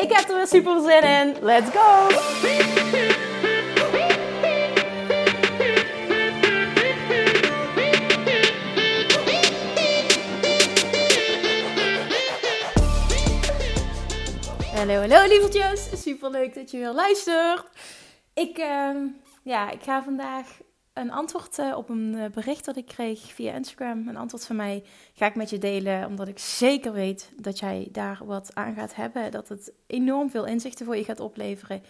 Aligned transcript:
Ik 0.00 0.12
heb 0.12 0.28
er 0.28 0.36
weer 0.36 0.46
super 0.46 0.80
zin 0.80 1.02
in. 1.02 1.36
Let's 1.40 1.70
go! 1.70 2.08
Hallo, 14.74 14.94
hallo 14.94 15.26
lievertjes. 15.28 16.02
Super 16.02 16.30
leuk 16.30 16.54
dat 16.54 16.70
je 16.70 16.78
weer 16.78 16.92
luistert. 16.92 17.64
Ik, 18.34 18.58
uh, 18.58 18.90
ja, 19.42 19.70
ik 19.70 19.82
ga 19.82 20.02
vandaag 20.02 20.46
een 21.00 21.12
antwoord 21.12 21.58
uh, 21.58 21.76
op 21.76 21.88
een 21.88 22.14
uh, 22.14 22.24
bericht 22.26 22.64
dat 22.64 22.76
ik 22.76 22.86
kreeg 22.86 23.20
via 23.20 23.52
Instagram. 23.52 24.08
Een 24.08 24.16
antwoord 24.16 24.46
van 24.46 24.56
mij 24.56 24.82
ga 25.14 25.26
ik 25.26 25.34
met 25.34 25.50
je 25.50 25.58
delen, 25.58 26.06
omdat 26.06 26.28
ik 26.28 26.38
zeker 26.38 26.92
weet 26.92 27.32
dat 27.36 27.58
jij 27.58 27.88
daar 27.92 28.18
wat 28.24 28.50
aan 28.54 28.74
gaat 28.74 28.94
hebben. 28.94 29.30
Dat 29.30 29.48
het 29.48 29.72
enorm 29.86 30.30
veel 30.30 30.46
inzichten 30.46 30.86
voor 30.86 30.96
je 30.96 31.04
gaat 31.04 31.20
opleveren. 31.20 31.82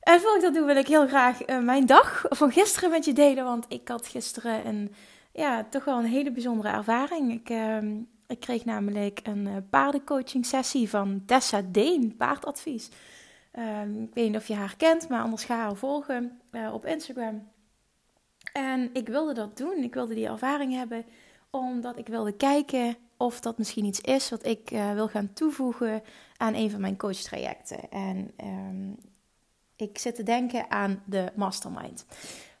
En 0.00 0.20
voor 0.20 0.36
ik 0.36 0.42
dat 0.42 0.54
doe, 0.54 0.66
wil 0.66 0.76
ik 0.76 0.86
heel 0.86 1.06
graag 1.06 1.48
uh, 1.48 1.58
mijn 1.58 1.86
dag 1.86 2.24
van 2.28 2.52
gisteren 2.52 2.90
met 2.90 3.04
je 3.04 3.12
delen. 3.12 3.44
Want 3.44 3.66
ik 3.68 3.88
had 3.88 4.06
gisteren 4.06 4.66
een, 4.66 4.94
ja, 5.32 5.66
toch 5.70 5.84
wel 5.84 5.98
een 5.98 6.04
hele 6.04 6.32
bijzondere 6.32 6.68
ervaring. 6.68 7.32
Ik, 7.32 7.50
ehm, 7.50 7.96
ik 8.26 8.40
kreeg 8.40 8.64
namelijk 8.64 9.20
een 9.22 9.66
paardencoaching 9.70 10.46
sessie 10.46 10.88
van 10.88 11.22
Tessa 11.26 11.62
Deen, 11.66 12.14
paardadvies. 12.16 12.90
Um, 13.58 14.02
ik 14.02 14.14
weet 14.14 14.26
niet 14.26 14.36
of 14.36 14.46
je 14.46 14.54
haar 14.54 14.74
kent, 14.76 15.08
maar 15.08 15.22
anders 15.22 15.44
ga 15.44 15.56
haar 15.56 15.76
volgen 15.76 16.40
op 16.72 16.84
Instagram. 16.84 17.52
En 18.54 18.90
ik 18.92 19.08
wilde 19.08 19.34
dat 19.34 19.56
doen. 19.56 19.76
Ik 19.76 19.94
wilde 19.94 20.14
die 20.14 20.26
ervaring 20.26 20.72
hebben, 20.72 21.04
omdat 21.50 21.98
ik 21.98 22.06
wilde 22.06 22.32
kijken 22.32 22.96
of 23.16 23.40
dat 23.40 23.58
misschien 23.58 23.84
iets 23.84 24.00
is 24.00 24.30
wat 24.30 24.46
ik 24.46 24.70
uh, 24.70 24.92
wil 24.92 25.08
gaan 25.08 25.32
toevoegen 25.32 26.02
aan 26.36 26.54
een 26.54 26.70
van 26.70 26.80
mijn 26.80 26.96
coachtrajecten. 26.96 27.90
En 27.90 28.30
um, 28.44 28.96
ik 29.76 29.98
zit 29.98 30.14
te 30.14 30.22
denken 30.22 30.70
aan 30.70 31.02
de 31.06 31.32
mastermind 31.34 32.06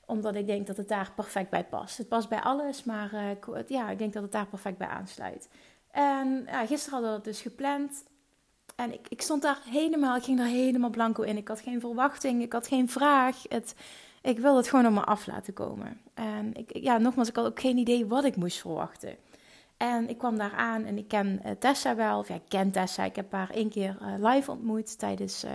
omdat 0.06 0.34
ik 0.34 0.46
denk 0.46 0.66
dat 0.66 0.76
het 0.76 0.88
daar 0.88 1.12
perfect 1.14 1.50
bij 1.50 1.64
past. 1.64 1.98
Het 1.98 2.08
past 2.08 2.28
bij 2.28 2.40
alles, 2.40 2.84
maar 2.84 3.14
uh, 3.14 3.60
ja, 3.66 3.90
ik 3.90 3.98
denk 3.98 4.12
dat 4.12 4.22
het 4.22 4.32
daar 4.32 4.46
perfect 4.46 4.78
bij 4.78 4.88
aansluit. 4.88 5.48
En 5.90 6.42
ja, 6.46 6.66
gisteren 6.66 6.92
hadden 6.92 7.10
we 7.10 7.16
dat 7.16 7.24
dus 7.24 7.40
gepland. 7.40 8.04
En 8.76 8.92
ik, 8.92 9.06
ik 9.08 9.22
stond 9.22 9.42
daar 9.42 9.60
helemaal, 9.64 10.16
ik 10.16 10.22
ging 10.22 10.38
daar 10.38 10.46
helemaal 10.46 10.90
blanco 10.90 11.22
in. 11.22 11.36
Ik 11.36 11.48
had 11.48 11.60
geen 11.60 11.80
verwachting, 11.80 12.42
ik 12.42 12.52
had 12.52 12.66
geen 12.66 12.88
vraag. 12.88 13.42
Het, 13.48 13.74
ik 14.24 14.38
wilde 14.38 14.56
het 14.58 14.68
gewoon 14.68 14.86
op 14.86 14.92
me 14.92 15.04
af 15.04 15.26
laten 15.26 15.52
komen. 15.52 16.00
En 16.14 16.54
ik, 16.54 16.76
ja, 16.76 16.98
nogmaals, 16.98 17.28
ik 17.28 17.36
had 17.36 17.46
ook 17.46 17.60
geen 17.60 17.76
idee 17.76 18.06
wat 18.06 18.24
ik 18.24 18.36
moest 18.36 18.60
verwachten. 18.60 19.16
En 19.76 20.08
ik 20.08 20.18
kwam 20.18 20.38
daar 20.38 20.52
aan 20.52 20.84
en 20.84 20.98
ik 20.98 21.08
ken 21.08 21.40
uh, 21.44 21.50
Tessa 21.58 21.94
wel. 21.94 22.18
Of 22.18 22.28
ja, 22.28 22.34
ik 22.34 22.48
ken 22.48 22.70
Tessa. 22.70 23.04
Ik 23.04 23.16
heb 23.16 23.32
haar 23.32 23.50
één 23.50 23.68
keer 23.68 23.98
uh, 24.02 24.30
live 24.32 24.50
ontmoet 24.50 24.98
tijdens 24.98 25.44
uh, 25.44 25.50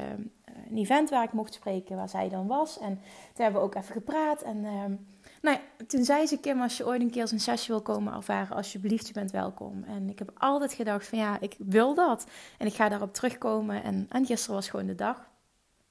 een 0.70 0.78
event 0.78 1.10
waar 1.10 1.24
ik 1.24 1.32
mocht 1.32 1.54
spreken, 1.54 1.96
waar 1.96 2.10
zij 2.10 2.30
dan 2.30 2.48
was. 2.48 2.80
En 2.80 2.94
toen 3.34 3.44
hebben 3.44 3.62
we 3.62 3.68
ook 3.68 3.76
even 3.76 3.94
gepraat. 3.94 4.42
En 4.42 4.66
ehm, 4.66 4.94
nou 5.42 5.58
ja, 5.58 5.86
toen 5.88 6.04
zei 6.04 6.28
ze, 6.28 6.40
Kim, 6.40 6.62
als 6.62 6.78
je 6.78 6.86
ooit 6.86 7.02
een 7.02 7.12
keer 7.12 7.28
zo'n 7.28 7.40
sessie 7.40 7.74
wil 7.74 7.84
komen 7.84 8.14
ervaren, 8.14 8.56
alsjeblieft, 8.56 9.08
je 9.08 9.14
bent 9.14 9.32
welkom. 9.32 9.84
En 9.84 10.10
ik 10.10 10.20
heb 10.20 10.32
altijd 10.38 10.74
gedacht 10.74 11.08
van 11.08 11.18
ja, 11.18 11.40
ik 11.40 11.56
wil 11.58 11.94
dat. 11.94 12.26
En 12.58 12.68
ik 12.68 12.74
ga 12.74 12.90
daarop 12.90 13.14
terugkomen. 13.14 13.84
En, 13.84 14.06
en 14.10 14.26
gisteren 14.26 14.56
was 14.56 14.70
gewoon 14.70 14.86
de 14.86 14.96
dag. 14.96 15.28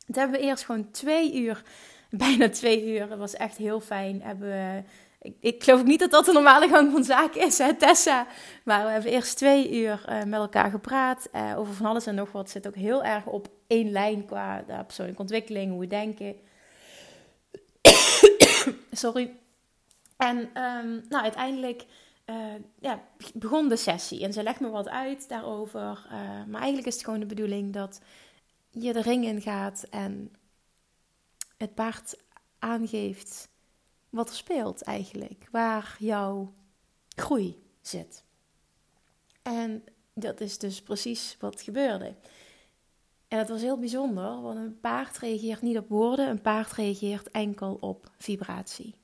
Toen 0.07 0.19
hebben 0.19 0.41
we 0.41 0.47
eerst 0.47 0.65
gewoon 0.65 0.91
twee 0.91 1.43
uur 1.43 1.63
bijna 2.25 2.49
twee 2.49 2.87
uur. 2.87 3.11
Het 3.11 3.19
was 3.19 3.35
echt 3.35 3.57
heel 3.57 3.81
fijn. 3.81 4.23
Hebben 4.23 4.87
ik, 5.23 5.37
ik 5.41 5.65
geloof 5.65 5.85
niet 5.85 6.01
dat 6.01 6.11
dat 6.11 6.25
de 6.25 6.33
normale 6.33 6.69
gang 6.69 6.93
van 6.93 7.05
zaken 7.05 7.47
is, 7.47 7.59
hè, 7.59 7.75
Tessa. 7.75 8.27
Maar 8.65 8.85
we 8.85 8.91
hebben 8.91 9.11
eerst 9.11 9.37
twee 9.37 9.73
uur 9.81 10.05
uh, 10.09 10.23
met 10.23 10.41
elkaar 10.41 10.71
gepraat 10.71 11.29
uh, 11.35 11.59
over 11.59 11.75
van 11.75 11.87
alles 11.87 12.07
en 12.07 12.15
nog 12.15 12.33
wat. 12.33 12.51
Zit 12.51 12.67
ook 12.67 12.75
heel 12.75 13.05
erg 13.05 13.27
op 13.27 13.49
één 13.67 13.91
lijn 13.91 14.25
qua 14.27 14.65
de 14.67 14.85
persoonlijke 14.85 15.21
ontwikkeling, 15.21 15.71
hoe 15.71 15.81
we 15.81 15.87
denken. 15.87 16.37
Sorry. 18.91 19.37
En 20.17 20.37
um, 20.39 21.05
nou, 21.09 21.23
uiteindelijk 21.23 21.85
ja, 22.81 23.03
begon 23.35 23.69
de 23.69 23.77
sessie. 23.77 24.25
En 24.25 24.33
ze 24.33 24.43
legt 24.43 24.61
me 24.61 24.69
wat 24.69 24.89
uit 24.89 25.29
daarover. 25.29 26.07
maar 26.47 26.61
eigenlijk 26.61 26.87
is 26.87 26.95
het 26.95 27.05
gewoon 27.05 27.21
de 27.21 27.27
bedoeling 27.27 27.73
dat 27.73 28.01
je 28.71 28.93
de 28.93 29.03
ring 29.03 29.25
in 29.25 29.41
gaat 29.41 29.87
en 29.91 30.33
het 31.59 31.75
paard 31.75 32.17
aangeeft 32.59 33.49
wat 34.11 34.29
er 34.29 34.35
speelt 34.35 34.83
eigenlijk, 34.83 35.49
waar 35.51 35.97
jouw 35.99 36.55
groei 37.09 37.63
zit. 37.81 38.25
En 39.43 39.85
dat 40.15 40.41
is 40.41 40.59
dus 40.59 40.83
precies 40.83 41.37
wat 41.41 41.63
gebeurde. 41.63 42.15
En 43.29 43.39
het 43.39 43.49
was 43.49 43.61
heel 43.61 43.79
bijzonder, 43.79 44.41
want 44.41 44.59
een 44.59 44.81
paard 44.81 45.19
reageert 45.19 45.63
niet 45.63 45.79
op 45.79 45.89
woorden, 45.89 46.29
een 46.29 46.41
paard 46.41 46.73
reageert 46.73 47.31
enkel 47.31 47.77
op 47.81 48.11
vibratie. 48.19 48.95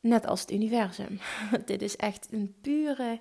Net 0.00 0.26
als 0.26 0.40
het 0.40 0.52
universum. 0.52 1.20
Dit 1.64 1.82
is 1.82 1.96
echt 1.96 2.28
een 2.30 2.54
pure 2.60 3.20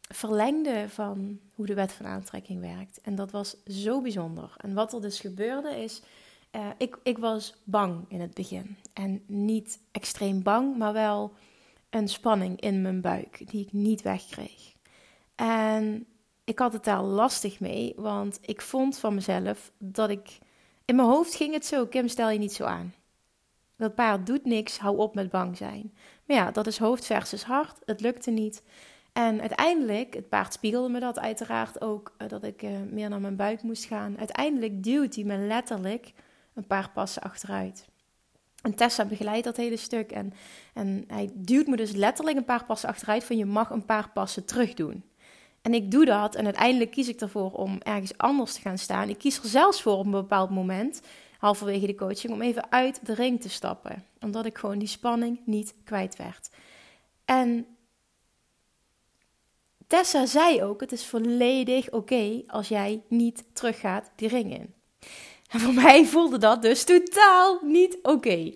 verlengde 0.00 0.88
van 0.88 1.40
hoe 1.54 1.66
de 1.66 1.74
wet 1.74 1.92
van 1.92 2.06
aantrekking 2.06 2.60
werkt. 2.60 3.00
En 3.00 3.14
dat 3.14 3.30
was 3.30 3.56
zo 3.66 4.00
bijzonder. 4.00 4.54
En 4.56 4.74
wat 4.74 4.92
er 4.92 5.00
dus 5.00 5.20
gebeurde 5.20 5.82
is, 5.82 6.02
uh, 6.56 6.66
ik, 6.76 6.98
ik 7.02 7.18
was 7.18 7.54
bang 7.64 8.04
in 8.08 8.20
het 8.20 8.34
begin. 8.34 8.76
En 8.92 9.22
niet 9.26 9.78
extreem 9.90 10.42
bang, 10.42 10.76
maar 10.76 10.92
wel 10.92 11.32
een 11.90 12.08
spanning 12.08 12.60
in 12.60 12.82
mijn 12.82 13.00
buik 13.00 13.50
die 13.50 13.64
ik 13.66 13.72
niet 13.72 14.02
wegkreeg. 14.02 14.74
En 15.34 16.06
ik 16.44 16.58
had 16.58 16.72
het 16.72 16.84
daar 16.84 17.02
lastig 17.02 17.60
mee, 17.60 17.92
want 17.96 18.38
ik 18.42 18.60
vond 18.60 18.98
van 18.98 19.14
mezelf 19.14 19.72
dat 19.78 20.10
ik. 20.10 20.38
In 20.84 20.96
mijn 20.96 21.08
hoofd 21.08 21.34
ging 21.34 21.52
het 21.54 21.66
zo: 21.66 21.86
Kim, 21.86 22.08
stel 22.08 22.30
je 22.30 22.38
niet 22.38 22.52
zo 22.52 22.64
aan. 22.64 22.94
Dat 23.76 23.94
paard 23.94 24.26
doet 24.26 24.44
niks, 24.44 24.78
hou 24.78 24.96
op 24.96 25.14
met 25.14 25.30
bang 25.30 25.56
zijn. 25.56 25.94
Maar 26.26 26.36
ja, 26.36 26.50
dat 26.50 26.66
is 26.66 26.78
hoofd 26.78 27.06
versus 27.06 27.44
hart. 27.44 27.78
Het 27.84 28.00
lukte 28.00 28.30
niet. 28.30 28.62
En 29.12 29.40
uiteindelijk, 29.40 30.14
het 30.14 30.28
paard 30.28 30.52
spiegelde 30.52 30.88
me 30.88 31.00
dat 31.00 31.18
uiteraard 31.18 31.80
ook, 31.80 32.14
eh, 32.18 32.28
dat 32.28 32.44
ik 32.44 32.62
uh, 32.62 32.70
meer 32.90 33.08
naar 33.08 33.20
mijn 33.20 33.36
buik 33.36 33.62
moest 33.62 33.84
gaan. 33.84 34.18
Uiteindelijk 34.18 34.82
duwt 34.82 35.14
hij 35.14 35.24
me 35.24 35.36
letterlijk 35.36 36.12
een 36.54 36.66
paar 36.66 36.90
passen 36.90 37.22
achteruit. 37.22 37.86
En 38.62 38.74
Tessa 38.74 39.04
begeleidt 39.04 39.44
dat 39.44 39.56
hele 39.56 39.76
stuk 39.76 40.12
en, 40.12 40.32
en 40.74 41.04
hij 41.06 41.30
duwt 41.34 41.66
me 41.66 41.76
dus 41.76 41.90
letterlijk 41.90 42.36
een 42.36 42.44
paar 42.44 42.64
passen 42.64 42.88
achteruit 42.88 43.24
van 43.24 43.36
je 43.36 43.44
mag 43.44 43.70
een 43.70 43.84
paar 43.84 44.10
passen 44.10 44.44
terug 44.44 44.74
doen. 44.74 45.04
En 45.62 45.74
ik 45.74 45.90
doe 45.90 46.04
dat 46.04 46.34
en 46.34 46.44
uiteindelijk 46.44 46.90
kies 46.90 47.08
ik 47.08 47.20
ervoor 47.20 47.52
om 47.52 47.78
ergens 47.82 48.18
anders 48.18 48.52
te 48.54 48.60
gaan 48.60 48.78
staan. 48.78 49.08
Ik 49.08 49.18
kies 49.18 49.38
er 49.38 49.48
zelfs 49.48 49.82
voor 49.82 49.96
op 49.96 50.04
een 50.04 50.10
bepaald 50.10 50.50
moment, 50.50 51.00
halverwege 51.38 51.86
de 51.86 51.94
coaching, 51.94 52.32
om 52.32 52.42
even 52.42 52.72
uit 52.72 53.06
de 53.06 53.14
ring 53.14 53.40
te 53.40 53.48
stappen. 53.48 54.04
Omdat 54.20 54.46
ik 54.46 54.58
gewoon 54.58 54.78
die 54.78 54.88
spanning 54.88 55.40
niet 55.44 55.74
kwijt 55.84 56.16
werd. 56.16 56.50
En 57.24 57.66
Tessa 59.86 60.26
zei 60.26 60.62
ook, 60.62 60.80
het 60.80 60.92
is 60.92 61.06
volledig 61.06 61.90
oké 61.90 62.42
als 62.46 62.68
jij 62.68 63.02
niet 63.08 63.44
teruggaat 63.52 64.10
die 64.16 64.28
ring 64.28 64.52
in. 64.52 64.74
Voor 65.56 65.74
mij 65.74 66.04
voelde 66.04 66.38
dat 66.38 66.62
dus 66.62 66.84
totaal 66.84 67.58
niet 67.62 67.98
oké. 68.02 68.52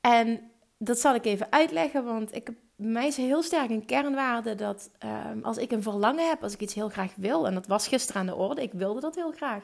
En 0.00 0.50
dat 0.78 0.98
zal 0.98 1.14
ik 1.14 1.24
even 1.24 1.52
uitleggen, 1.52 2.04
want 2.04 2.34
ik, 2.34 2.44
bij 2.76 2.90
mij 2.90 3.06
is 3.06 3.16
heel 3.16 3.42
sterk 3.42 3.70
een 3.70 3.84
kernwaarde 3.84 4.54
dat 4.54 4.90
ehm, 4.98 5.38
als 5.42 5.56
ik 5.56 5.72
een 5.72 5.82
verlangen 5.82 6.28
heb, 6.28 6.42
als 6.42 6.52
ik 6.52 6.60
iets 6.60 6.74
heel 6.74 6.88
graag 6.88 7.12
wil, 7.16 7.46
en 7.46 7.54
dat 7.54 7.66
was 7.66 7.88
gisteren 7.88 8.20
aan 8.20 8.26
de 8.26 8.34
orde, 8.34 8.62
ik 8.62 8.72
wilde 8.72 9.00
dat 9.00 9.14
heel 9.14 9.32
graag, 9.32 9.62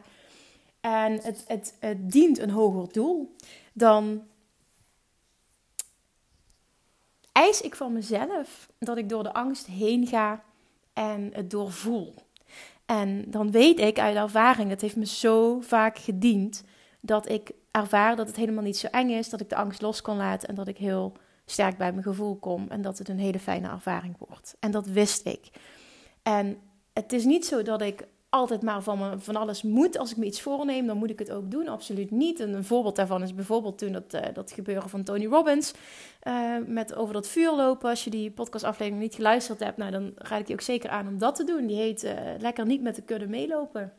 en 0.81 1.13
het, 1.13 1.45
het, 1.47 1.77
het 1.81 2.13
dient 2.13 2.39
een 2.39 2.51
hoger 2.51 2.93
doel, 2.93 3.35
dan 3.73 4.23
eis 7.33 7.61
ik 7.61 7.77
van 7.77 7.93
mezelf 7.93 8.69
dat 8.79 8.97
ik 8.97 9.09
door 9.09 9.23
de 9.23 9.33
angst 9.33 9.67
heen 9.67 10.07
ga 10.07 10.43
en 10.93 11.31
het 11.33 11.51
doorvoel. 11.51 12.15
En 12.87 13.31
dan 13.31 13.51
weet 13.51 13.79
ik 13.79 13.99
uit 13.99 14.17
ervaring, 14.17 14.69
dat 14.69 14.81
heeft 14.81 14.97
me 14.97 15.07
zo 15.07 15.61
vaak 15.61 15.99
gediend, 15.99 16.65
dat 17.07 17.29
ik 17.29 17.53
ervaar 17.71 18.17
dat 18.17 18.27
het 18.27 18.37
helemaal 18.37 18.63
niet 18.63 18.77
zo 18.77 18.87
eng 18.87 19.11
is, 19.11 19.29
dat 19.31 19.41
ik 19.41 19.49
de 19.49 19.57
angst 19.57 19.83
los 19.83 20.03
kan 20.03 20.17
laten 20.17 20.49
en 20.49 20.55
dat 20.55 20.69
ik 20.69 20.77
heel 20.77 21.13
sterk 21.45 21.77
bij 21.79 21.93
mijn 21.93 22.03
gevoel 22.03 22.37
kom 22.37 22.67
en 22.69 22.83
dat 22.83 22.99
het 22.99 23.09
een 23.09 23.19
hele 23.19 23.39
fijne 23.39 23.69
ervaring 23.69 24.17
wordt. 24.19 24.57
En 24.61 24.71
dat 24.71 24.87
wist 24.87 25.27
ik. 25.27 25.51
En 26.23 26.59
het 26.93 27.13
is 27.13 27.25
niet 27.25 27.47
zo 27.47 27.63
dat 27.63 27.83
ik 27.83 28.07
altijd 28.29 28.63
maar 28.63 28.83
van, 28.83 29.21
van 29.21 29.37
alles 29.37 29.63
moet. 29.63 29.99
Als 29.99 30.11
ik 30.11 30.17
me 30.17 30.25
iets 30.25 30.41
voorneem, 30.41 30.87
dan 30.87 30.97
moet 30.97 31.11
ik 31.11 31.19
het 31.19 31.31
ook 31.31 31.51
doen. 31.51 31.69
Absoluut 31.69 32.11
niet. 32.11 32.41
En 32.41 32.55
een 32.55 32.65
voorbeeld 32.65 32.97
daarvan 32.97 33.23
is 33.23 33.35
bijvoorbeeld 33.35 33.79
toen 33.79 33.93
dat, 33.93 34.15
uh, 34.15 34.21
dat 34.33 34.53
gebeuren 34.53 34.89
van 34.89 35.03
Tony 35.03 35.27
Robbins. 35.27 35.75
Uh, 36.23 36.57
met 36.67 36.95
over 36.95 37.15
dat 37.15 37.29
vuur 37.29 37.53
lopen. 37.53 37.91
Als 37.91 38.05
je 38.05 38.11
die 38.11 38.31
podcastaflevering 38.31 39.03
niet 39.03 39.15
geluisterd 39.15 39.61
hebt, 39.61 39.77
nou, 39.77 39.91
dan 39.91 40.13
raad 40.15 40.41
ik 40.41 40.47
je 40.47 40.53
ook 40.53 40.61
zeker 40.61 40.91
aan 40.91 41.09
om 41.09 41.19
dat 41.19 41.35
te 41.35 41.45
doen. 41.45 41.67
Die 41.67 41.77
heet 41.77 42.05
uh, 42.05 42.13
Lekker 42.39 42.67
niet 42.67 42.83
met 42.83 42.95
de 42.95 43.03
kudde 43.03 43.27
meelopen. 43.27 43.93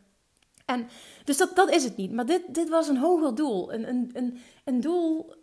En, 0.67 0.87
dus 1.23 1.37
dat, 1.37 1.55
dat 1.55 1.69
is 1.71 1.83
het 1.83 1.97
niet. 1.97 2.11
Maar 2.11 2.25
dit, 2.25 2.41
dit 2.53 2.69
was 2.69 2.87
een 2.87 2.97
hoger 2.97 3.35
doel. 3.35 3.73
Een, 3.73 3.87
een, 3.87 4.09
een, 4.13 4.39
een 4.63 4.81
doel 4.81 5.33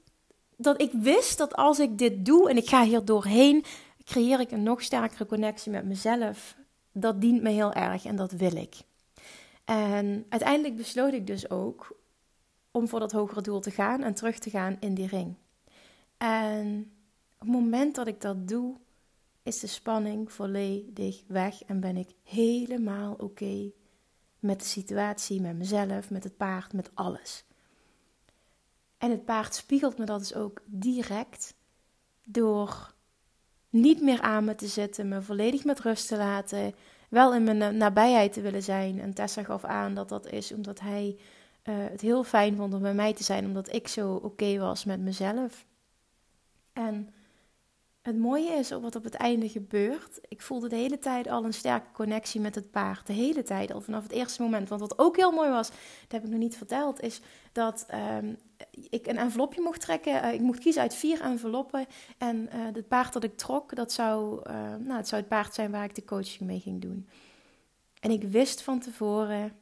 dat 0.56 0.81
ik 0.81 0.93
wist 0.93 1.38
dat 1.38 1.55
als 1.55 1.79
ik 1.79 1.99
dit 1.99 2.25
doe 2.25 2.50
en 2.50 2.56
ik 2.56 2.69
ga 2.69 2.85
hier 2.85 3.05
doorheen, 3.05 3.65
creëer 4.05 4.41
ik 4.41 4.50
een 4.50 4.62
nog 4.62 4.82
sterkere 4.82 5.26
connectie 5.26 5.73
met 5.73 5.85
mezelf. 5.85 6.56
Dat 6.93 7.21
dient 7.21 7.43
me 7.43 7.50
heel 7.50 7.73
erg 7.73 8.05
en 8.05 8.17
dat 8.17 8.32
wil 8.32 8.56
ik. 8.56 8.76
En 9.65 10.26
uiteindelijk 10.29 10.76
besloot 10.76 11.12
ik 11.12 11.27
dus 11.27 11.50
ook 11.50 11.97
om 12.70 12.88
voor 12.88 13.00
dat 13.00 13.12
hogere 13.12 13.41
doel 13.41 13.61
te 13.61 13.70
gaan 13.70 14.03
en 14.03 14.15
terug 14.15 14.38
te 14.38 14.50
gaan 14.50 14.77
in 14.81 14.94
die 14.94 15.06
ring. 15.06 15.35
En 16.17 16.93
op 17.35 17.41
het 17.41 17.49
moment 17.49 17.94
dat 17.94 18.06
ik 18.06 18.20
dat 18.20 18.49
doe, 18.49 18.77
is 19.43 19.61
de 19.61 19.67
spanning 19.67 20.32
volledig 20.32 21.23
weg 21.27 21.62
en 21.62 21.81
ben 21.81 21.97
ik 21.97 22.09
helemaal 22.23 23.15
oké 23.19 23.70
met 24.44 24.58
de 24.58 24.67
situatie, 24.67 25.41
met 25.41 25.56
mezelf, 25.56 26.11
met 26.11 26.25
het 26.25 26.37
paard, 26.37 26.73
met 26.73 26.91
alles. 26.94 27.44
En 28.99 29.11
het 29.11 29.25
paard 29.25 29.55
spiegelt 29.55 29.99
me 29.99 30.05
dat 30.05 30.19
dus 30.19 30.35
ook 30.35 30.62
direct 30.64 31.55
door 32.25 32.94
niet 33.70 34.02
meer 34.02 34.20
aan 34.20 34.44
me 34.44 34.55
te 34.55 34.67
zitten, 34.67 35.08
me 35.08 35.23
volledig 35.23 35.64
met 35.64 35.81
rust 35.81 36.08
te 36.08 36.17
laten, 36.17 36.75
wel 37.08 37.35
in 37.35 37.43
mijn 37.43 37.76
nabijheid 37.76 38.32
te 38.32 38.41
willen 38.41 38.62
zijn. 38.62 39.00
En 39.00 39.14
Tessa 39.14 39.43
gaf 39.43 39.64
aan 39.64 39.94
dat 39.94 40.08
dat 40.08 40.26
is 40.26 40.52
omdat 40.52 40.81
hij 40.81 41.17
uh, 41.64 41.75
het 41.79 42.00
heel 42.00 42.25
fijn 42.25 42.56
vond 42.56 42.75
om 42.75 42.81
bij 42.81 42.94
mij 42.94 43.14
te 43.14 43.25
zijn, 43.25 43.44
omdat 43.44 43.75
ik 43.75 43.88
zo 43.88 44.14
oké 44.14 44.58
was 44.58 44.85
met 44.85 45.00
mezelf. 45.00 45.67
En 46.73 47.14
het 48.05 48.19
mooie 48.19 48.51
is 48.51 48.71
wat 48.71 48.97
op 48.97 49.05
het 49.05 49.15
einde 49.15 49.49
gebeurt. 49.49 50.21
Ik 50.29 50.43
voelde 50.43 50.69
de 50.69 50.77
hele 50.77 50.99
tijd 50.99 51.29
al 51.29 51.45
een 51.45 51.55
sterke 51.55 51.93
connectie 51.93 52.41
met 52.41 52.55
het 52.55 52.71
paard. 52.71 53.06
De 53.06 53.12
hele 53.12 53.43
tijd, 53.43 53.73
al 53.73 53.81
vanaf 53.81 54.03
het 54.03 54.12
eerste 54.12 54.43
moment. 54.43 54.69
Want 54.69 54.81
wat 54.81 54.99
ook 54.99 55.17
heel 55.17 55.31
mooi 55.31 55.51
was, 55.51 55.69
dat 55.69 56.12
heb 56.12 56.25
ik 56.25 56.31
nog 56.31 56.39
niet 56.39 56.56
verteld, 56.56 57.01
is 57.01 57.21
dat 57.53 57.87
um, 58.19 58.37
ik 58.91 59.06
een 59.06 59.17
envelopje 59.17 59.61
mocht 59.61 59.81
trekken. 59.81 60.25
Uh, 60.25 60.33
ik 60.33 60.41
mocht 60.41 60.59
kiezen 60.59 60.83
uit 60.83 60.95
vier 60.95 61.21
enveloppen. 61.21 61.87
En 62.19 62.37
uh, 62.37 62.65
het 62.73 62.89
paard 62.89 63.12
dat 63.12 63.25
ik 63.25 63.37
trok, 63.37 63.75
dat 63.75 63.93
zou, 63.93 64.41
uh, 64.51 64.55
nou, 64.79 64.97
het 64.97 65.09
zou 65.09 65.21
het 65.21 65.31
paard 65.31 65.55
zijn 65.55 65.71
waar 65.71 65.85
ik 65.85 65.95
de 65.95 66.05
coaching 66.05 66.41
mee 66.41 66.61
ging 66.61 66.81
doen. 66.81 67.09
En 68.01 68.11
ik 68.11 68.23
wist 68.23 68.62
van 68.62 68.81
tevoren, 68.81 69.53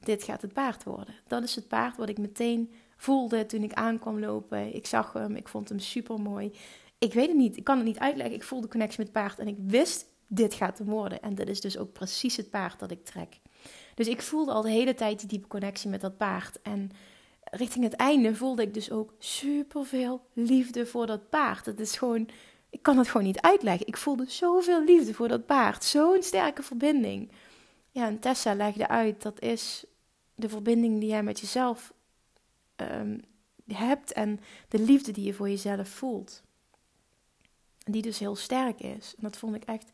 dit 0.00 0.22
gaat 0.22 0.42
het 0.42 0.52
paard 0.52 0.84
worden. 0.84 1.14
Dat 1.26 1.42
is 1.42 1.54
het 1.54 1.68
paard 1.68 1.96
wat 1.96 2.08
ik 2.08 2.18
meteen 2.18 2.72
voelde 2.96 3.46
toen 3.46 3.62
ik 3.62 3.72
aankwam 3.72 4.20
lopen. 4.20 4.74
Ik 4.74 4.86
zag 4.86 5.12
hem, 5.12 5.36
ik 5.36 5.48
vond 5.48 5.68
hem 5.68 5.78
super 5.78 6.20
mooi 6.20 6.52
ik 7.00 7.12
weet 7.12 7.28
het 7.28 7.36
niet, 7.36 7.56
ik 7.56 7.64
kan 7.64 7.76
het 7.76 7.86
niet 7.86 7.98
uitleggen. 7.98 8.34
Ik 8.34 8.42
voelde 8.42 8.68
connectie 8.68 8.98
met 8.98 9.06
het 9.06 9.16
paard 9.16 9.38
en 9.38 9.48
ik 9.48 9.56
wist, 9.58 10.06
dit 10.26 10.54
gaat 10.54 10.78
hem 10.78 10.86
worden. 10.86 11.22
En 11.22 11.34
dat 11.34 11.48
is 11.48 11.60
dus 11.60 11.78
ook 11.78 11.92
precies 11.92 12.36
het 12.36 12.50
paard 12.50 12.78
dat 12.78 12.90
ik 12.90 13.04
trek. 13.04 13.40
Dus 13.94 14.06
ik 14.06 14.22
voelde 14.22 14.52
al 14.52 14.62
de 14.62 14.70
hele 14.70 14.94
tijd 14.94 15.18
die 15.18 15.28
diepe 15.28 15.46
connectie 15.46 15.90
met 15.90 16.00
dat 16.00 16.16
paard. 16.16 16.62
En 16.62 16.90
richting 17.40 17.84
het 17.84 17.94
einde 17.94 18.34
voelde 18.34 18.62
ik 18.62 18.74
dus 18.74 18.90
ook 18.90 19.14
superveel 19.18 20.26
liefde 20.32 20.86
voor 20.86 21.06
dat 21.06 21.28
paard. 21.28 21.66
Het 21.66 21.80
is 21.80 21.96
gewoon, 21.96 22.28
ik 22.70 22.82
kan 22.82 22.98
het 22.98 23.08
gewoon 23.08 23.26
niet 23.26 23.40
uitleggen. 23.40 23.86
Ik 23.86 23.96
voelde 23.96 24.24
zoveel 24.30 24.84
liefde 24.84 25.14
voor 25.14 25.28
dat 25.28 25.46
paard. 25.46 25.84
Zo'n 25.84 26.22
sterke 26.22 26.62
verbinding. 26.62 27.32
Ja, 27.90 28.06
en 28.06 28.18
Tessa 28.18 28.54
legde 28.54 28.88
uit, 28.88 29.22
dat 29.22 29.40
is 29.40 29.84
de 30.34 30.48
verbinding 30.48 31.00
die 31.00 31.08
jij 31.08 31.22
met 31.22 31.40
jezelf 31.40 31.92
um, 32.76 33.20
hebt 33.66 34.12
en 34.12 34.40
de 34.68 34.78
liefde 34.78 35.12
die 35.12 35.24
je 35.24 35.34
voor 35.34 35.48
jezelf 35.48 35.88
voelt 35.88 36.42
die 37.90 38.02
dus 38.02 38.18
heel 38.18 38.36
sterk 38.36 38.80
is. 38.80 39.14
En 39.16 39.22
dat 39.22 39.36
vond 39.36 39.54
ik 39.54 39.64
echt 39.64 39.92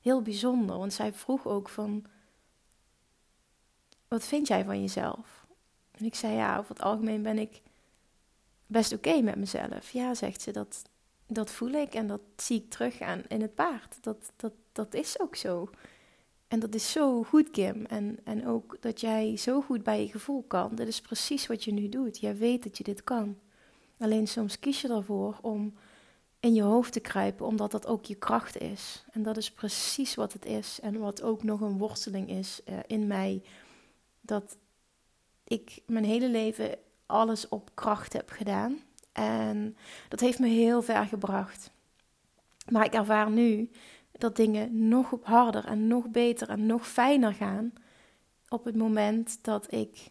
heel 0.00 0.22
bijzonder. 0.22 0.78
Want 0.78 0.92
zij 0.92 1.12
vroeg 1.12 1.46
ook 1.46 1.68
van, 1.68 2.04
wat 4.08 4.24
vind 4.24 4.46
jij 4.46 4.64
van 4.64 4.80
jezelf? 4.80 5.46
En 5.90 6.04
ik 6.04 6.14
zei, 6.14 6.34
ja, 6.34 6.58
over 6.58 6.70
het 6.70 6.84
algemeen 6.84 7.22
ben 7.22 7.38
ik 7.38 7.62
best 8.66 8.92
oké 8.92 9.20
met 9.20 9.36
mezelf. 9.36 9.90
Ja, 9.90 10.14
zegt 10.14 10.42
ze, 10.42 10.52
dat, 10.52 10.82
dat 11.26 11.50
voel 11.50 11.70
ik 11.70 11.94
en 11.94 12.06
dat 12.06 12.20
zie 12.36 12.62
ik 12.62 12.70
terug 12.70 13.00
aan 13.00 13.22
in 13.28 13.40
het 13.40 13.54
paard. 13.54 14.02
Dat, 14.02 14.32
dat, 14.36 14.52
dat 14.72 14.94
is 14.94 15.20
ook 15.20 15.36
zo. 15.36 15.70
En 16.48 16.60
dat 16.60 16.74
is 16.74 16.92
zo 16.92 17.22
goed, 17.22 17.50
Kim. 17.50 17.84
En, 17.84 18.18
en 18.24 18.46
ook 18.46 18.76
dat 18.80 19.00
jij 19.00 19.36
zo 19.36 19.60
goed 19.60 19.82
bij 19.82 20.00
je 20.00 20.10
gevoel 20.10 20.42
kan. 20.42 20.74
Dat 20.74 20.86
is 20.86 21.00
precies 21.00 21.46
wat 21.46 21.64
je 21.64 21.72
nu 21.72 21.88
doet. 21.88 22.18
Jij 22.18 22.36
weet 22.36 22.62
dat 22.62 22.78
je 22.78 22.84
dit 22.84 23.04
kan. 23.04 23.38
Alleen 23.98 24.26
soms 24.26 24.58
kies 24.58 24.80
je 24.80 24.88
ervoor 24.88 25.38
om 25.42 25.74
in 26.44 26.54
je 26.54 26.62
hoofd 26.62 26.92
te 26.92 27.00
kruipen, 27.00 27.46
omdat 27.46 27.70
dat 27.70 27.86
ook 27.86 28.04
je 28.04 28.14
kracht 28.14 28.58
is. 28.58 29.04
En 29.12 29.22
dat 29.22 29.36
is 29.36 29.50
precies 29.50 30.14
wat 30.14 30.32
het 30.32 30.44
is. 30.44 30.78
En 30.82 30.98
wat 30.98 31.22
ook 31.22 31.42
nog 31.42 31.60
een 31.60 31.78
worsteling 31.78 32.28
is 32.28 32.60
uh, 32.68 32.78
in 32.86 33.06
mij. 33.06 33.42
Dat 34.20 34.56
ik 35.44 35.82
mijn 35.86 36.04
hele 36.04 36.28
leven 36.28 36.78
alles 37.06 37.48
op 37.48 37.70
kracht 37.74 38.12
heb 38.12 38.30
gedaan. 38.30 38.78
En 39.12 39.76
dat 40.08 40.20
heeft 40.20 40.38
me 40.38 40.48
heel 40.48 40.82
ver 40.82 41.06
gebracht. 41.06 41.70
Maar 42.70 42.84
ik 42.84 42.94
ervaar 42.94 43.30
nu 43.30 43.70
dat 44.12 44.36
dingen 44.36 44.88
nog 44.88 45.18
harder 45.22 45.64
en 45.64 45.86
nog 45.86 46.08
beter 46.08 46.48
en 46.48 46.66
nog 46.66 46.88
fijner 46.88 47.34
gaan. 47.34 47.72
Op 48.48 48.64
het 48.64 48.76
moment 48.76 49.38
dat 49.42 49.72
ik 49.72 50.10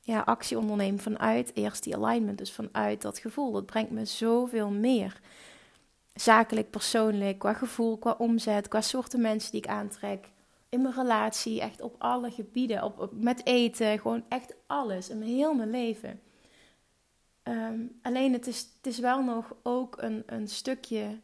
ja, 0.00 0.20
actie 0.20 0.58
onderneem 0.58 0.98
vanuit 0.98 1.54
eerst 1.54 1.82
die 1.82 1.96
alignment, 1.96 2.38
dus 2.38 2.52
vanuit 2.52 3.02
dat 3.02 3.18
gevoel. 3.18 3.52
Dat 3.52 3.66
brengt 3.66 3.90
me 3.90 4.04
zoveel 4.04 4.70
meer 4.70 5.20
zakelijk, 6.14 6.70
persoonlijk, 6.70 7.38
qua 7.38 7.52
gevoel, 7.52 7.98
qua 7.98 8.14
omzet, 8.18 8.68
qua 8.68 8.80
soorten 8.80 9.20
mensen 9.20 9.50
die 9.50 9.60
ik 9.60 9.68
aantrek. 9.68 10.30
In 10.68 10.82
mijn 10.82 10.94
relatie, 10.94 11.60
echt 11.60 11.80
op 11.80 11.94
alle 11.98 12.30
gebieden. 12.30 12.82
Op, 12.82 13.10
met 13.12 13.46
eten, 13.46 13.98
gewoon 13.98 14.24
echt 14.28 14.54
alles. 14.66 15.08
In 15.08 15.22
heel 15.22 15.54
mijn 15.54 15.70
leven. 15.70 16.20
Ehm, 17.42 17.80
alleen 18.02 18.32
het 18.32 18.46
is, 18.46 18.58
het 18.76 18.86
is 18.86 18.98
wel 18.98 19.22
nog 19.22 19.54
ook 19.62 20.02
een, 20.02 20.22
een 20.26 20.48
stukje 20.48 21.20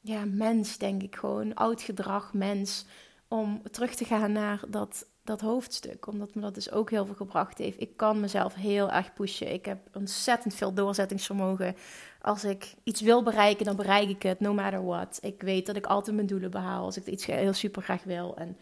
ja, 0.00 0.24
mens, 0.24 0.78
denk 0.78 1.02
ik 1.02 1.16
gewoon. 1.16 1.54
Oud 1.54 1.82
gedrag, 1.82 2.32
mens. 2.32 2.84
Om 3.28 3.62
terug 3.70 3.94
te 3.94 4.04
gaan 4.04 4.32
naar 4.32 4.60
dat, 4.68 5.06
dat 5.22 5.40
hoofdstuk. 5.40 6.06
Omdat 6.06 6.34
me 6.34 6.40
dat 6.40 6.54
dus 6.54 6.70
ook 6.70 6.90
heel 6.90 7.06
veel 7.06 7.14
gebracht 7.14 7.58
heeft. 7.58 7.80
Ik 7.80 7.96
kan 7.96 8.20
mezelf 8.20 8.54
heel 8.54 8.90
erg 8.90 9.12
pushen. 9.12 9.52
Ik 9.52 9.64
heb 9.64 9.96
ontzettend 9.96 10.54
veel 10.54 10.74
doorzettingsvermogen. 10.74 11.76
Als 12.24 12.44
ik 12.44 12.74
iets 12.82 13.00
wil 13.00 13.22
bereiken, 13.22 13.64
dan 13.64 13.76
bereik 13.76 14.08
ik 14.08 14.22
het, 14.22 14.40
no 14.40 14.54
matter 14.54 14.84
what. 14.84 15.18
Ik 15.22 15.42
weet 15.42 15.66
dat 15.66 15.76
ik 15.76 15.86
altijd 15.86 16.16
mijn 16.16 16.28
doelen 16.28 16.50
behaal 16.50 16.84
als 16.84 16.96
ik 16.96 17.06
iets 17.06 17.26
heel 17.26 17.52
super 17.52 17.82
graag 17.82 18.02
wil. 18.04 18.36
En 18.36 18.56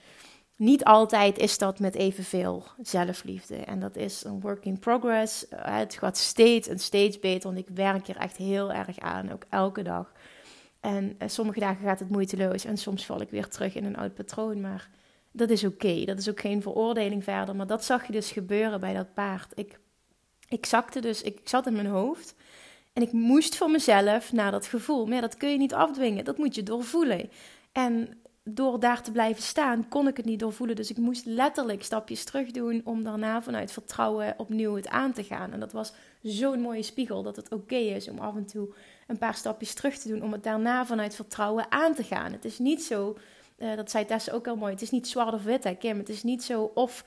niet 0.57 0.85
altijd 0.85 1.39
is 1.39 1.59
dat 1.59 1.79
met 1.79 1.95
evenveel 1.95 2.65
zelfliefde. 2.81 3.57
En 3.57 3.81
dat 3.81 3.97
is 3.97 4.25
een 4.25 4.41
work 4.41 4.65
in 4.65 4.79
progress. 4.79 5.47
Het 5.57 5.95
gaat 5.95 6.19
steeds 6.19 6.69
en 6.69 6.79
steeds 6.79 7.19
beter, 7.19 7.53
want 7.53 7.69
ik 7.69 7.75
werk 7.75 8.07
hier 8.07 8.17
echt 8.17 8.37
heel 8.37 8.73
erg 8.73 8.99
aan, 8.99 9.33
ook 9.33 9.45
elke 9.51 9.83
dag. 9.83 10.13
En 10.81 11.15
eh, 11.19 11.29
sommige 11.29 11.61
dagen 11.61 11.85
gaat 11.85 11.99
het 11.99 12.11
moeiteloos 12.11 12.65
en 12.65 12.77
soms 12.77 13.07
val 13.07 13.21
ik 13.21 13.31
weer 13.31 13.49
terug 13.49 13.75
in 13.75 13.85
een 13.85 13.97
oud 13.97 14.15
patroon. 14.15 14.61
Maar 14.61 14.89
dat 15.33 15.51
is 15.51 15.65
oké. 15.65 16.05
Dat 16.05 16.19
is 16.19 16.31
ook 16.31 16.41
geen 16.41 16.63
veroordeling 16.63 17.25
verder. 17.25 17.57
Maar 17.57 17.67
dat 17.67 17.85
zag 17.85 18.07
je 18.07 18.13
dus 18.13 18.31
gebeuren 18.31 18.81
bij 18.81 18.95
dat 18.95 19.15
paard. 19.15 19.53
Ik, 19.55 19.79
ik 20.49 20.67
zakte 20.67 21.01
dus, 21.01 21.23
ik 21.23 21.41
zat 21.45 21.67
in 21.67 21.73
mijn 21.73 21.87
hoofd. 21.87 22.35
En 22.93 23.03
ik 23.03 23.13
moest 23.13 23.57
voor 23.57 23.71
mezelf 23.71 24.33
naar 24.33 24.51
dat 24.51 24.67
gevoel. 24.67 25.05
Maar 25.07 25.15
ja, 25.15 25.21
dat 25.21 25.37
kun 25.37 25.51
je 25.51 25.59
niet 25.59 25.75
afdwingen. 25.75 26.25
Dat 26.25 26.39
moet 26.39 26.55
je 26.55 26.63
doorvoelen. 26.63 27.31
En 27.73 28.21
door 28.45 28.81
daar 28.81 29.03
te 29.03 29.13
blijven 29.13 29.43
staan, 29.43 29.89
kon 29.89 30.09
ik 30.09 30.17
het 30.17 30.27
niet 30.27 30.41
doorvoelen. 30.41 30.77
Dus 30.77 30.91
ik 30.91 30.97
moest 30.97 31.25
letterlijk 31.25 31.83
stapjes 31.83 32.25
terug 32.25 32.51
doen 32.51 32.81
om 32.85 33.05
daarna 33.05 33.43
vanuit 33.43 33.73
vertrouwen 33.73 34.35
opnieuw 34.37 34.75
het 34.75 34.89
aan 34.89 35.13
te 35.13 35.25
gaan. 35.25 35.53
En 35.53 35.61
dat 35.61 35.73
was 35.73 35.93
zo'n 36.23 36.61
mooie 36.61 36.83
spiegel 36.83 37.23
dat 37.23 37.37
het 37.37 37.53
oké 37.53 37.77
is 37.77 38.09
om 38.09 38.19
af 38.19 38.37
en 38.37 38.47
toe 38.47 38.75
een 39.07 39.19
paar 39.19 39.35
stapjes 39.35 39.75
terug 39.75 39.99
te 39.99 40.09
doen. 40.09 40.23
Om 40.23 40.33
het 40.33 40.43
daarna 40.43 40.87
vanuit 40.87 41.15
vertrouwen 41.15 41.67
aan 41.71 41.95
te 41.95 42.05
gaan. 42.05 42.33
Het 42.33 42.45
is 42.45 42.59
niet 42.59 42.83
zo 42.83 43.17
uh, 43.63 43.77
dat 43.77 43.91
zei 43.91 44.05
Tess 44.05 44.31
ook 44.31 44.45
heel 44.45 44.57
mooi. 44.57 44.73
Het 44.73 44.83
is 44.83 44.91
niet 44.91 45.09
zwart 45.09 45.35
of 45.35 45.43
wit, 45.43 45.65
hè, 45.65 45.75
Kim. 45.75 45.99
Het 45.99 46.09
is 46.09 46.23
niet 46.23 46.43
zo 46.43 46.71
of 46.75 47.05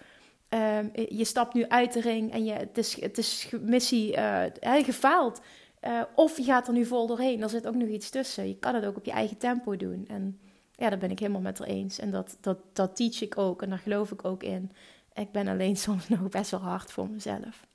uh, 0.50 0.80
je 1.10 1.26
stapt 1.26 1.54
nu 1.54 1.68
uit 1.68 1.94
de 1.94 2.02
ring 2.02 2.32
en 2.32 2.46
je, 2.46 2.52
het 2.52 2.78
is, 2.78 3.02
het 3.02 3.18
is 3.18 3.50
missie 3.62 4.18
uh, 4.18 4.44
gefaald. 4.62 5.42
Uh, 5.88 6.02
of 6.16 6.38
je 6.38 6.44
gaat 6.44 6.68
er 6.68 6.74
nu 6.74 6.86
vol 6.86 7.08
doorheen. 7.08 7.42
Er 7.42 7.50
zit 7.50 7.68
ook 7.68 7.76
nog 7.76 7.88
iets 7.88 8.10
tussen. 8.10 8.48
Je 8.48 8.58
kan 8.58 8.76
het 8.76 8.86
ook 8.86 8.98
op 8.98 9.06
je 9.06 9.12
eigen 9.12 9.38
tempo 9.38 9.76
doen. 9.76 10.06
En 10.08 10.40
ja, 10.72 10.90
daar 10.90 11.00
ben 11.00 11.12
ik 11.12 11.20
helemaal 11.20 11.42
met 11.42 11.60
haar 11.60 11.68
eens. 11.68 12.00
En 12.00 12.12
dat, 12.12 12.38
dat, 12.42 12.58
dat 12.74 12.96
teach 12.96 13.22
ik 13.22 13.38
ook. 13.38 13.62
En 13.62 13.70
daar 13.70 13.80
geloof 13.80 14.12
ik 14.12 14.26
ook 14.26 14.44
in. 14.44 14.72
Ik 15.14 15.32
ben 15.32 15.48
alleen 15.48 15.76
soms 15.88 16.08
nog 16.08 16.30
best 16.30 16.52
wel 16.52 16.60
hard 16.60 16.92
voor 16.92 17.10
mezelf. 17.10 17.66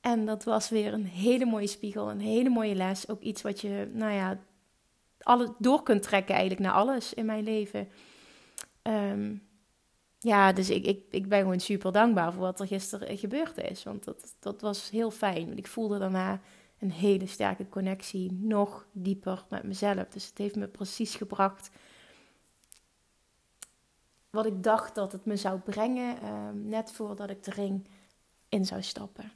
En 0.00 0.26
dat 0.26 0.44
was 0.44 0.68
weer 0.68 0.92
een 0.92 1.06
hele 1.06 1.44
mooie 1.44 1.66
spiegel. 1.66 2.10
Een 2.10 2.20
hele 2.20 2.48
mooie 2.48 2.74
les. 2.74 3.08
Ook 3.08 3.20
iets 3.20 3.42
wat 3.42 3.60
je, 3.60 3.90
nou 3.92 4.12
ja, 4.12 4.38
alle, 5.22 5.54
door 5.58 5.82
kunt 5.82 6.02
trekken 6.02 6.34
eigenlijk 6.34 6.64
naar 6.64 6.74
alles 6.74 7.14
in 7.14 7.26
mijn 7.26 7.44
leven. 7.44 7.88
Um, 8.82 9.42
ja, 10.18 10.52
dus 10.52 10.70
ik, 10.70 10.84
ik, 10.84 11.02
ik 11.10 11.28
ben 11.28 11.40
gewoon 11.40 11.60
super 11.60 11.92
dankbaar 11.92 12.32
voor 12.32 12.42
wat 12.42 12.60
er 12.60 12.66
gisteren 12.66 13.18
gebeurd 13.18 13.58
is. 13.58 13.82
Want 13.82 14.04
dat, 14.04 14.34
dat 14.40 14.60
was 14.60 14.90
heel 14.90 15.10
fijn. 15.10 15.56
Ik 15.56 15.66
voelde 15.66 15.98
daarna 15.98 16.40
een 16.80 16.90
hele 16.90 17.26
sterke 17.26 17.68
connectie, 17.68 18.32
nog 18.32 18.86
dieper 18.92 19.44
met 19.48 19.62
mezelf. 19.62 20.08
Dus 20.08 20.26
het 20.26 20.38
heeft 20.38 20.56
me 20.56 20.68
precies 20.68 21.14
gebracht 21.14 21.70
wat 24.30 24.46
ik 24.46 24.62
dacht 24.62 24.94
dat 24.94 25.12
het 25.12 25.24
me 25.24 25.36
zou 25.36 25.58
brengen, 25.58 26.20
ehm, 26.22 26.68
net 26.68 26.92
voordat 26.92 27.30
ik 27.30 27.44
de 27.44 27.50
ring 27.50 27.88
in 28.48 28.64
zou 28.64 28.82
stappen. 28.82 29.32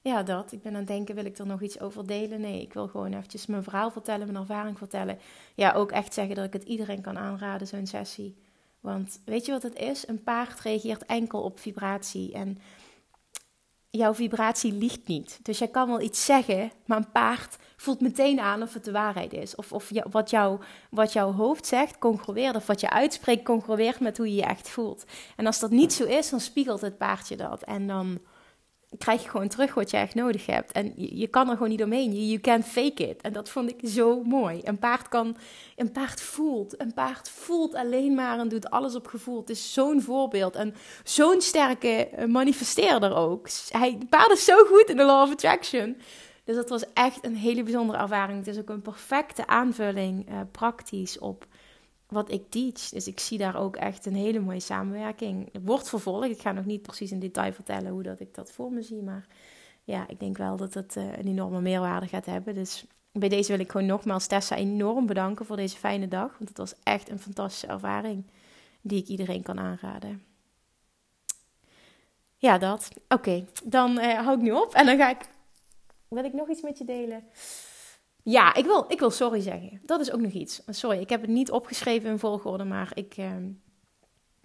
Ja, 0.00 0.22
dat. 0.22 0.52
Ik 0.52 0.62
ben 0.62 0.72
aan 0.72 0.78
het 0.78 0.86
denken, 0.86 1.14
wil 1.14 1.24
ik 1.24 1.38
er 1.38 1.46
nog 1.46 1.62
iets 1.62 1.80
over 1.80 2.06
delen? 2.06 2.40
Nee, 2.40 2.60
ik 2.60 2.72
wil 2.72 2.88
gewoon 2.88 3.12
eventjes 3.12 3.46
mijn 3.46 3.62
verhaal 3.62 3.90
vertellen, 3.90 4.26
mijn 4.26 4.38
ervaring 4.38 4.78
vertellen. 4.78 5.18
Ja, 5.54 5.72
ook 5.72 5.92
echt 5.92 6.14
zeggen 6.14 6.34
dat 6.34 6.44
ik 6.44 6.52
het 6.52 6.62
iedereen 6.62 7.00
kan 7.00 7.18
aanraden, 7.18 7.66
zo'n 7.66 7.86
sessie. 7.86 8.36
Want 8.80 9.20
weet 9.24 9.46
je 9.46 9.52
wat 9.52 9.62
het 9.62 9.74
is? 9.74 10.08
Een 10.08 10.22
paard 10.22 10.60
reageert 10.60 11.06
enkel 11.06 11.42
op 11.42 11.58
vibratie. 11.58 12.32
En 12.32 12.58
jouw 13.98 14.14
vibratie 14.14 14.72
liegt 14.72 15.06
niet. 15.06 15.38
Dus 15.42 15.58
jij 15.58 15.68
kan 15.68 15.88
wel 15.88 16.00
iets 16.00 16.24
zeggen, 16.24 16.72
maar 16.86 16.98
een 16.98 17.10
paard 17.10 17.56
voelt 17.76 18.00
meteen 18.00 18.40
aan 18.40 18.62
of 18.62 18.74
het 18.74 18.84
de 18.84 18.92
waarheid 18.92 19.32
is. 19.32 19.54
Of, 19.54 19.72
of 19.72 19.90
wat, 20.10 20.30
jou, 20.30 20.60
wat 20.90 21.12
jouw 21.12 21.32
hoofd 21.32 21.66
zegt, 21.66 21.98
congrueert. 21.98 22.56
Of 22.56 22.66
wat 22.66 22.80
je 22.80 22.90
uitspreekt, 22.90 23.44
congrueert 23.44 24.00
met 24.00 24.16
hoe 24.16 24.28
je 24.28 24.34
je 24.34 24.44
echt 24.44 24.68
voelt. 24.68 25.04
En 25.36 25.46
als 25.46 25.58
dat 25.58 25.70
niet 25.70 25.92
zo 25.92 26.04
is, 26.04 26.30
dan 26.30 26.40
spiegelt 26.40 26.80
het 26.80 26.98
paardje 26.98 27.36
dat. 27.36 27.62
En 27.62 27.86
dan 27.86 28.18
krijg 28.98 29.22
je 29.22 29.28
gewoon 29.28 29.48
terug 29.48 29.74
wat 29.74 29.90
je 29.90 29.96
echt 29.96 30.14
nodig 30.14 30.46
hebt. 30.46 30.72
En 30.72 30.92
je, 30.96 31.18
je 31.18 31.26
kan 31.26 31.48
er 31.48 31.52
gewoon 31.52 31.68
niet 31.68 31.82
omheen. 31.82 32.26
You, 32.26 32.40
can't 32.40 32.64
fake 32.64 33.08
it. 33.08 33.20
En 33.20 33.32
dat 33.32 33.48
vond 33.48 33.70
ik 33.70 33.88
zo 33.88 34.22
mooi. 34.22 34.60
Een 34.62 34.78
paard 34.78 35.08
kan, 35.08 35.36
een 35.76 35.92
paard 35.92 36.20
voelt. 36.20 36.80
Een 36.80 36.94
paard 36.94 37.30
voelt 37.30 37.74
alleen 37.74 38.14
maar 38.14 38.38
en 38.38 38.48
doet 38.48 38.70
alles 38.70 38.94
op 38.94 39.06
gevoel. 39.06 39.40
Het 39.40 39.50
is 39.50 39.72
zo'n 39.72 40.02
voorbeeld 40.02 40.54
en 40.54 40.74
zo'n 41.04 41.40
sterke 41.40 42.08
eh, 42.08 42.26
manifesteerder 42.26 43.14
ook. 43.14 43.48
Hij, 43.68 43.98
paard 44.08 44.30
is 44.30 44.44
zo 44.44 44.64
goed 44.64 44.88
in 44.88 44.96
de 44.96 45.04
law 45.04 45.22
of 45.22 45.32
attraction. 45.32 45.96
Dus 46.44 46.56
dat 46.56 46.68
was 46.68 46.84
echt 46.92 47.24
een 47.24 47.36
hele 47.36 47.62
bijzondere 47.62 47.98
ervaring. 47.98 48.38
Het 48.38 48.46
is 48.46 48.58
ook 48.58 48.68
een 48.68 48.82
perfecte 48.82 49.46
aanvulling, 49.46 50.28
uh, 50.30 50.40
praktisch, 50.50 51.18
op 51.18 51.46
wat 52.12 52.30
ik 52.30 52.50
teach. 52.50 52.88
Dus 52.88 53.06
ik 53.06 53.20
zie 53.20 53.38
daar 53.38 53.56
ook 53.56 53.76
echt 53.76 54.06
een 54.06 54.14
hele 54.14 54.40
mooie 54.40 54.60
samenwerking. 54.60 55.48
Het 55.52 55.62
wordt 55.64 55.88
vervolgd. 55.88 56.30
Ik 56.30 56.40
ga 56.40 56.52
nog 56.52 56.64
niet 56.64 56.82
precies 56.82 57.10
in 57.10 57.20
detail 57.20 57.52
vertellen 57.52 57.92
hoe 57.92 58.02
dat 58.02 58.20
ik 58.20 58.34
dat 58.34 58.52
voor 58.52 58.72
me 58.72 58.82
zie. 58.82 59.02
Maar 59.02 59.26
ja, 59.84 60.08
ik 60.08 60.20
denk 60.20 60.36
wel 60.36 60.56
dat 60.56 60.74
het 60.74 60.96
uh, 60.96 61.04
een 61.04 61.26
enorme 61.26 61.60
meerwaarde 61.60 62.06
gaat 62.06 62.26
hebben. 62.26 62.54
Dus 62.54 62.84
bij 63.12 63.28
deze 63.28 63.50
wil 63.50 63.60
ik 63.60 63.70
gewoon 63.70 63.86
nogmaals 63.86 64.26
Tessa 64.26 64.56
enorm 64.56 65.06
bedanken 65.06 65.46
voor 65.46 65.56
deze 65.56 65.76
fijne 65.76 66.08
dag. 66.08 66.30
Want 66.38 66.48
het 66.48 66.58
was 66.58 66.74
echt 66.82 67.10
een 67.10 67.18
fantastische 67.18 67.66
ervaring 67.66 68.24
die 68.80 68.98
ik 68.98 69.08
iedereen 69.08 69.42
kan 69.42 69.58
aanraden. 69.58 70.22
Ja, 72.36 72.58
dat. 72.58 72.88
Oké, 73.08 73.46
dan 73.64 73.98
uh, 73.98 74.12
hou 74.12 74.36
ik 74.36 74.42
nu 74.42 74.50
op 74.50 74.74
en 74.74 74.86
dan 74.86 74.96
ga 74.96 75.10
ik. 75.10 75.20
Wil 76.08 76.24
ik 76.24 76.32
nog 76.32 76.48
iets 76.48 76.62
met 76.62 76.78
je 76.78 76.84
delen? 76.84 77.24
Ja, 78.22 78.54
ik 78.54 78.64
wil, 78.64 78.84
ik 78.88 78.98
wil 78.98 79.10
sorry 79.10 79.40
zeggen. 79.40 79.80
Dat 79.84 80.00
is 80.00 80.12
ook 80.12 80.20
nog 80.20 80.32
iets. 80.32 80.62
Sorry, 80.66 80.98
ik 80.98 81.08
heb 81.08 81.20
het 81.20 81.30
niet 81.30 81.50
opgeschreven 81.50 82.10
in 82.10 82.18
volgorde, 82.18 82.64
maar 82.64 82.90
ik, 82.94 83.16
uh, 83.16 83.26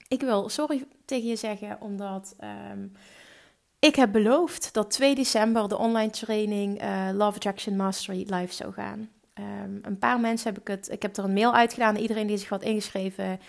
ik 0.07 0.21
wil 0.21 0.49
sorry 0.49 0.87
tegen 1.05 1.27
je 1.27 1.35
zeggen, 1.35 1.81
omdat 1.81 2.35
um, 2.71 2.91
ik 3.79 3.95
heb 3.95 4.11
beloofd 4.11 4.73
dat 4.73 4.91
2 4.91 5.15
december 5.15 5.69
de 5.69 5.77
online 5.77 6.09
training 6.09 6.83
uh, 6.83 7.09
Love 7.13 7.35
Attraction 7.35 7.75
Mastery 7.75 8.25
live 8.29 8.53
zou 8.53 8.73
gaan. 8.73 9.09
Um, 9.39 9.79
een 9.81 9.97
paar 9.99 10.19
mensen 10.19 10.53
heb 10.53 10.61
ik 10.61 10.67
het, 10.67 10.89
ik 10.89 11.01
heb 11.01 11.17
er 11.17 11.23
een 11.23 11.33
mail 11.33 11.53
uitgedaan, 11.53 11.95
iedereen 11.95 12.27
die 12.27 12.37
zich 12.37 12.49
had 12.49 12.63
ingeschreven. 12.63 13.39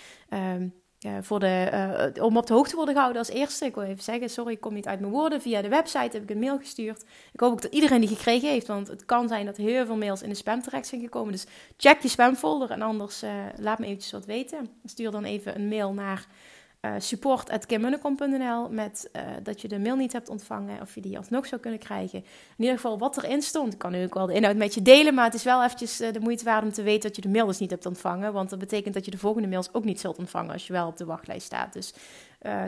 Voor 1.20 1.40
de, 1.40 2.10
uh, 2.16 2.24
om 2.24 2.36
op 2.36 2.46
de 2.46 2.52
hoogte 2.52 2.70
te 2.70 2.76
worden 2.76 2.94
gehouden 2.94 3.22
als 3.22 3.30
eerste. 3.30 3.64
Ik 3.64 3.74
wil 3.74 3.84
even 3.84 4.02
zeggen, 4.02 4.30
sorry, 4.30 4.52
ik 4.52 4.60
kom 4.60 4.74
niet 4.74 4.86
uit 4.86 5.00
mijn 5.00 5.12
woorden. 5.12 5.40
Via 5.40 5.62
de 5.62 5.68
website 5.68 6.16
heb 6.16 6.22
ik 6.22 6.30
een 6.30 6.38
mail 6.38 6.58
gestuurd. 6.58 7.04
Ik 7.32 7.40
hoop 7.40 7.52
ook 7.52 7.62
dat 7.62 7.72
iedereen 7.72 8.00
die 8.00 8.08
gekregen 8.08 8.48
heeft, 8.48 8.66
want 8.66 8.88
het 8.88 9.04
kan 9.04 9.28
zijn 9.28 9.46
dat 9.46 9.56
heel 9.56 9.86
veel 9.86 9.96
mails 9.96 10.22
in 10.22 10.28
de 10.28 10.34
spam 10.34 10.62
terecht 10.62 10.86
zijn 10.86 11.00
gekomen. 11.00 11.32
Dus 11.32 11.46
check 11.76 12.02
je 12.02 12.08
spamfolder 12.08 12.70
en 12.70 12.82
anders 12.82 13.22
uh, 13.22 13.30
laat 13.56 13.78
me 13.78 13.86
eventjes 13.86 14.12
wat 14.12 14.26
weten. 14.26 14.68
Stuur 14.84 15.10
dan 15.10 15.24
even 15.24 15.54
een 15.54 15.68
mail 15.68 15.92
naar 15.92 16.26
uh, 16.80 16.94
eh, 16.94 17.00
support.kimmunnekom.nl 17.00 18.68
met 18.68 19.10
uh, 19.12 19.22
dat 19.42 19.60
je 19.60 19.68
de 19.68 19.78
mail 19.78 19.96
niet 19.96 20.12
hebt 20.12 20.28
ontvangen 20.28 20.80
of 20.80 20.94
je 20.94 21.00
die 21.00 21.18
alsnog 21.18 21.46
zou 21.46 21.60
kunnen 21.60 21.80
krijgen. 21.80 22.18
In 22.18 22.24
ieder 22.64 22.74
geval 22.74 22.98
wat 22.98 23.16
erin 23.16 23.42
stond. 23.42 23.72
Ik 23.72 23.78
kan 23.78 23.92
nu 23.92 24.04
ook 24.04 24.14
wel 24.14 24.26
de 24.26 24.34
inhoud 24.34 24.56
met 24.56 24.74
je 24.74 24.82
delen, 24.82 25.14
maar 25.14 25.24
het 25.24 25.34
is 25.34 25.42
wel 25.42 25.64
eventjes 25.64 26.00
uh, 26.00 26.12
de 26.12 26.20
moeite 26.20 26.44
waard 26.44 26.64
om 26.64 26.72
te 26.72 26.82
weten 26.82 27.02
dat 27.02 27.16
je 27.16 27.22
de 27.22 27.28
mail 27.28 27.46
dus 27.46 27.58
niet 27.58 27.70
hebt 27.70 27.86
ontvangen. 27.86 28.32
Want 28.32 28.50
dat 28.50 28.58
betekent 28.58 28.94
dat 28.94 29.04
je 29.04 29.10
de 29.10 29.18
volgende 29.18 29.48
mails 29.48 29.72
ook 29.72 29.84
niet 29.84 30.00
zult 30.00 30.18
ontvangen 30.18 30.52
als 30.52 30.66
je 30.66 30.72
wel 30.72 30.86
op 30.86 30.96
de 30.96 31.04
wachtlijst 31.04 31.46
staat. 31.46 31.72
Dus 31.72 31.94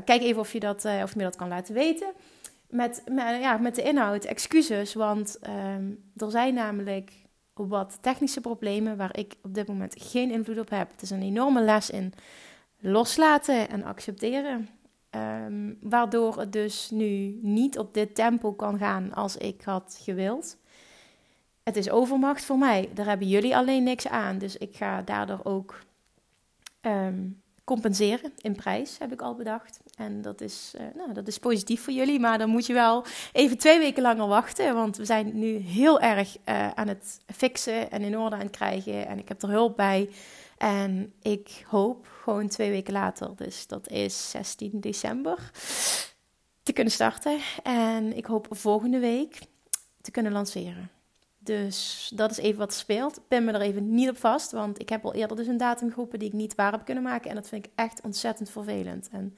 kijk 0.05 0.23
even 0.23 0.41
of 0.41 0.53
je, 0.53 0.61
dat, 0.61 0.85
of 0.85 1.11
je 1.11 1.17
me 1.17 1.23
dat 1.23 1.37
kan 1.37 1.49
laten 1.49 1.75
weten. 1.75 2.13
Met, 2.69 3.03
met, 3.11 3.41
ja, 3.41 3.57
met 3.57 3.75
de 3.75 3.83
inhoud, 3.83 4.25
excuses, 4.25 4.95
want 4.95 5.39
ehm, 5.41 5.91
er 6.17 6.31
zijn 6.31 6.55
namelijk 6.55 7.13
wat 7.55 7.99
technische 8.01 8.41
problemen 8.41 8.97
waar 8.97 9.19
ik 9.19 9.35
op 9.43 9.55
dit 9.55 9.69
moment 9.69 9.95
geen 9.99 10.31
invloed 10.31 10.59
op 10.59 10.71
heb. 10.71 10.91
Het 10.91 11.03
is 11.03 11.11
een 11.11 11.23
enorme 11.23 11.63
les 11.63 11.91
in 11.91 12.13
loslaten 12.81 13.69
en 13.69 13.85
accepteren. 13.85 14.69
Um, 15.11 15.79
waardoor 15.81 16.39
het 16.39 16.53
dus 16.53 16.91
nu 16.91 17.39
niet 17.43 17.79
op 17.79 17.95
dit 17.95 18.15
tempo 18.15 18.53
kan 18.53 18.79
gaan 18.79 19.15
als 19.15 19.37
ik 19.37 19.63
had 19.63 19.99
gewild. 20.03 20.57
Het 21.63 21.77
is 21.77 21.91
overmacht 21.91 22.45
voor 22.45 22.59
mij. 22.59 22.91
Daar 22.95 23.07
hebben 23.07 23.29
jullie 23.29 23.57
alleen 23.57 23.83
niks 23.83 24.09
aan. 24.09 24.39
Dus 24.39 24.57
ik 24.57 24.77
ga 24.77 25.03
daardoor 25.03 25.41
ook 25.43 25.79
um, 26.81 27.43
compenseren 27.65 28.33
in 28.37 28.57
prijs, 28.57 28.99
heb 28.99 29.13
ik 29.13 29.21
al 29.21 29.35
bedacht. 29.35 29.81
En 29.97 30.23
dat 30.23 30.41
is, 30.41 30.75
uh, 30.77 30.83
nou, 30.95 31.13
dat 31.13 31.29
is 31.29 31.39
positief 31.39 31.83
voor 31.83 31.93
jullie. 31.93 32.21
Maar 32.21 32.39
dan 32.39 32.51
moet 32.51 32.67
je 32.67 32.73
wel 32.73 33.05
even 33.33 33.59
twee 33.59 33.79
weken 33.79 34.03
langer 34.03 34.27
wachten. 34.27 34.75
Want 34.75 34.97
we 34.97 35.05
zijn 35.05 35.39
nu 35.39 35.57
heel 35.57 36.01
erg 36.01 36.37
uh, 36.49 36.71
aan 36.71 36.89
het 36.89 37.21
fixen 37.27 37.91
en 37.91 38.03
in 38.03 38.19
orde 38.19 38.37
aan 38.37 38.43
het 38.43 38.51
krijgen. 38.51 39.07
En 39.07 39.19
ik 39.19 39.29
heb 39.29 39.43
er 39.43 39.49
hulp 39.49 39.77
bij. 39.77 40.11
En 40.59 41.13
ik 41.23 41.65
hoop 41.69 42.07
gewoon 42.31 42.49
twee 42.49 42.71
weken 42.71 42.93
later, 42.93 43.37
dus 43.37 43.67
dat 43.67 43.89
is 43.89 44.31
16 44.31 44.81
december, 44.81 45.51
te 46.63 46.73
kunnen 46.73 46.93
starten. 46.93 47.39
En 47.63 48.17
ik 48.17 48.27
hoop 48.27 48.47
volgende 48.51 48.99
week 48.99 49.41
te 50.01 50.11
kunnen 50.11 50.33
lanceren. 50.33 50.91
Dus 51.39 52.11
dat 52.15 52.31
is 52.31 52.39
even 52.39 52.59
wat 52.59 52.75
speelt. 52.75 53.21
Pin 53.29 53.45
me 53.45 53.53
er 53.53 53.61
even 53.61 53.95
niet 53.95 54.09
op 54.09 54.19
vast, 54.19 54.53
want 54.53 54.81
ik 54.81 54.89
heb 54.89 55.05
al 55.05 55.15
eerder 55.15 55.37
dus 55.37 55.47
een 55.47 55.57
datum 55.57 55.91
geroepen 55.91 56.19
die 56.19 56.29
ik 56.29 56.35
niet 56.35 56.55
waar 56.55 56.73
heb 56.73 56.85
kunnen 56.85 57.03
maken. 57.03 57.31
En 57.31 57.37
dat 57.37 57.49
vind 57.49 57.67
ik 57.67 57.73
echt 57.75 58.01
ontzettend 58.03 58.51
vervelend. 58.51 59.09
En 59.13 59.37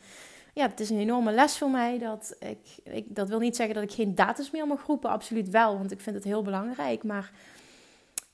ja, 0.54 0.68
het 0.68 0.80
is 0.80 0.90
een 0.90 0.98
enorme 0.98 1.32
les 1.32 1.58
voor 1.58 1.70
mij. 1.70 1.98
Dat, 1.98 2.36
ik, 2.38 2.58
ik, 2.84 3.04
dat 3.08 3.28
wil 3.28 3.38
niet 3.38 3.56
zeggen 3.56 3.74
dat 3.74 3.84
ik 3.84 3.92
geen 3.92 4.14
datums 4.14 4.50
meer 4.50 4.66
mag 4.66 4.86
roepen, 4.86 5.10
absoluut 5.10 5.48
wel, 5.48 5.78
want 5.78 5.90
ik 5.90 6.00
vind 6.00 6.16
het 6.16 6.24
heel 6.24 6.42
belangrijk. 6.42 7.04
Maar 7.04 7.32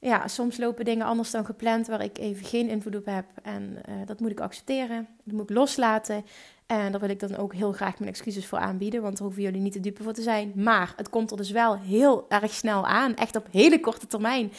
ja, 0.01 0.29
soms 0.29 0.57
lopen 0.57 0.85
dingen 0.85 1.07
anders 1.07 1.31
dan 1.31 1.45
gepland 1.45 1.87
waar 1.87 2.03
ik 2.03 2.19
even 2.19 2.45
geen 2.47 2.69
invloed 2.69 2.97
op 2.97 3.07
heb. 3.07 3.25
En 3.43 3.79
uh, 3.89 3.95
dat 4.07 4.21
moet 4.21 4.31
ik 4.31 4.41
accepteren. 4.41 5.09
Dat 5.25 5.35
moet 5.35 5.51
ik 5.51 5.57
loslaten. 5.57 6.25
En 6.67 6.91
daar 6.93 7.01
wil 7.01 7.11
ik 7.11 7.21
dan 7.21 7.37
ook 7.37 7.55
heel 7.55 7.73
graag 7.73 7.99
mijn 7.99 8.11
excuses 8.11 8.47
voor 8.47 8.59
aanbieden, 8.59 9.03
want 9.03 9.17
daar 9.17 9.27
hoeven 9.27 9.43
jullie 9.43 9.61
niet 9.61 9.73
te 9.73 9.81
dupe 9.81 10.03
voor 10.03 10.13
te 10.13 10.23
zijn. 10.23 10.53
Maar 10.55 10.93
het 10.97 11.09
komt 11.09 11.31
er 11.31 11.37
dus 11.37 11.51
wel 11.51 11.79
heel 11.79 12.27
erg 12.29 12.53
snel 12.53 12.87
aan, 12.87 13.15
echt 13.15 13.37
op 13.37 13.47
hele 13.51 13.81
korte 13.81 14.07
termijn. 14.07 14.53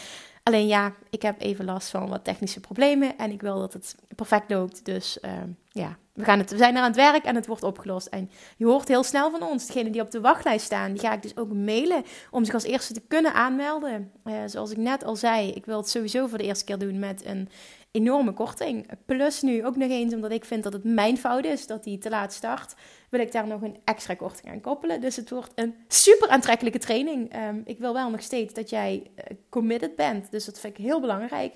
Alleen 0.43 0.67
ja, 0.67 0.93
ik 1.10 1.22
heb 1.22 1.41
even 1.41 1.65
last 1.65 1.89
van 1.89 2.10
wat 2.10 2.24
technische 2.24 2.60
problemen 2.60 3.17
en 3.17 3.31
ik 3.31 3.41
wil 3.41 3.60
dat 3.60 3.74
het 3.74 3.96
perfect 4.15 4.51
loopt. 4.51 4.86
Dus 4.86 5.17
uh, 5.22 5.31
ja, 5.69 5.98
we, 6.20 6.26
gaan 6.26 6.40
het, 6.40 6.52
we 6.52 6.58
zijn 6.58 6.76
er 6.76 6.82
aan 6.82 6.88
het 6.88 6.96
werk 6.96 7.24
en 7.24 7.36
het 7.36 7.48
wordt 7.48 7.64
opgelost. 7.64 8.08
En 8.08 8.30
je 8.58 8.66
hoort 8.66 8.88
heel 8.88 9.04
snel 9.04 9.32
van 9.32 9.44
ons. 9.44 9.66
Degenen 9.66 9.92
die 9.92 10.02
op 10.02 10.12
de 10.12 10.22
wachtlijst 10.22 10.66
staan, 10.66 10.92
die 10.92 11.02
ga 11.02 11.14
ik 11.14 11.22
dus 11.22 11.38
ook 11.38 11.54
mailen 11.54 12.04
om 12.32 12.46
zich 12.46 12.54
als 12.54 12.64
eerste 12.64 12.94
te 12.94 13.02
kunnen 13.08 13.34
aanmelden. 13.34 14.12
Uh, 14.24 14.34
zoals 14.46 14.72
ik 14.72 14.78
net 14.78 15.04
al 15.04 15.16
zei, 15.16 15.52
ik 15.52 15.66
wil 15.66 15.78
het 15.78 15.90
sowieso 15.90 16.28
voor 16.28 16.38
de 16.38 16.44
eerste 16.44 16.66
keer 16.66 16.78
doen 16.78 17.00
met 17.00 17.26
een 17.26 17.50
enorme 17.92 18.34
korting. 18.34 18.90
Plus 19.06 19.42
nu 19.42 19.66
ook 19.66 19.76
nog 19.76 19.90
eens, 19.90 20.14
omdat 20.14 20.32
ik 20.32 20.46
vind 20.46 20.64
dat 20.64 20.74
het 20.74 20.84
mijn 20.84 21.18
fout 21.18 21.46
is 21.46 21.68
dat 21.68 21.84
die 21.84 21.98
te 21.98 22.10
laat 22.10 22.34
start, 22.34 22.74
wil 23.10 23.20
ik 23.20 23.32
daar 23.32 23.48
nog 23.48 23.62
een 23.62 23.78
extra 23.84 24.16
korting 24.16 24.52
aan 24.52 24.62
koppelen. 24.62 25.02
Dus 25.02 25.16
het 25.16 25.30
wordt 25.30 25.52
een 25.56 25.76
super 25.88 26.28
aantrekkelijke 26.30 26.80
training. 26.80 27.36
Um, 27.36 27.62
ik 27.66 27.80
wil 27.80 27.94
wel 27.94 28.10
nog 28.10 28.22
steeds 28.22 28.54
dat 28.54 28.70
jij 28.70 29.04
uh, 29.16 29.38
committed 29.50 29.96
bent. 29.96 30.32
Dus 30.32 30.46
dat 30.46 30.60
vind 30.60 30.78
ik 30.78 30.86
heel 30.86 31.02
belangrijk. 31.02 31.54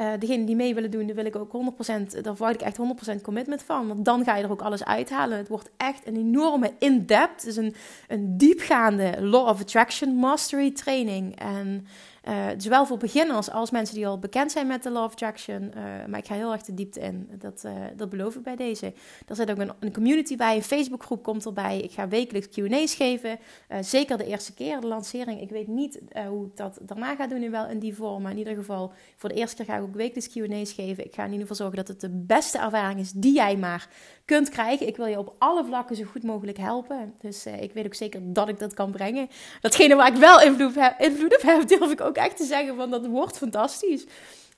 Uh, 0.00 0.12
degene 0.18 0.44
die 0.44 0.56
mee 0.56 0.74
willen 0.74 0.90
doen, 0.90 1.06
daar 1.06 1.16
wil 1.16 1.24
ik 1.24 1.36
ook 1.36 1.52
100%, 1.52 2.20
daar 2.20 2.36
verwacht 2.36 2.54
ik 2.54 2.60
echt 2.60 2.78
100% 3.18 3.20
commitment 3.22 3.62
van. 3.62 3.86
Want 3.86 4.04
dan 4.04 4.24
ga 4.24 4.36
je 4.36 4.44
er 4.44 4.50
ook 4.50 4.62
alles 4.62 4.84
uithalen. 4.84 5.38
Het 5.38 5.48
wordt 5.48 5.70
echt 5.76 6.06
een 6.06 6.16
enorme 6.16 6.72
in-depth, 6.78 7.44
dus 7.44 7.56
een, 7.56 7.74
een 8.08 8.36
diepgaande 8.36 9.14
Law 9.18 9.48
of 9.48 9.60
Attraction 9.60 10.14
Mastery 10.14 10.70
training. 10.70 11.38
En 11.38 11.86
Uh, 12.28 12.46
zowel 12.56 12.86
voor 12.86 12.98
beginners 12.98 13.50
als 13.50 13.70
mensen 13.70 13.94
die 13.94 14.06
al 14.06 14.18
bekend 14.18 14.52
zijn 14.52 14.66
met 14.66 14.82
de 14.82 14.90
Law 14.90 15.04
of. 15.04 15.14
Uh, 15.20 15.60
maar 16.08 16.18
ik 16.18 16.26
ga 16.26 16.34
heel 16.34 16.52
erg 16.52 16.62
de 16.62 16.74
diepte 16.74 17.00
in. 17.00 17.30
Dat, 17.38 17.62
uh, 17.66 17.72
dat 17.96 18.10
beloof 18.10 18.34
ik 18.34 18.42
bij 18.42 18.56
deze. 18.56 18.92
Er 19.26 19.36
zit 19.36 19.50
ook 19.50 19.58
een, 19.58 19.72
een, 19.78 19.92
community 19.92 20.36
bij. 20.36 20.56
Een 20.56 20.62
Facebookgroep 20.62 21.22
komt 21.22 21.46
erbij. 21.46 21.80
Ik 21.80 21.92
ga 21.92 22.08
wekelijks 22.08 22.48
Q&A's 22.48 22.94
geven. 22.94 23.38
zeker 23.80 24.18
de 24.18 24.26
eerste 24.26 24.54
keer, 24.54 24.80
de 24.80 24.86
lancering. 24.86 25.40
Ik 25.40 25.50
weet 25.50 25.66
niet 25.66 26.00
hoe 26.28 26.46
ik 26.46 26.56
dat 26.56 26.78
daarna 26.82 27.14
ga 27.14 27.26
doen 27.26 27.42
in, 27.42 27.50
wel 27.50 27.66
in 27.66 27.78
die 27.78 27.94
vorm. 27.94 28.22
Maar 28.22 28.32
in 28.32 28.38
ieder 28.38 28.54
geval, 28.54 28.92
voor 29.16 29.28
de 29.28 29.34
eerste 29.34 29.56
keer 29.56 29.64
ga 29.64 29.76
ik 29.76 29.82
ook 29.82 29.94
wekelijks 29.94 30.28
Q&A's 30.28 30.72
geven. 30.72 31.04
Ik 31.04 31.14
ga 31.14 31.24
in 31.24 31.32
ieder 31.32 31.46
geval 31.46 31.56
zorgen 31.56 31.76
dat 31.76 31.88
het 31.88 32.00
de 32.00 32.24
beste 32.26 32.58
ervaring 32.58 33.00
is 33.00 33.12
die 33.12 33.34
jij 33.34 33.56
maar 33.56 33.88
kunt 34.30 34.48
krijgen. 34.48 34.86
Ik 34.86 34.96
wil 34.96 35.06
je 35.06 35.18
op 35.18 35.34
alle 35.38 35.64
vlakken 35.64 35.96
zo 35.96 36.04
goed 36.04 36.22
mogelijk 36.22 36.58
helpen. 36.58 37.14
Dus 37.20 37.46
ik 37.46 37.72
weet 37.72 37.86
ook 37.86 37.94
zeker 37.94 38.20
dat 38.32 38.48
ik 38.48 38.58
dat 38.58 38.74
kan 38.74 38.90
brengen. 38.90 39.28
Datgene 39.60 39.94
waar 39.94 40.12
ik 40.12 40.16
wel 40.16 40.40
invloed, 40.40 40.74
heb, 40.74 41.00
invloed 41.00 41.36
op 41.36 41.42
heb, 41.42 41.68
durf 41.78 41.90
ik 41.90 42.00
ook 42.00 42.16
echt 42.16 42.36
te 42.36 42.44
zeggen 42.44 42.76
van 42.76 42.90
dat 42.90 43.06
wordt 43.06 43.36
fantastisch. 43.36 44.06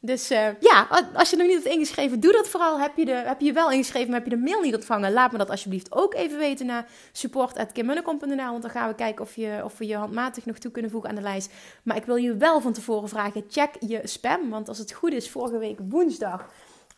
Dus 0.01 0.31
uh, 0.31 0.47
ja, 0.61 0.87
als 1.15 1.31
je 1.31 1.37
nog 1.37 1.47
niet 1.47 1.63
hebt 1.63 1.75
ingeschreven, 1.75 2.21
doe 2.21 2.33
dat 2.33 2.49
vooral. 2.49 2.81
Heb 2.81 2.97
je, 2.97 3.05
de, 3.05 3.13
heb 3.13 3.41
je 3.41 3.53
wel 3.53 3.71
ingeschreven, 3.71 4.11
maar 4.11 4.19
heb 4.19 4.29
je 4.29 4.37
de 4.37 4.43
mail 4.43 4.61
niet 4.61 4.75
ontvangen? 4.75 5.13
Laat 5.13 5.33
me 5.33 5.39
dat 5.39 5.51
alsjeblieft 5.51 5.93
ook 5.93 6.15
even 6.15 6.39
weten 6.39 6.67
naar 6.67 6.87
support.kimmunnekom.nl. 7.13 8.51
Want 8.51 8.63
dan 8.63 8.71
gaan 8.71 8.89
we 8.89 8.95
kijken 8.95 9.25
of, 9.25 9.37
je, 9.37 9.61
of 9.65 9.79
we 9.79 9.87
je 9.87 9.97
handmatig 9.97 10.47
nog 10.47 10.59
toe 10.59 10.71
kunnen 10.71 10.91
voegen 10.91 11.11
aan 11.11 11.17
de 11.17 11.23
lijst. 11.23 11.53
Maar 11.83 11.97
ik 11.97 12.05
wil 12.05 12.17
je 12.17 12.37
wel 12.37 12.61
van 12.61 12.73
tevoren 12.73 13.09
vragen, 13.09 13.45
check 13.49 13.71
je 13.81 14.01
spam. 14.05 14.51
Want 14.51 14.69
als 14.69 14.79
het 14.79 14.93
goed 14.93 15.13
is, 15.13 15.31
vorige 15.31 15.59
week 15.59 15.79
woensdag 15.89 16.49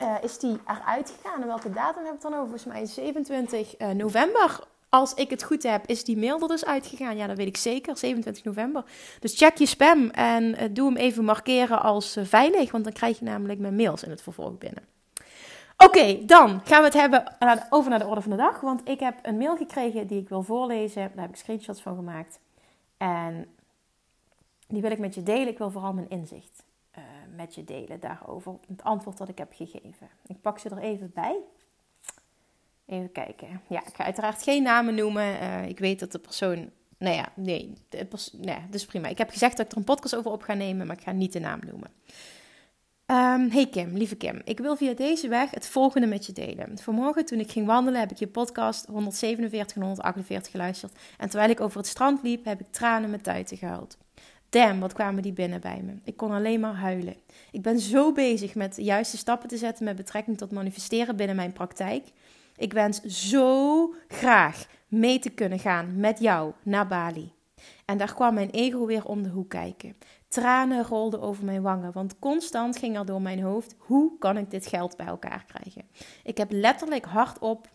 uh, 0.04 0.14
is 0.22 0.38
die 0.38 0.60
eruit 0.66 1.14
gegaan. 1.16 1.40
En 1.40 1.46
welke 1.46 1.72
datum 1.72 2.04
heb 2.04 2.14
ik 2.14 2.20
dan 2.20 2.32
over? 2.32 2.48
Volgens 2.48 2.64
mij 2.64 2.86
27 2.86 3.80
uh, 3.80 3.88
november 3.88 4.60
als 4.88 5.14
ik 5.14 5.30
het 5.30 5.42
goed 5.42 5.62
heb, 5.62 5.86
is 5.86 6.04
die 6.04 6.16
mail 6.16 6.40
er 6.40 6.48
dus 6.48 6.64
uitgegaan. 6.64 7.16
Ja, 7.16 7.26
dat 7.26 7.36
weet 7.36 7.46
ik 7.46 7.56
zeker. 7.56 7.96
27 7.96 8.44
november. 8.44 8.84
Dus 9.20 9.36
check 9.36 9.56
je 9.56 9.66
spam 9.66 10.10
en 10.10 10.44
uh, 10.44 10.62
doe 10.70 10.86
hem 10.86 10.96
even 10.96 11.24
markeren 11.24 11.82
als 11.82 12.16
veilig. 12.20 12.70
Want 12.70 12.84
dan 12.84 12.92
krijg 12.92 13.18
je 13.18 13.24
namelijk 13.24 13.58
mijn 13.58 13.76
mails 13.76 14.02
in 14.02 14.10
het 14.10 14.22
vervolg 14.22 14.58
binnen. 14.58 14.82
Oké, 15.76 16.24
dan 16.24 16.60
gaan 16.64 16.78
we 16.78 16.84
het 16.84 16.94
hebben 16.94 17.36
over 17.70 17.90
naar 17.90 17.98
de 17.98 18.06
orde 18.06 18.20
van 18.20 18.30
de 18.30 18.36
dag. 18.36 18.60
Want 18.60 18.88
ik 18.88 19.00
heb 19.00 19.14
een 19.22 19.38
mail 19.38 19.56
gekregen 19.56 20.06
die 20.06 20.20
ik 20.20 20.28
wil 20.28 20.42
voorlezen. 20.42 21.10
Daar 21.14 21.24
heb 21.24 21.30
ik 21.30 21.36
screenshots 21.36 21.82
van 21.82 21.96
gemaakt. 21.96 22.38
En 22.96 23.46
die 24.68 24.82
wil 24.82 24.90
ik 24.90 24.98
met 24.98 25.14
je 25.14 25.22
delen. 25.22 25.48
Ik 25.48 25.58
wil 25.58 25.70
vooral 25.70 25.92
mijn 25.92 26.10
inzicht 26.10 26.63
met 27.36 27.54
je 27.54 27.64
delen 27.64 28.00
daarover. 28.00 28.54
Het 28.68 28.82
antwoord 28.82 29.18
dat 29.18 29.28
ik 29.28 29.38
heb 29.38 29.52
gegeven. 29.52 30.08
Ik 30.26 30.40
pak 30.40 30.58
ze 30.58 30.68
er 30.68 30.78
even 30.78 31.10
bij. 31.14 31.36
Even 32.86 33.12
kijken. 33.12 33.60
Ja, 33.68 33.86
ik 33.86 33.94
ga 33.94 34.04
uiteraard 34.04 34.42
geen 34.42 34.62
namen 34.62 34.94
noemen. 34.94 35.42
Uh, 35.42 35.68
ik 35.68 35.78
weet 35.78 36.00
dat 36.00 36.12
de 36.12 36.18
persoon. 36.18 36.70
Nou 36.98 37.16
ja, 37.16 37.28
nee, 37.34 37.72
nee, 38.38 38.56
is 38.70 38.84
prima. 38.84 39.08
Ik 39.08 39.18
heb 39.18 39.30
gezegd 39.30 39.56
dat 39.56 39.66
ik 39.66 39.72
er 39.72 39.78
een 39.78 39.84
podcast 39.84 40.16
over 40.16 40.30
op 40.30 40.42
ga 40.42 40.54
nemen, 40.54 40.86
maar 40.86 40.96
ik 40.96 41.02
ga 41.02 41.12
niet 41.12 41.32
de 41.32 41.40
naam 41.40 41.60
noemen. 41.66 41.90
Um, 43.06 43.50
hey 43.50 43.68
Kim, 43.70 43.96
lieve 43.96 44.16
Kim. 44.16 44.40
Ik 44.44 44.58
wil 44.58 44.76
via 44.76 44.94
deze 44.94 45.28
weg 45.28 45.50
het 45.50 45.66
volgende 45.66 46.06
met 46.06 46.26
je 46.26 46.32
delen. 46.32 46.78
Vanmorgen 46.78 47.24
toen 47.24 47.38
ik 47.38 47.50
ging 47.50 47.66
wandelen 47.66 48.00
heb 48.00 48.10
ik 48.10 48.18
je 48.18 48.26
podcast 48.26 48.86
147 48.86 49.76
en 49.76 49.82
148 49.82 50.50
geluisterd. 50.50 50.92
En 51.18 51.28
terwijl 51.28 51.50
ik 51.50 51.60
over 51.60 51.78
het 51.78 51.86
strand 51.86 52.22
liep 52.22 52.44
heb 52.44 52.60
ik 52.60 52.66
tranen 52.70 53.10
met 53.10 53.22
tuiten 53.22 53.56
gehuild. 53.56 53.96
Damn, 54.54 54.80
wat 54.80 54.92
kwamen 54.92 55.22
die 55.22 55.32
binnen 55.32 55.60
bij 55.60 55.82
me. 55.84 55.92
Ik 56.04 56.16
kon 56.16 56.30
alleen 56.30 56.60
maar 56.60 56.74
huilen. 56.74 57.16
Ik 57.50 57.62
ben 57.62 57.78
zo 57.80 58.12
bezig 58.12 58.54
met 58.54 58.74
de 58.74 58.82
juiste 58.82 59.16
stappen 59.16 59.48
te 59.48 59.56
zetten 59.56 59.84
met 59.84 59.96
betrekking 59.96 60.38
tot 60.38 60.50
manifesteren 60.50 61.16
binnen 61.16 61.36
mijn 61.36 61.52
praktijk. 61.52 62.12
Ik 62.56 62.72
wens 62.72 63.00
zo 63.02 63.94
graag 64.08 64.66
mee 64.88 65.18
te 65.18 65.30
kunnen 65.30 65.58
gaan 65.58 66.00
met 66.00 66.18
jou 66.20 66.52
naar 66.62 66.86
Bali. 66.86 67.32
En 67.84 67.98
daar 67.98 68.14
kwam 68.14 68.34
mijn 68.34 68.50
ego 68.50 68.86
weer 68.86 69.04
om 69.04 69.22
de 69.22 69.28
hoek 69.28 69.48
kijken. 69.48 69.96
Tranen 70.28 70.84
rolden 70.84 71.20
over 71.20 71.44
mijn 71.44 71.62
wangen, 71.62 71.92
want 71.92 72.18
constant 72.18 72.76
ging 72.76 72.96
er 72.96 73.06
door 73.06 73.22
mijn 73.22 73.40
hoofd: 73.40 73.74
hoe 73.78 74.18
kan 74.18 74.36
ik 74.36 74.50
dit 74.50 74.66
geld 74.66 74.96
bij 74.96 75.06
elkaar 75.06 75.44
krijgen? 75.46 75.88
Ik 76.22 76.36
heb 76.36 76.52
letterlijk 76.52 77.04
hardop 77.04 77.68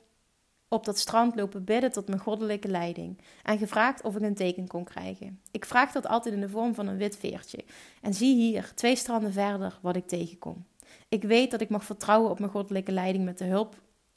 op 0.69 0.85
dat 0.85 0.97
strand 0.97 1.35
lopen 1.35 1.63
bidden 1.63 1.91
tot 1.91 2.07
mijn 2.07 2.19
goddelijke 2.19 2.67
leiding 2.67 3.21
en 3.43 3.57
gevraagd 3.57 4.01
of 4.01 4.15
ik 4.15 4.21
een 4.21 4.35
teken 4.35 4.67
kon 4.67 4.83
krijgen. 4.83 5.41
Ik 5.51 5.65
vraag 5.65 5.91
dat 5.91 6.07
altijd 6.07 6.33
in 6.33 6.41
de 6.41 6.49
vorm 6.49 6.73
van 6.73 6.87
een 6.87 6.97
wit 6.97 7.17
veertje. 7.17 7.63
En 8.01 8.13
zie 8.13 8.35
hier, 8.35 8.71
twee 8.75 8.95
stranden 8.95 9.33
verder, 9.33 9.79
wat 9.81 9.95
ik 9.95 10.07
tegenkom. 10.07 10.65
Ik 11.09 11.23
weet 11.23 11.51
dat 11.51 11.61
ik 11.61 11.69
mag 11.69 11.83
vertrouwen 11.83 12.31
op 12.31 12.39
mijn 12.39 12.51
goddelijke 12.51 12.91
leiding 12.91 13.25
met 13.25 13.37
de 13.37 13.45
hulp 13.45 13.75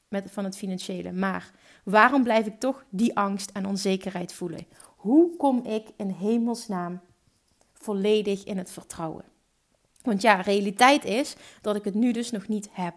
met, 0.09 0.31
van 0.31 0.45
het 0.45 0.57
financiële. 0.57 1.13
Maar 1.13 1.51
waarom 1.85 2.23
blijf 2.23 2.47
ik 2.47 2.61
toch 2.61 2.85
die 2.91 3.17
angst 3.17 3.51
en 3.51 3.67
onzekerheid 3.67 4.33
voelen? 4.33 4.67
Hoe 4.97 5.37
kom 5.37 5.65
ik 5.67 5.89
in 5.97 6.11
hemelsnaam 6.11 7.01
volledig 7.73 8.45
in 8.45 8.59
het 8.59 8.71
vertrouwen? 8.71 9.25
Want 10.03 10.23
ja, 10.23 10.41
realiteit 10.41 11.05
is 11.05 11.37
dat 11.61 11.77
ik 11.77 11.85
het 11.85 11.95
nu 11.95 12.13
dus 12.13 12.31
nog 12.31 12.49
niet 12.49 12.69
heb. 12.73 12.95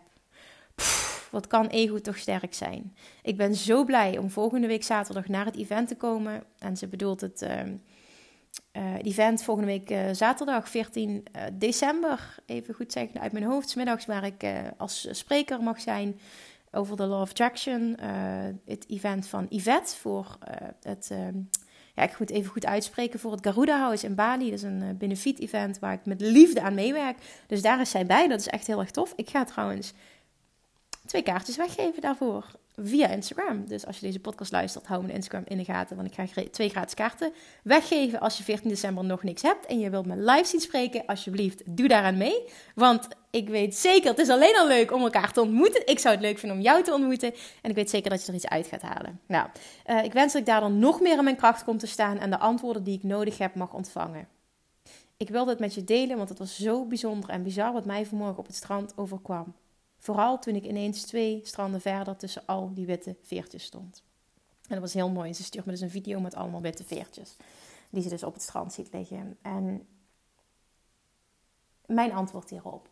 Wat 1.35 1.47
kan 1.47 1.67
ego 1.67 2.01
toch 2.01 2.17
sterk 2.17 2.53
zijn? 2.53 2.95
Ik 3.21 3.37
ben 3.37 3.55
zo 3.55 3.83
blij 3.83 4.17
om 4.17 4.29
volgende 4.29 4.67
week 4.67 4.83
zaterdag 4.83 5.27
naar 5.27 5.45
het 5.45 5.57
event 5.57 5.87
te 5.87 5.95
komen. 5.95 6.43
En 6.59 6.77
ze 6.77 6.87
bedoelt 6.87 7.21
het 7.21 7.41
uh, 7.41 7.61
uh, 8.73 9.03
event 9.03 9.43
volgende 9.43 9.71
week 9.71 9.89
uh, 9.89 9.99
zaterdag 10.11 10.69
14 10.69 11.09
uh, 11.09 11.41
december. 11.53 12.35
Even 12.45 12.73
goed 12.73 12.91
zeggen 12.91 13.21
uit 13.21 13.31
mijn 13.31 13.45
hoofd. 13.45 13.69
Smiddags 13.69 14.05
waar 14.05 14.25
ik 14.25 14.45
als 14.77 15.07
spreker 15.11 15.61
mag 15.61 15.81
zijn 15.81 16.19
over 16.71 16.97
de 16.97 17.05
Law 17.05 17.21
of 17.21 17.29
Attraction. 17.29 17.97
Het 18.65 18.85
event 18.89 19.27
van 19.27 19.45
Yvette 19.49 19.95
voor 19.95 20.37
het, 20.81 21.09
uh, 21.11 21.27
ja, 21.95 22.03
ik 22.03 22.19
moet 22.19 22.29
even 22.29 22.51
goed 22.51 22.65
uitspreken, 22.65 23.19
voor 23.19 23.31
het 23.31 23.45
Garuda 23.45 23.79
House 23.79 24.05
in 24.05 24.15
Bali. 24.15 24.49
Dat 24.49 24.53
is 24.53 24.63
een 24.63 24.81
uh, 24.81 24.89
benefiet 24.97 25.39
event 25.39 25.79
waar 25.79 25.93
ik 25.93 26.05
met 26.05 26.21
liefde 26.21 26.61
aan 26.61 26.73
meewerk. 26.73 27.17
Dus 27.47 27.61
daar 27.61 27.81
is 27.81 27.89
zij 27.89 28.05
bij, 28.05 28.27
dat 28.27 28.39
is 28.39 28.47
echt 28.47 28.67
heel 28.67 28.79
erg 28.79 28.91
tof. 28.91 29.13
Ik 29.15 29.29
ga 29.29 29.43
trouwens 29.43 29.93
twee 31.05 31.21
kaartjes 31.21 31.57
weggeven 31.57 32.01
daarvoor 32.01 32.45
via 32.77 33.07
Instagram. 33.07 33.67
Dus 33.67 33.85
als 33.85 33.99
je 33.99 34.05
deze 34.05 34.19
podcast 34.19 34.51
luistert, 34.51 34.85
hou 34.85 35.01
mijn 35.01 35.15
Instagram 35.15 35.43
in 35.47 35.57
de 35.57 35.63
gaten. 35.63 35.95
Want 35.95 36.07
ik 36.07 36.13
ga 36.13 36.43
twee 36.51 36.69
gratis 36.69 36.93
kaarten 36.93 37.33
weggeven 37.63 38.19
als 38.19 38.37
je 38.37 38.43
14 38.43 38.69
december 38.69 39.03
nog 39.03 39.23
niks 39.23 39.41
hebt. 39.41 39.65
En 39.65 39.79
je 39.79 39.89
wilt 39.89 40.05
me 40.05 40.17
live 40.17 40.45
zien 40.45 40.59
spreken, 40.59 41.05
alsjeblieft, 41.05 41.61
doe 41.65 41.87
daaraan 41.87 42.17
mee. 42.17 42.43
Want 42.75 43.07
ik 43.29 43.49
weet 43.49 43.75
zeker, 43.75 44.09
het 44.09 44.19
is 44.19 44.29
alleen 44.29 44.57
al 44.57 44.67
leuk 44.67 44.91
om 44.93 45.01
elkaar 45.01 45.31
te 45.31 45.41
ontmoeten. 45.41 45.87
Ik 45.87 45.99
zou 45.99 46.15
het 46.15 46.23
leuk 46.23 46.37
vinden 46.37 46.57
om 46.57 46.63
jou 46.63 46.83
te 46.83 46.93
ontmoeten. 46.93 47.33
En 47.61 47.69
ik 47.69 47.75
weet 47.75 47.89
zeker 47.89 48.09
dat 48.09 48.21
je 48.21 48.27
er 48.27 48.33
iets 48.33 48.47
uit 48.47 48.67
gaat 48.67 48.81
halen. 48.81 49.19
Nou, 49.27 49.47
uh, 49.85 50.03
ik 50.03 50.13
wens 50.13 50.33
dat 50.33 50.41
ik 50.41 50.47
daar 50.47 50.61
dan 50.61 50.79
nog 50.79 51.01
meer 51.01 51.17
in 51.17 51.23
mijn 51.23 51.35
kracht 51.35 51.63
kom 51.63 51.77
te 51.77 51.87
staan. 51.87 52.19
En 52.19 52.29
de 52.29 52.39
antwoorden 52.39 52.83
die 52.83 52.97
ik 52.97 53.03
nodig 53.03 53.37
heb 53.37 53.55
mag 53.55 53.73
ontvangen. 53.73 54.27
Ik 55.17 55.29
wil 55.29 55.45
dit 55.45 55.59
met 55.59 55.73
je 55.73 55.83
delen, 55.83 56.17
want 56.17 56.29
het 56.29 56.39
was 56.39 56.55
zo 56.55 56.85
bijzonder 56.85 57.29
en 57.29 57.43
bizar 57.43 57.73
wat 57.73 57.85
mij 57.85 58.05
vanmorgen 58.05 58.37
op 58.37 58.45
het 58.45 58.55
strand 58.55 58.93
overkwam. 58.95 59.53
Vooral 60.05 60.39
toen 60.39 60.55
ik 60.55 60.65
ineens 60.65 61.01
twee 61.01 61.39
stranden 61.43 61.81
verder 61.81 62.15
tussen 62.15 62.45
al 62.45 62.73
die 62.73 62.85
witte 62.85 63.15
veertjes 63.21 63.63
stond. 63.63 64.03
En 64.61 64.69
dat 64.69 64.79
was 64.79 64.93
heel 64.93 65.09
mooi. 65.09 65.33
Ze 65.33 65.43
stuurt 65.43 65.65
me 65.65 65.71
dus 65.71 65.81
een 65.81 65.89
video 65.89 66.19
met 66.19 66.35
allemaal 66.35 66.61
witte 66.61 66.83
veertjes. 66.83 67.35
Die 67.89 68.01
ze 68.01 68.09
dus 68.09 68.23
op 68.23 68.33
het 68.33 68.41
strand 68.41 68.73
ziet 68.73 68.93
liggen. 68.93 69.37
En 69.41 69.87
mijn 71.85 72.11
antwoord 72.11 72.49
hierop 72.49 72.89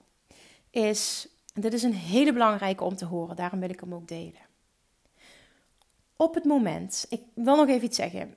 is: 0.69 1.27
dit 1.53 1.73
is 1.73 1.83
een 1.83 1.93
hele 1.93 2.33
belangrijke 2.33 2.83
om 2.83 2.95
te 2.95 3.05
horen. 3.05 3.35
Daarom 3.35 3.59
wil 3.59 3.69
ik 3.69 3.79
hem 3.79 3.93
ook 3.93 4.07
delen. 4.07 4.41
Op 6.15 6.33
het 6.33 6.43
moment, 6.43 7.05
ik 7.09 7.21
wil 7.33 7.55
nog 7.55 7.67
even 7.67 7.85
iets 7.85 7.97
zeggen. 7.97 8.35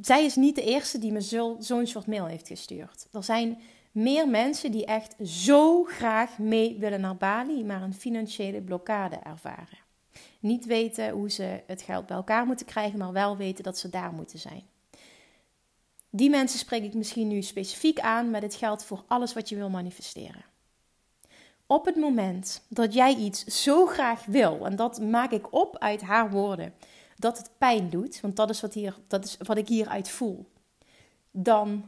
Zij 0.00 0.24
is 0.24 0.36
niet 0.36 0.54
de 0.54 0.64
eerste 0.64 0.98
die 0.98 1.12
me 1.12 1.20
zo'n 1.58 1.86
soort 1.86 2.06
mail 2.06 2.26
heeft 2.26 2.48
gestuurd. 2.48 3.06
Er 3.12 3.24
zijn 3.24 3.58
meer 3.94 4.28
mensen 4.28 4.70
die 4.70 4.84
echt 4.84 5.14
zo 5.28 5.84
graag 5.84 6.38
mee 6.38 6.76
willen 6.78 7.00
naar 7.00 7.16
Bali, 7.16 7.64
maar 7.64 7.82
een 7.82 7.94
financiële 7.94 8.60
blokkade 8.60 9.16
ervaren. 9.16 9.78
Niet 10.40 10.66
weten 10.66 11.10
hoe 11.10 11.30
ze 11.30 11.62
het 11.66 11.82
geld 11.82 12.06
bij 12.06 12.16
elkaar 12.16 12.46
moeten 12.46 12.66
krijgen, 12.66 12.98
maar 12.98 13.12
wel 13.12 13.36
weten 13.36 13.64
dat 13.64 13.78
ze 13.78 13.88
daar 13.88 14.12
moeten 14.12 14.38
zijn. 14.38 14.62
Die 16.10 16.30
mensen 16.30 16.58
spreek 16.58 16.82
ik 16.82 16.94
misschien 16.94 17.28
nu 17.28 17.42
specifiek 17.42 18.00
aan, 18.00 18.30
maar 18.30 18.40
dit 18.40 18.54
geldt 18.54 18.84
voor 18.84 19.04
alles 19.06 19.32
wat 19.32 19.48
je 19.48 19.56
wil 19.56 19.70
manifesteren. 19.70 20.44
Op 21.66 21.84
het 21.84 21.96
moment 21.96 22.62
dat 22.68 22.94
jij 22.94 23.14
iets 23.14 23.44
zo 23.44 23.86
graag 23.86 24.24
wil, 24.24 24.66
en 24.66 24.76
dat 24.76 25.00
maak 25.00 25.30
ik 25.30 25.52
op 25.52 25.78
uit 25.78 26.02
haar 26.02 26.30
woorden, 26.30 26.74
dat 27.16 27.38
het 27.38 27.50
pijn 27.58 27.90
doet, 27.90 28.20
want 28.20 28.36
dat 28.36 28.50
is 28.50 28.60
wat, 28.60 28.74
hier, 28.74 28.96
dat 29.06 29.24
is 29.24 29.36
wat 29.38 29.56
ik 29.56 29.68
hieruit 29.68 30.08
voel, 30.08 30.50
dan 31.30 31.84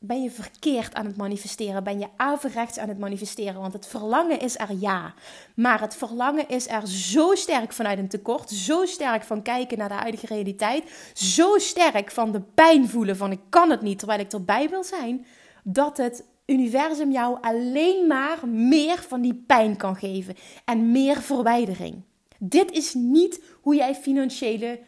ben 0.00 0.22
je 0.22 0.30
verkeerd 0.30 0.94
aan 0.94 1.06
het 1.06 1.16
manifesteren? 1.16 1.84
Ben 1.84 1.98
je 1.98 2.08
averechts 2.16 2.78
aan 2.78 2.88
het 2.88 2.98
manifesteren? 2.98 3.60
Want 3.60 3.72
het 3.72 3.86
verlangen 3.86 4.40
is 4.40 4.58
er 4.58 4.72
ja. 4.78 5.14
Maar 5.54 5.80
het 5.80 5.96
verlangen 5.96 6.48
is 6.48 6.68
er 6.68 6.88
zo 6.88 7.34
sterk 7.34 7.72
vanuit 7.72 7.98
een 7.98 8.08
tekort. 8.08 8.50
Zo 8.50 8.86
sterk 8.86 9.22
van 9.22 9.42
kijken 9.42 9.78
naar 9.78 9.88
de 9.88 9.94
huidige 9.94 10.26
realiteit. 10.26 11.12
Zo 11.14 11.58
sterk 11.58 12.10
van 12.10 12.32
de 12.32 12.40
pijn 12.40 12.88
voelen 12.88 13.16
van 13.16 13.32
ik 13.32 13.40
kan 13.48 13.70
het 13.70 13.82
niet 13.82 13.98
terwijl 13.98 14.20
ik 14.20 14.32
erbij 14.32 14.68
wil 14.68 14.84
zijn. 14.84 15.26
Dat 15.64 15.96
het 15.96 16.24
universum 16.46 17.12
jou 17.12 17.38
alleen 17.40 18.06
maar 18.06 18.48
meer 18.48 18.98
van 19.08 19.20
die 19.20 19.34
pijn 19.46 19.76
kan 19.76 19.96
geven. 19.96 20.34
En 20.64 20.92
meer 20.92 21.22
verwijdering. 21.22 22.02
Dit 22.38 22.70
is 22.70 22.94
niet 22.94 23.42
hoe 23.60 23.74
jij 23.74 23.94
financiële 23.94 24.80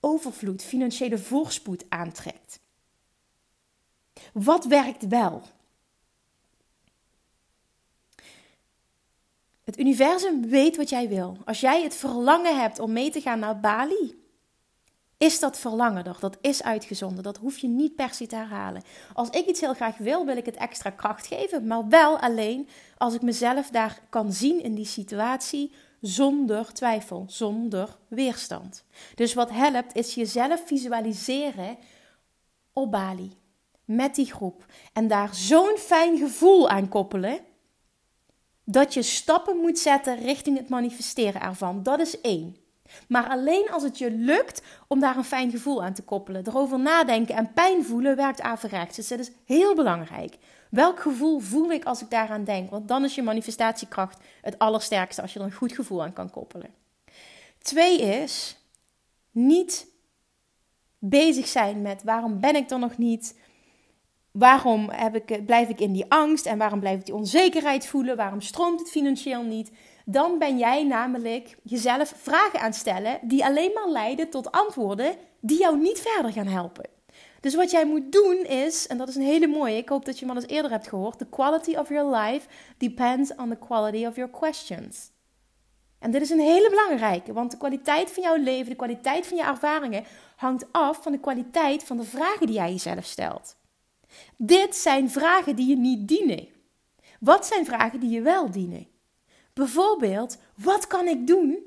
overvloed, 0.00 0.62
financiële 0.62 1.18
voorspoed 1.18 1.84
aantrekt. 1.88 2.59
Wat 4.32 4.64
werkt 4.64 5.06
wel? 5.08 5.42
Het 9.64 9.78
universum 9.78 10.48
weet 10.48 10.76
wat 10.76 10.88
jij 10.88 11.08
wil. 11.08 11.36
Als 11.44 11.60
jij 11.60 11.82
het 11.82 11.94
verlangen 11.94 12.60
hebt 12.60 12.78
om 12.78 12.92
mee 12.92 13.10
te 13.10 13.20
gaan 13.20 13.38
naar 13.38 13.60
Bali, 13.60 14.20
is 15.16 15.40
dat 15.40 15.58
verlangen 15.58 16.04
er. 16.04 16.16
Dat 16.20 16.36
is 16.40 16.62
uitgezonden. 16.62 17.22
Dat 17.22 17.36
hoef 17.36 17.58
je 17.58 17.68
niet 17.68 17.94
per 17.94 18.14
se 18.14 18.26
te 18.26 18.36
herhalen. 18.36 18.82
Als 19.12 19.30
ik 19.30 19.46
iets 19.46 19.60
heel 19.60 19.74
graag 19.74 19.96
wil, 19.96 20.26
wil 20.26 20.36
ik 20.36 20.46
het 20.46 20.56
extra 20.56 20.90
kracht 20.90 21.26
geven. 21.26 21.66
Maar 21.66 21.88
wel 21.88 22.18
alleen 22.18 22.68
als 22.98 23.14
ik 23.14 23.22
mezelf 23.22 23.68
daar 23.68 24.00
kan 24.08 24.32
zien 24.32 24.62
in 24.62 24.74
die 24.74 24.86
situatie 24.86 25.72
zonder 26.00 26.72
twijfel, 26.72 27.24
zonder 27.28 27.96
weerstand. 28.08 28.84
Dus 29.14 29.34
wat 29.34 29.50
helpt 29.50 29.96
is 29.96 30.14
jezelf 30.14 30.62
visualiseren 30.66 31.78
op 32.72 32.90
Bali. 32.90 33.39
Met 33.92 34.14
die 34.14 34.32
groep. 34.32 34.64
En 34.92 35.08
daar 35.08 35.34
zo'n 35.34 35.76
fijn 35.78 36.18
gevoel 36.18 36.68
aan 36.68 36.88
koppelen. 36.88 37.40
Dat 38.64 38.94
je 38.94 39.02
stappen 39.02 39.56
moet 39.56 39.78
zetten 39.78 40.18
richting 40.18 40.56
het 40.56 40.68
manifesteren 40.68 41.40
ervan. 41.40 41.82
Dat 41.82 42.00
is 42.00 42.20
één. 42.20 42.56
Maar 43.08 43.28
alleen 43.28 43.70
als 43.70 43.82
het 43.82 43.98
je 43.98 44.10
lukt 44.10 44.62
om 44.88 45.00
daar 45.00 45.16
een 45.16 45.24
fijn 45.24 45.50
gevoel 45.50 45.82
aan 45.82 45.92
te 45.92 46.02
koppelen. 46.02 46.46
Erover 46.46 46.78
nadenken 46.78 47.34
en 47.34 47.52
pijn 47.52 47.84
voelen 47.84 48.16
werkt 48.16 48.40
averechts. 48.40 48.96
Dus 48.96 49.08
dat 49.08 49.18
is 49.18 49.30
heel 49.44 49.74
belangrijk. 49.74 50.36
Welk 50.70 51.00
gevoel 51.00 51.38
voel 51.38 51.72
ik 51.72 51.84
als 51.84 52.02
ik 52.02 52.10
daaraan 52.10 52.44
denk? 52.44 52.70
Want 52.70 52.88
dan 52.88 53.04
is 53.04 53.14
je 53.14 53.22
manifestatiekracht 53.22 54.18
het 54.42 54.58
allersterkste 54.58 55.22
als 55.22 55.32
je 55.32 55.38
er 55.38 55.44
een 55.44 55.52
goed 55.52 55.72
gevoel 55.72 56.02
aan 56.02 56.12
kan 56.12 56.30
koppelen. 56.30 56.74
Twee 57.58 58.00
is 58.00 58.56
niet 59.30 59.86
bezig 60.98 61.46
zijn 61.48 61.82
met 61.82 62.02
waarom 62.02 62.40
ben 62.40 62.56
ik 62.56 62.70
er 62.70 62.78
nog 62.78 62.98
niet? 62.98 63.38
Waarom 64.32 64.90
heb 64.90 65.14
ik, 65.14 65.46
blijf 65.46 65.68
ik 65.68 65.80
in 65.80 65.92
die 65.92 66.04
angst 66.08 66.46
en 66.46 66.58
waarom 66.58 66.80
blijf 66.80 66.98
ik 66.98 67.04
die 67.04 67.14
onzekerheid 67.14 67.86
voelen? 67.86 68.16
Waarom 68.16 68.40
stroomt 68.40 68.80
het 68.80 68.90
financieel 68.90 69.42
niet? 69.42 69.70
Dan 70.04 70.38
ben 70.38 70.58
jij 70.58 70.84
namelijk 70.84 71.56
jezelf 71.62 72.14
vragen 72.16 72.60
aan 72.60 72.72
stellen 72.72 73.18
die 73.22 73.44
alleen 73.44 73.70
maar 73.74 73.88
leiden 73.88 74.30
tot 74.30 74.52
antwoorden 74.52 75.16
die 75.40 75.58
jou 75.58 75.78
niet 75.78 76.00
verder 76.00 76.32
gaan 76.32 76.46
helpen. 76.46 76.88
Dus 77.40 77.54
wat 77.54 77.70
jij 77.70 77.86
moet 77.86 78.12
doen 78.12 78.36
is, 78.36 78.86
en 78.86 78.98
dat 78.98 79.08
is 79.08 79.14
een 79.14 79.22
hele 79.22 79.46
mooie, 79.46 79.76
ik 79.76 79.88
hoop 79.88 80.04
dat 80.04 80.18
je 80.18 80.26
hem 80.26 80.34
al 80.36 80.42
eens 80.42 80.52
eerder 80.52 80.70
hebt 80.70 80.88
gehoord: 80.88 81.18
The 81.18 81.26
quality 81.26 81.76
of 81.76 81.88
your 81.88 82.16
life 82.16 82.48
depends 82.78 83.34
on 83.34 83.48
the 83.48 83.56
quality 83.56 84.06
of 84.06 84.16
your 84.16 84.30
questions. 84.30 85.10
En 85.98 86.10
dit 86.10 86.22
is 86.22 86.30
een 86.30 86.40
hele 86.40 86.70
belangrijke, 86.70 87.32
want 87.32 87.50
de 87.50 87.56
kwaliteit 87.56 88.10
van 88.10 88.22
jouw 88.22 88.36
leven, 88.36 88.70
de 88.70 88.76
kwaliteit 88.76 89.26
van 89.26 89.36
je 89.36 89.42
ervaringen 89.42 90.04
hangt 90.36 90.64
af 90.72 91.02
van 91.02 91.12
de 91.12 91.20
kwaliteit 91.20 91.84
van 91.84 91.96
de 91.96 92.04
vragen 92.04 92.46
die 92.46 92.56
jij 92.56 92.70
jezelf 92.70 93.04
stelt. 93.04 93.56
Dit 94.36 94.76
zijn 94.76 95.10
vragen 95.10 95.56
die 95.56 95.66
je 95.68 95.76
niet 95.76 96.08
dienen. 96.08 96.48
Wat 97.20 97.46
zijn 97.46 97.64
vragen 97.64 98.00
die 98.00 98.10
je 98.10 98.20
wel 98.20 98.50
dienen? 98.50 98.88
Bijvoorbeeld, 99.52 100.38
wat 100.54 100.86
kan 100.86 101.06
ik 101.06 101.26
doen 101.26 101.58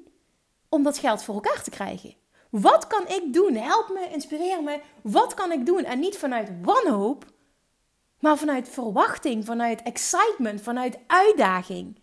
om 0.70 0.84
dat 0.84 0.98
geld 0.98 1.24
voor 1.24 1.36
elkaar 1.36 1.64
te 1.64 1.70
krijgen? 1.70 2.16
Wat 2.50 2.88
kan 2.88 3.08
ik 3.08 3.34
doen? 3.34 3.56
Help 3.56 3.90
me, 3.94 4.10
inspireer 4.12 4.64
me. 4.64 4.82
Wat 5.02 5.34
kan 5.34 5.52
ik 5.52 5.66
doen? 5.66 5.84
En 5.84 6.00
niet 6.00 6.18
vanuit 6.18 6.50
wanhoop, 6.62 7.26
maar 8.20 8.38
vanuit 8.38 8.70
verwachting, 8.70 9.46
vanuit 9.46 9.82
excitement, 9.82 10.62
vanuit 10.62 11.00
uitdaging. 11.08 12.00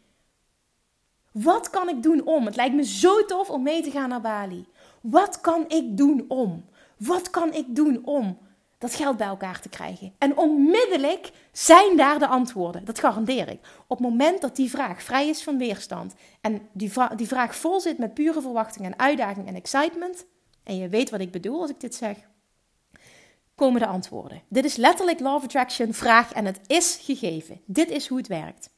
Wat 1.33 1.71
kan 1.71 1.89
ik 1.89 2.03
doen 2.03 2.27
om? 2.27 2.47
Het 2.47 2.57
lijkt 2.57 2.75
me 2.75 2.85
zo 2.85 3.25
tof 3.25 3.51
om 3.51 3.63
mee 3.63 3.83
te 3.83 3.91
gaan 3.91 4.09
naar 4.09 4.21
Bali. 4.21 4.67
Wat 5.01 5.41
kan 5.41 5.65
ik 5.69 5.97
doen 5.97 6.25
om? 6.29 6.65
Wat 6.97 7.31
kan 7.31 7.53
ik 7.53 7.75
doen 7.75 8.05
om 8.05 8.39
dat 8.81 8.95
geld 8.95 9.17
bij 9.17 9.27
elkaar 9.27 9.61
te 9.61 9.69
krijgen? 9.69 10.15
En 10.19 10.37
onmiddellijk 10.37 11.31
zijn 11.53 11.97
daar 11.97 12.19
de 12.19 12.27
antwoorden. 12.27 12.85
Dat 12.85 12.99
garandeer 12.99 13.49
ik. 13.49 13.61
Op 13.87 13.99
het 13.99 14.09
moment 14.09 14.41
dat 14.41 14.57
die 14.57 14.71
vraag 14.71 15.03
vrij 15.03 15.29
is 15.29 15.43
van 15.43 15.59
weerstand 15.59 16.15
en 16.41 16.69
die, 16.73 16.93
die 17.17 17.27
vraag 17.27 17.57
vol 17.57 17.81
zit 17.81 17.99
met 17.99 18.15
pure 18.15 18.41
verwachting 18.41 18.87
en 18.87 18.99
uitdaging 18.99 19.47
en 19.47 19.55
excitement, 19.55 20.27
en 20.63 20.77
je 20.77 20.89
weet 20.89 21.11
wat 21.11 21.21
ik 21.21 21.31
bedoel 21.31 21.61
als 21.61 21.71
ik 21.71 21.81
dit 21.81 21.95
zeg, 21.95 22.17
komen 23.55 23.81
de 23.81 23.87
antwoorden. 23.87 24.43
Dit 24.49 24.65
is 24.65 24.77
letterlijk 24.77 25.21
Law 25.21 25.35
of 25.35 25.45
Attraction, 25.45 25.95
vraag 25.95 26.33
en 26.33 26.45
het 26.45 26.61
is 26.67 26.99
gegeven. 27.03 27.61
Dit 27.67 27.91
is 27.91 28.09
hoe 28.09 28.19
het 28.19 28.27
werkt. 28.27 28.71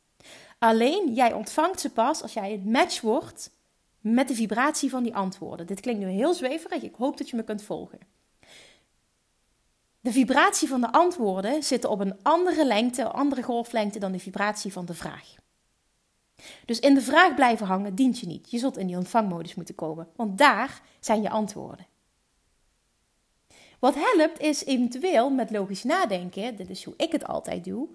Alleen 0.59 1.13
jij 1.15 1.33
ontvangt 1.33 1.81
ze 1.81 1.91
pas 1.91 2.23
als 2.23 2.33
jij 2.33 2.53
het 2.53 2.65
match 2.65 3.01
wordt 3.01 3.51
met 4.01 4.29
de 4.29 4.35
vibratie 4.35 4.91
van 4.91 5.03
die 5.03 5.15
antwoorden. 5.15 5.67
Dit 5.67 5.81
klinkt 5.81 6.01
nu 6.01 6.09
heel 6.09 6.35
zweverig, 6.35 6.83
ik 6.83 6.95
hoop 6.95 7.17
dat 7.17 7.31
je 7.31 7.37
me 7.37 7.45
kunt 7.45 7.63
volgen. 7.63 7.99
De 10.03 10.13
vibratie 10.13 10.69
van 10.69 10.81
de 10.81 10.93
antwoorden 10.93 11.63
zit 11.63 11.85
op 11.85 12.01
een 12.01 12.23
andere 12.23 12.67
lengte, 12.67 13.09
andere 13.09 13.43
golflengte 13.43 13.99
dan 13.99 14.13
de 14.13 14.19
vibratie 14.19 14.73
van 14.73 14.85
de 14.85 14.95
vraag. 14.95 15.35
Dus 16.65 16.81
in 16.81 16.95
de 16.95 17.01
vraag 17.01 17.35
blijven 17.35 17.67
hangen 17.67 17.95
dient 17.95 18.19
je 18.19 18.27
niet. 18.27 18.51
Je 18.51 18.59
zult 18.59 18.77
in 18.77 18.87
die 18.87 18.97
ontvangmodus 18.97 19.55
moeten 19.55 19.75
komen, 19.75 20.09
want 20.17 20.39
daar 20.39 20.83
zijn 21.01 21.23
je 21.23 21.31
antwoorden. 21.31 21.87
Wat 23.79 23.95
helpt 23.95 24.41
is 24.41 24.65
eventueel 24.65 25.31
met 25.31 25.51
logisch 25.51 25.83
nadenken, 25.85 26.57
dit 26.57 26.71
is 26.71 26.85
hoe 26.85 26.95
ik 26.97 27.13
het 27.13 27.27
altijd 27.27 27.65
doe. 27.65 27.89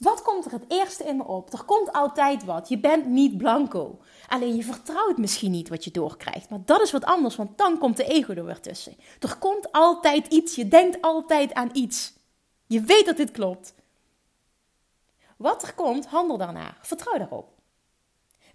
Wat 0.00 0.22
komt 0.22 0.44
er 0.44 0.52
het 0.52 0.64
eerste 0.68 1.04
in 1.04 1.16
me 1.16 1.24
op? 1.24 1.52
Er 1.52 1.64
komt 1.64 1.92
altijd 1.92 2.44
wat. 2.44 2.68
Je 2.68 2.78
bent 2.78 3.06
niet 3.06 3.36
blanco. 3.36 3.98
Alleen 4.28 4.56
je 4.56 4.64
vertrouwt 4.64 5.18
misschien 5.18 5.50
niet 5.50 5.68
wat 5.68 5.84
je 5.84 5.90
doorkrijgt. 5.90 6.50
Maar 6.50 6.62
dat 6.64 6.80
is 6.80 6.92
wat 6.92 7.04
anders, 7.04 7.36
want 7.36 7.58
dan 7.58 7.78
komt 7.78 7.96
de 7.96 8.04
ego 8.04 8.32
er 8.32 8.44
weer 8.44 8.60
tussen. 8.60 8.96
Er 9.18 9.36
komt 9.38 9.72
altijd 9.72 10.26
iets. 10.26 10.54
Je 10.54 10.68
denkt 10.68 11.02
altijd 11.02 11.54
aan 11.54 11.70
iets. 11.72 12.12
Je 12.66 12.80
weet 12.80 13.06
dat 13.06 13.16
dit 13.16 13.30
klopt. 13.30 13.74
Wat 15.36 15.62
er 15.62 15.74
komt, 15.74 16.06
handel 16.06 16.36
daarna. 16.36 16.76
Vertrouw 16.80 17.18
daarop. 17.18 17.59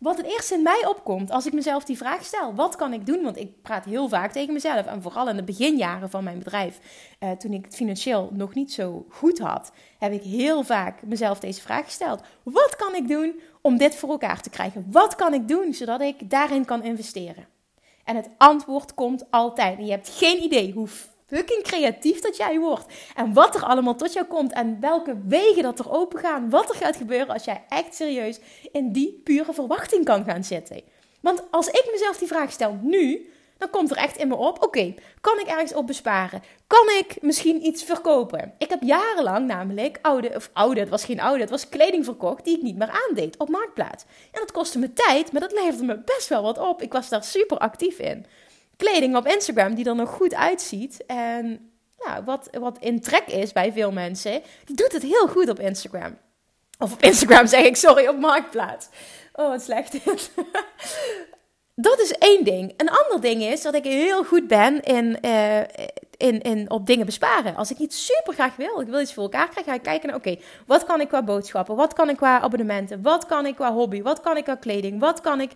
Wat 0.06 0.18
het 0.18 0.26
eerst 0.26 0.52
in 0.52 0.62
mij 0.62 0.86
opkomt 0.88 1.32
als 1.32 1.46
ik 1.46 1.54
mezelf 1.54 1.84
die 1.84 1.98
vraag 1.98 2.24
stel: 2.24 2.56
wat 2.56 2.76
kan 2.76 2.94
ik 2.94 3.06
doen? 3.06 3.24
Want 3.24 3.38
ik 3.38 3.62
praat 3.62 3.86
heel 3.86 4.10
vaak 4.10 4.32
tegen 4.32 4.54
mezelf. 4.54 4.86
En 4.86 5.02
vooral 5.02 5.30
in 5.30 5.36
de 5.36 5.44
beginjaren 5.44 6.10
van 6.10 6.24
mijn 6.24 6.38
bedrijf, 6.38 6.80
eh, 7.20 7.32
toen 7.32 7.54
ik 7.54 7.66
het 7.66 7.76
financieel 7.76 8.30
nog 8.34 8.54
niet 8.54 8.74
zo 8.74 9.06
goed 9.10 9.40
had, 9.40 9.72
heb 10.00 10.12
ik 10.12 10.24
heel 10.24 10.64
vaak 10.64 11.04
mezelf 11.04 11.40
deze 11.40 11.62
vraag 11.62 11.86
gesteld: 11.86 12.22
wat 12.44 12.76
kan 12.76 12.96
ik 12.96 13.08
doen 13.08 13.40
om 13.62 13.78
dit 13.78 13.96
voor 13.96 14.10
elkaar 14.10 14.42
te 14.42 14.50
krijgen? 14.50 14.88
Wat 14.92 15.16
kan 15.16 15.34
ik 15.34 15.48
doen 15.48 15.74
zodat 15.74 16.02
ik 16.02 16.30
daarin 16.30 16.66
kan 16.66 16.84
investeren? 16.84 17.48
En 18.04 18.16
het 18.16 18.30
antwoord 18.38 18.94
komt 18.94 19.26
altijd. 19.32 19.78
En 19.78 19.86
je 19.86 19.92
hebt 19.92 20.10
geen 20.10 20.44
idee 20.44 20.72
hoe 20.72 20.88
fucking 21.28 21.64
creatief 21.64 22.20
dat 22.20 22.38
jij 22.38 22.60
wordt. 22.60 22.94
En 23.16 23.34
wat 23.34 23.56
er 23.56 23.64
allemaal 23.64 23.96
tot 23.96 24.14
jou 24.14 24.26
komt. 24.26 24.54
En 24.54 24.80
welke 24.80 25.18
wegen 25.28 25.64
dat 25.64 25.80
er 25.80 25.92
open 25.92 26.20
gaan. 26.20 26.50
Wat 26.50 26.70
er 26.70 26.76
gaat 26.76 26.96
gebeuren 26.96 27.34
als 27.34 27.44
jij 27.44 27.64
echt 27.70 27.96
serieus 27.96 28.40
in 28.72 28.92
die 28.92 29.22
pure 29.24 29.54
verwachting 29.54 30.06
kan 30.06 30.24
gaan 30.24 30.44
zitten. 30.44 30.82
Want 31.22 31.44
als 31.52 31.68
ik 31.68 31.90
mezelf 31.92 32.18
die 32.18 32.28
vraag 32.28 32.52
stel 32.52 32.80
nu, 32.82 33.30
dan 33.58 33.70
komt 33.70 33.92
er 33.92 33.98
echt 33.98 34.18
in 34.18 34.28
me 34.28 34.36
op: 34.36 34.64
oké, 34.64 34.94
kan 35.22 35.40
ik 35.40 35.48
ergens 35.48 35.74
op 35.74 35.88
besparen? 35.88 36.44
Kan 36.68 36.90
ik 37.00 37.22
misschien 37.22 37.66
iets 37.66 37.84
verkopen? 37.84 38.54
Ik 38.58 38.70
heb 38.70 38.82
jarenlang 38.82 39.48
namelijk 39.48 40.00
oude, 40.02 40.36
of 40.36 40.50
oude, 40.54 40.80
het 40.80 40.90
was 40.90 41.06
geen 41.06 41.20
oude, 41.20 41.42
het 41.42 41.50
was 41.50 41.70
kleding 41.70 42.06
verkocht 42.06 42.46
die 42.46 42.58
ik 42.58 42.64
niet 42.64 42.78
meer 42.78 43.00
aandeed 43.08 43.38
op 43.38 43.50
marktplaats. 43.50 44.04
En 44.32 44.40
dat 44.40 44.52
kostte 44.52 44.80
me 44.80 44.94
tijd, 44.94 45.32
maar 45.32 45.42
dat 45.42 45.52
leverde 45.52 45.84
me 45.86 46.02
best 46.06 46.28
wel 46.28 46.42
wat 46.42 46.58
op. 46.58 46.82
Ik 46.82 46.94
was 46.94 47.10
daar 47.10 47.24
super 47.24 47.58
actief 47.58 48.00
in 48.00 48.26
kleding 48.78 49.16
op 49.16 49.28
Instagram 49.28 49.76
die 49.76 49.86
er 49.86 49.96
nog 49.96 50.10
goed 50.10 50.36
uitziet. 50.36 51.06
En 51.06 51.72
nou, 51.98 52.24
wat, 52.24 52.50
wat 52.60 52.78
in 52.80 53.02
trek 53.02 53.28
is 53.28 53.54
bij 53.54 53.72
veel 53.72 53.92
mensen, 53.92 54.42
die 54.66 54.76
doet 54.76 54.92
het 54.92 55.02
heel 55.02 55.28
goed 55.28 55.50
op 55.50 55.60
Instagram. 55.60 56.18
Of 56.80 56.94
op 56.94 57.02
Instagram 57.02 57.48
zeg 57.48 57.64
ik, 57.64 57.76
sorry, 57.76 58.08
op 58.08 58.20
Marktplaats. 58.20 58.88
Oh, 59.34 59.50
wat 59.50 59.62
slecht 59.62 59.94
Dat 61.78 62.00
is 62.00 62.12
één 62.12 62.44
ding. 62.44 62.74
Een 62.78 62.90
ander 62.90 63.22
ding 63.22 63.44
is 63.44 63.62
dat 63.62 63.76
ik 63.76 63.84
heel 63.84 64.24
goed 64.24 64.48
ben 64.48 64.82
in, 64.82 65.18
uh, 65.22 65.60
in, 66.18 66.42
in 66.42 66.70
op 66.70 66.86
dingen 66.86 67.06
besparen. 67.06 67.56
Als 67.56 67.72
ik 67.72 67.78
iets 67.78 68.06
super 68.06 68.34
graag 68.34 68.56
wil, 68.56 68.80
ik 68.80 68.88
wil 68.88 69.02
iets 69.02 69.14
voor 69.14 69.24
elkaar 69.24 69.50
krijgen, 69.50 69.72
ga 69.72 69.78
ik 69.78 69.84
kijken 69.84 70.08
naar, 70.08 70.18
oké, 70.18 70.38
wat 70.66 70.86
kan 70.86 71.02
ik 71.02 71.08
qua 71.08 71.24
boodschappen? 71.24 71.76
Wat 71.76 71.94
kan 71.94 72.10
ik 72.10 72.18
qua 72.18 72.40
abonnementen? 72.40 73.02
Wat 73.02 73.26
kan 73.26 73.46
ik 73.46 73.56
qua 73.56 73.74
hobby? 73.74 74.02
Wat 74.02 74.22
kan 74.22 74.38
ik 74.38 74.44
qua 74.44 74.56
kleding? 74.56 75.00
Wat 75.00 75.22
kan 75.22 75.42
ik... 75.42 75.52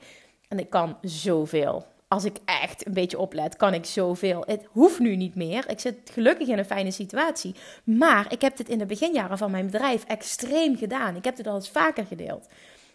En 0.48 0.60
ik 0.60 0.70
kan 0.70 0.98
zoveel 1.02 1.86
als 2.10 2.26
ik 2.26 2.38
echt 2.46 2.86
een 2.86 2.94
beetje 2.94 3.20
oplet, 3.20 3.56
kan 3.56 3.74
ik 3.74 3.86
zoveel. 3.86 4.44
Het 4.46 4.66
hoeft 4.72 5.00
nu 5.00 5.16
niet 5.16 5.36
meer. 5.36 5.70
Ik 5.70 5.80
zit 5.80 6.10
gelukkig 6.14 6.48
in 6.48 6.58
een 6.58 6.66
fijne 6.66 6.92
situatie. 6.92 7.56
Maar 7.84 8.32
ik 8.32 8.42
heb 8.42 8.58
dit 8.58 8.70
in 8.70 8.78
de 8.78 8.86
beginjaren 8.86 9.38
van 9.38 9.52
mijn 9.52 9.66
bedrijf 9.66 10.04
extreem 10.04 10.78
gedaan. 10.78 11.16
Ik 11.16 11.24
heb 11.24 11.36
dit 11.36 11.48
al 11.48 11.56
eens 11.56 11.70
vaker 11.70 12.06
gedeeld. 12.06 12.48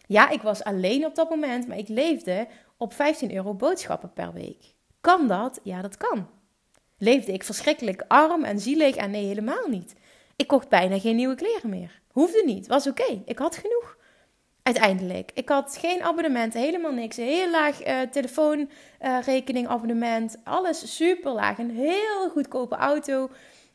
Ja, 0.07 0.31
ik 0.31 0.43
was 0.43 0.65
alleen 0.65 1.05
op 1.05 1.15
dat 1.15 1.31
moment, 1.31 1.69
maar 1.69 1.79
ik 1.79 1.89
leefde 1.89 2.47
op 2.77 2.93
15 2.93 3.35
euro 3.35 3.55
boodschappen 3.55 4.13
per 4.13 4.33
week. 4.33 4.75
Kan 5.01 5.29
dat? 5.29 5.61
Ja, 5.63 5.83
dat 5.83 5.97
kan. 5.97 6.29
Leefde 6.99 7.33
ik 7.33 7.45
verschrikkelijk 7.45 8.05
arm 8.09 8.45
en 8.45 8.61
zielig? 8.61 8.97
En 8.97 9.11
nee, 9.11 9.27
helemaal 9.27 9.69
niet. 9.69 9.95
Ik 10.37 10.47
kocht 10.47 10.69
bijna 10.69 10.99
geen 10.99 11.17
nieuwe 11.17 11.35
kleren 11.35 11.71
meer. 11.71 12.01
Hoefde 12.09 12.43
niet, 12.47 12.67
was 12.67 12.87
oké. 12.87 13.23
Ik 13.25 13.39
had 13.39 13.57
genoeg. 13.57 13.97
Uiteindelijk. 14.65 15.31
Ik 15.35 15.49
had 15.49 15.77
geen 15.81 16.03
abonnement, 16.03 16.55
helemaal 16.55 16.93
niks. 16.93 17.17
Een 17.17 17.25
heel 17.25 17.51
laag 17.51 17.87
uh, 17.87 18.01
telefoonrekening, 18.01 19.67
uh, 19.67 19.73
abonnement. 19.73 20.37
Alles 20.45 20.97
super 20.97 21.33
laag. 21.33 21.59
Een 21.59 21.71
heel 21.71 22.29
goedkope 22.31 22.77
auto. 22.77 23.31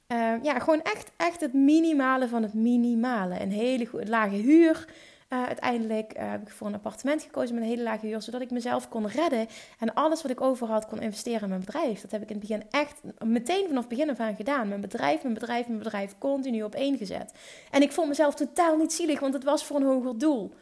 Uh, 0.08 0.34
ja, 0.42 0.60
gewoon 0.60 0.82
echt, 0.82 1.12
echt 1.18 1.42
het 1.42 1.54
minimale 1.54 2.28
van 2.28 2.44
het 2.44 2.54
minimale. 2.54 3.42
Een 3.42 3.52
hele 3.52 3.86
goede, 3.86 4.08
lage 4.08 4.36
huur. 4.36 4.88
Uiteindelijk 5.28 6.14
heb 6.18 6.42
ik 6.42 6.50
voor 6.50 6.68
een 6.68 6.74
appartement 6.74 7.24
gekozen 7.24 7.56
met 7.56 7.64
een 7.64 7.70
hele 7.70 7.84
lage 7.84 8.06
huur, 8.06 8.22
zodat 8.22 8.42
ik 8.42 8.52
mezelf 8.52 8.90
kon 8.90 9.08
redden 9.08 9.48
en 9.80 9.94
alles 9.94 10.22
wat 10.22 10.32
ik 10.32 10.42
over 10.42 10.68
had 10.68 10.88
kon 10.88 11.02
investeren 11.02 11.42
in 11.42 11.50
mijn 11.50 11.66
bedrijf. 11.66 12.02
Dat 12.02 12.12
heb 12.12 12.22
ik 12.22 12.30
in 12.30 12.38
het 12.38 12.48
begin 12.48 12.64
echt 12.70 13.02
meteen 13.26 13.68
vanaf 13.68 13.80
het 13.80 13.90
begin 13.90 14.10
af 14.10 14.20
aan 14.20 14.36
gedaan. 14.36 14.68
Mijn 14.68 14.82
bedrijf, 14.82 15.22
mijn 15.22 15.34
bedrijf, 15.34 15.68
mijn 15.68 15.80
bedrijf, 15.80 16.16
continu 16.18 16.64
op 16.64 16.76
één 16.76 16.98
gezet. 16.98 17.34
En 17.72 17.82
ik 17.82 17.92
vond 17.92 18.08
mezelf 18.08 18.36
totaal 18.36 18.78
niet 18.78 18.94
zielig, 18.94 19.20
want 19.20 19.34
het 19.34 19.44
was 19.44 19.66
voor 19.66 19.76
een 19.76 19.86
hoger 19.86 20.18
doel. 20.18 20.54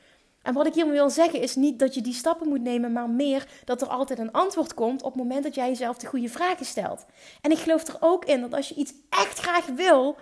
En 0.47 0.53
wat 0.53 0.67
ik 0.67 0.73
hiermee 0.73 0.93
wil 0.93 1.09
zeggen 1.09 1.41
is 1.41 1.55
niet 1.55 1.79
dat 1.79 1.93
je 1.93 2.01
die 2.01 2.13
stappen 2.13 2.47
moet 2.47 2.61
nemen, 2.61 2.91
maar 2.91 3.09
meer 3.09 3.47
dat 3.65 3.81
er 3.81 3.87
altijd 3.87 4.19
een 4.19 4.31
antwoord 4.31 4.73
komt 4.73 5.01
op 5.01 5.13
het 5.13 5.21
moment 5.21 5.43
dat 5.43 5.55
jij 5.55 5.67
jezelf 5.67 5.97
de 5.97 6.07
goede 6.07 6.29
vragen 6.29 6.65
stelt. 6.65 7.05
En 7.41 7.51
ik 7.51 7.57
geloof 7.57 7.87
er 7.87 7.97
ook 7.99 8.25
in 8.25 8.41
dat 8.41 8.53
als 8.53 8.69
je 8.69 8.75
iets 8.75 8.93
echt 9.09 9.39
graag 9.39 9.65
wil, 9.65 10.17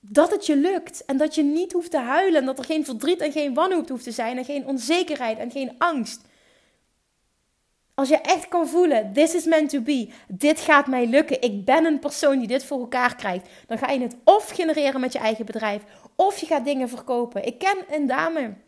dat 0.00 0.30
het 0.30 0.46
je 0.46 0.56
lukt. 0.56 1.04
En 1.04 1.16
dat 1.16 1.34
je 1.34 1.42
niet 1.42 1.72
hoeft 1.72 1.90
te 1.90 1.98
huilen. 1.98 2.40
En 2.40 2.46
dat 2.46 2.58
er 2.58 2.64
geen 2.64 2.84
verdriet 2.84 3.20
en 3.20 3.32
geen 3.32 3.54
wanhoop 3.54 3.88
hoeft 3.88 4.04
te 4.04 4.10
zijn. 4.10 4.38
En 4.38 4.44
geen 4.44 4.66
onzekerheid 4.66 5.38
en 5.38 5.50
geen 5.50 5.74
angst. 5.78 6.20
Als 7.94 8.08
je 8.08 8.18
echt 8.18 8.48
kan 8.48 8.68
voelen, 8.68 9.12
this 9.12 9.34
is 9.34 9.44
meant 9.44 9.70
to 9.70 9.80
be. 9.80 10.08
Dit 10.28 10.60
gaat 10.60 10.86
mij 10.86 11.06
lukken. 11.06 11.40
Ik 11.40 11.64
ben 11.64 11.84
een 11.84 11.98
persoon 11.98 12.38
die 12.38 12.48
dit 12.48 12.64
voor 12.64 12.80
elkaar 12.80 13.16
krijgt. 13.16 13.48
Dan 13.66 13.78
ga 13.78 13.90
je 13.90 14.00
het 14.00 14.16
of 14.24 14.48
genereren 14.48 15.00
met 15.00 15.12
je 15.12 15.18
eigen 15.18 15.46
bedrijf. 15.46 15.82
Of 16.16 16.38
je 16.38 16.46
gaat 16.46 16.64
dingen 16.64 16.88
verkopen. 16.88 17.46
Ik 17.46 17.58
ken 17.58 17.76
een 17.90 18.06
dame 18.06 18.64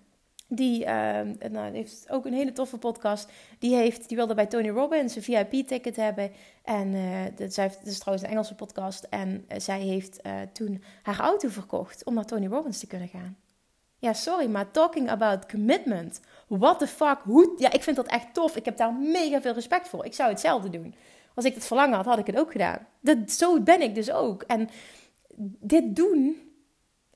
die 0.48 0.80
uh, 0.80 1.20
nou, 1.50 1.74
heeft 1.74 2.06
ook 2.10 2.26
een 2.26 2.32
hele 2.32 2.52
toffe 2.52 2.78
podcast. 2.78 3.30
Die, 3.58 3.74
heeft, 3.74 4.08
die 4.08 4.16
wilde 4.16 4.34
bij 4.34 4.46
Tony 4.46 4.68
Robbins 4.68 5.16
een 5.16 5.22
VIP-ticket 5.22 5.96
hebben. 5.96 6.30
En 6.62 6.94
uh, 6.94 7.20
dat, 7.36 7.54
zij, 7.54 7.68
dat 7.68 7.86
is 7.86 7.98
trouwens 7.98 8.26
een 8.26 8.32
Engelse 8.32 8.54
podcast. 8.54 9.06
En 9.10 9.44
uh, 9.48 9.58
zij 9.58 9.80
heeft 9.80 10.18
uh, 10.26 10.32
toen 10.52 10.82
haar 11.02 11.18
auto 11.18 11.48
verkocht 11.48 12.04
om 12.04 12.14
naar 12.14 12.24
Tony 12.24 12.46
Robbins 12.46 12.78
te 12.78 12.86
kunnen 12.86 13.08
gaan. 13.08 13.36
Ja, 13.98 14.12
sorry, 14.12 14.46
maar 14.46 14.70
talking 14.70 15.10
about 15.10 15.50
commitment. 15.50 16.20
What 16.46 16.78
the 16.78 16.86
fuck? 16.86 17.18
Hoe? 17.24 17.54
Ja, 17.56 17.72
ik 17.72 17.82
vind 17.82 17.96
dat 17.96 18.06
echt 18.06 18.34
tof. 18.34 18.56
Ik 18.56 18.64
heb 18.64 18.76
daar 18.76 18.94
mega 18.94 19.40
veel 19.40 19.52
respect 19.52 19.88
voor. 19.88 20.04
Ik 20.04 20.14
zou 20.14 20.30
hetzelfde 20.30 20.70
doen. 20.70 20.94
Als 21.34 21.44
ik 21.44 21.54
het 21.54 21.66
verlangen 21.66 21.96
had, 21.96 22.04
had 22.04 22.18
ik 22.18 22.26
het 22.26 22.38
ook 22.38 22.52
gedaan. 22.52 22.86
Dat, 23.00 23.30
zo 23.30 23.60
ben 23.60 23.82
ik 23.82 23.94
dus 23.94 24.10
ook. 24.10 24.42
En 24.42 24.68
dit 25.60 25.96
doen 25.96 26.36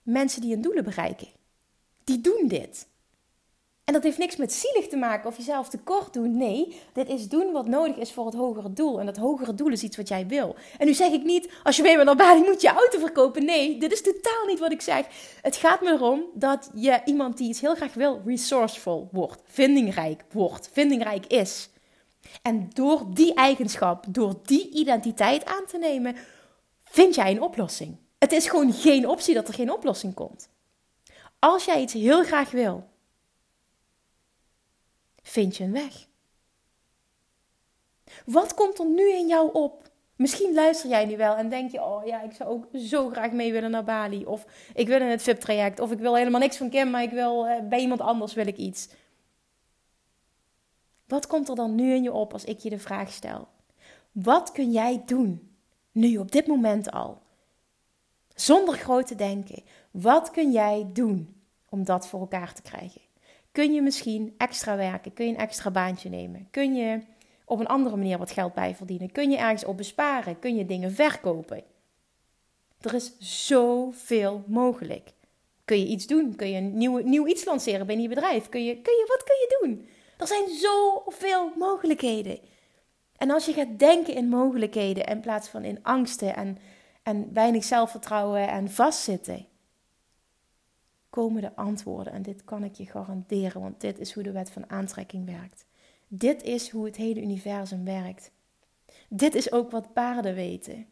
mensen 0.03 0.41
die 0.41 0.53
hun 0.53 0.61
doelen 0.61 0.85
bereiken. 0.85 1.29
Die 2.05 2.21
doen 2.21 2.45
dit. 2.47 2.91
En 3.93 3.99
dat 3.99 4.07
heeft 4.07 4.19
niks 4.19 4.37
met 4.37 4.53
zielig 4.53 4.89
te 4.89 4.97
maken 4.97 5.29
of 5.29 5.37
jezelf 5.37 5.69
tekort 5.69 6.13
doen. 6.13 6.37
Nee, 6.37 6.81
dit 6.93 7.09
is 7.09 7.29
doen 7.29 7.53
wat 7.53 7.67
nodig 7.67 7.97
is 7.97 8.13
voor 8.13 8.27
het 8.27 8.35
hogere 8.35 8.73
doel. 8.73 9.01
En 9.01 9.07
dat 9.07 9.17
hogere 9.17 9.55
doel 9.55 9.69
is 9.69 9.83
iets 9.83 9.97
wat 9.97 10.09
jij 10.09 10.27
wil. 10.27 10.57
En 10.79 10.87
nu 10.87 10.95
zeg 10.95 11.13
ik 11.13 11.25
niet, 11.25 11.51
als 11.63 11.77
je 11.77 11.83
mee 11.83 11.95
bent 11.95 12.07
naar 12.07 12.17
Bali 12.17 12.43
moet 12.43 12.61
je 12.61 12.69
auto 12.69 12.99
verkopen. 12.99 13.45
Nee, 13.45 13.79
dit 13.79 13.93
is 13.93 14.03
totaal 14.03 14.47
niet 14.47 14.59
wat 14.59 14.73
ik 14.73 14.81
zeg. 14.81 15.07
Het 15.43 15.57
gaat 15.57 15.81
me 15.81 15.91
erom 15.91 16.23
dat 16.35 16.71
je 16.75 17.01
iemand 17.05 17.37
die 17.37 17.49
iets 17.49 17.61
heel 17.61 17.75
graag 17.75 17.95
wil, 17.95 18.23
resourceful 18.27 19.09
wordt. 19.13 19.43
Vindingrijk 19.45 20.25
wordt. 20.31 20.71
Vindingrijk 20.73 21.27
is. 21.27 21.69
En 22.43 22.71
door 22.73 23.07
die 23.15 23.35
eigenschap, 23.35 24.05
door 24.09 24.35
die 24.45 24.71
identiteit 24.71 25.45
aan 25.45 25.67
te 25.67 25.79
nemen, 25.79 26.17
vind 26.85 27.15
jij 27.15 27.31
een 27.31 27.43
oplossing. 27.43 27.97
Het 28.19 28.33
is 28.33 28.49
gewoon 28.49 28.73
geen 28.73 29.09
optie 29.09 29.35
dat 29.35 29.49
er 29.49 29.55
geen 29.55 29.73
oplossing 29.73 30.15
komt. 30.15 30.49
Als 31.39 31.65
jij 31.65 31.81
iets 31.81 31.93
heel 31.93 32.25
graag 32.25 32.51
wil 32.51 32.91
vind 35.23 35.57
je 35.57 35.65
een 35.65 35.73
weg. 35.73 36.07
Wat 38.25 38.55
komt 38.55 38.79
er 38.79 38.87
nu 38.87 39.13
in 39.13 39.27
jou 39.27 39.53
op? 39.53 39.91
Misschien 40.17 40.55
luister 40.55 40.91
jij 40.91 41.05
nu 41.05 41.17
wel 41.17 41.37
en 41.37 41.49
denk 41.49 41.71
je: 41.71 41.83
Oh 41.83 42.07
ja, 42.07 42.23
ik 42.23 42.33
zou 42.33 42.51
ook 42.51 42.67
zo 42.77 43.09
graag 43.09 43.33
mee 43.33 43.53
willen 43.53 43.71
naar 43.71 43.85
Bali. 43.85 44.25
Of 44.25 44.47
ik 44.75 44.87
wil 44.87 45.01
in 45.01 45.07
het 45.07 45.23
VIP-traject. 45.23 45.81
Of 45.81 45.91
ik 45.91 45.99
wil 45.99 46.17
helemaal 46.17 46.41
niks 46.41 46.57
van 46.57 46.71
Kim, 46.71 46.91
maar 46.91 47.03
ik 47.03 47.11
wil 47.11 47.47
uh, 47.47 47.69
bij 47.69 47.81
iemand 47.81 48.01
anders 48.01 48.35
wil 48.35 48.47
ik 48.47 48.57
iets. 48.57 48.89
Wat 51.07 51.27
komt 51.27 51.49
er 51.49 51.55
dan 51.55 51.75
nu 51.75 51.95
in 51.95 52.03
je 52.03 52.13
op 52.13 52.33
als 52.33 52.45
ik 52.45 52.59
je 52.59 52.71
de 52.71 52.79
vraag 52.79 53.13
stel? 53.13 53.49
Wat 54.13 54.53
kun 54.53 54.71
jij 54.71 55.03
doen, 55.07 55.57
nu 55.93 56.17
op 56.17 56.33
dit 56.33 56.47
moment 56.47 56.91
al? 56.91 57.23
Zonder 58.35 58.75
groot 58.75 59.07
te 59.07 59.15
denken. 59.15 59.63
Wat 59.91 60.31
kun 60.31 60.53
jij 60.53 60.91
doen 60.93 61.43
om 61.69 61.85
dat 61.85 62.07
voor 62.07 62.21
elkaar 62.21 62.55
te 62.55 62.63
krijgen? 62.63 63.01
Kun 63.53 63.73
je 63.73 63.83
misschien 63.83 64.35
extra 64.39 64.77
werken? 64.77 65.13
Kun 65.13 65.27
je 65.27 65.33
een 65.33 65.39
extra 65.39 65.71
baantje 65.71 66.09
nemen? 66.09 66.49
Kun 66.51 66.75
je 66.75 67.01
op 67.45 67.61
een 67.61 67.67
andere 67.67 67.97
manier 67.97 68.19
wat 68.19 68.31
geld 68.31 68.55
bijverdienen? 68.55 69.13
Kun 69.13 69.31
je 69.31 69.37
ergens 69.37 69.65
op 69.65 69.77
besparen? 69.77 70.39
Kun 70.39 70.57
je 70.57 70.67
dingen 70.67 70.93
verkopen? 70.93 71.63
Er 72.81 72.95
is 72.95 73.13
zoveel 73.47 74.45
mogelijk. 74.47 75.11
Kun 75.65 75.79
je 75.79 75.87
iets 75.87 76.07
doen? 76.07 76.37
Kun 76.37 76.51
je 76.51 76.57
een 76.57 76.77
nieuw, 76.77 76.99
nieuw 76.99 77.27
iets 77.27 77.45
lanceren 77.45 77.87
binnen 77.87 78.09
je 78.09 78.15
bedrijf? 78.15 78.49
Kun 78.49 78.65
je, 78.65 78.73
kun 78.73 78.93
je, 78.93 79.05
wat 79.09 79.25
kun 79.25 79.37
je 79.37 79.59
doen? 79.61 79.89
Er 80.19 80.27
zijn 80.27 80.49
zoveel 80.49 81.53
mogelijkheden. 81.57 82.39
En 83.17 83.31
als 83.31 83.47
je 83.47 83.53
gaat 83.53 83.79
denken 83.79 84.15
in 84.15 84.29
mogelijkheden 84.29 85.05
in 85.05 85.21
plaats 85.21 85.49
van 85.49 85.65
in 85.65 85.79
angsten 85.83 86.37
en, 86.37 86.59
en 87.03 87.33
weinig 87.33 87.65
zelfvertrouwen 87.65 88.49
en 88.49 88.71
vastzitten, 88.71 89.47
komen 91.13 91.43
de 91.43 91.57
antwoorden. 91.57 92.13
En 92.13 92.23
dit 92.23 92.45
kan 92.45 92.65
ik 92.65 92.75
je 92.75 92.87
garanderen, 92.87 93.61
want 93.61 93.81
dit 93.81 93.99
is 93.99 94.13
hoe 94.13 94.23
de 94.23 94.33
wet 94.33 94.51
van 94.51 94.71
aantrekking 94.71 95.27
werkt. 95.27 95.67
Dit 96.09 96.43
is 96.43 96.71
hoe 96.71 96.85
het 96.85 96.97
hele 96.97 97.23
universum 97.23 97.85
werkt. 97.85 98.31
Dit 99.09 99.35
is 99.35 99.53
ook 99.53 99.71
wat 99.71 99.93
paarden 99.93 100.35
weten. 100.35 100.87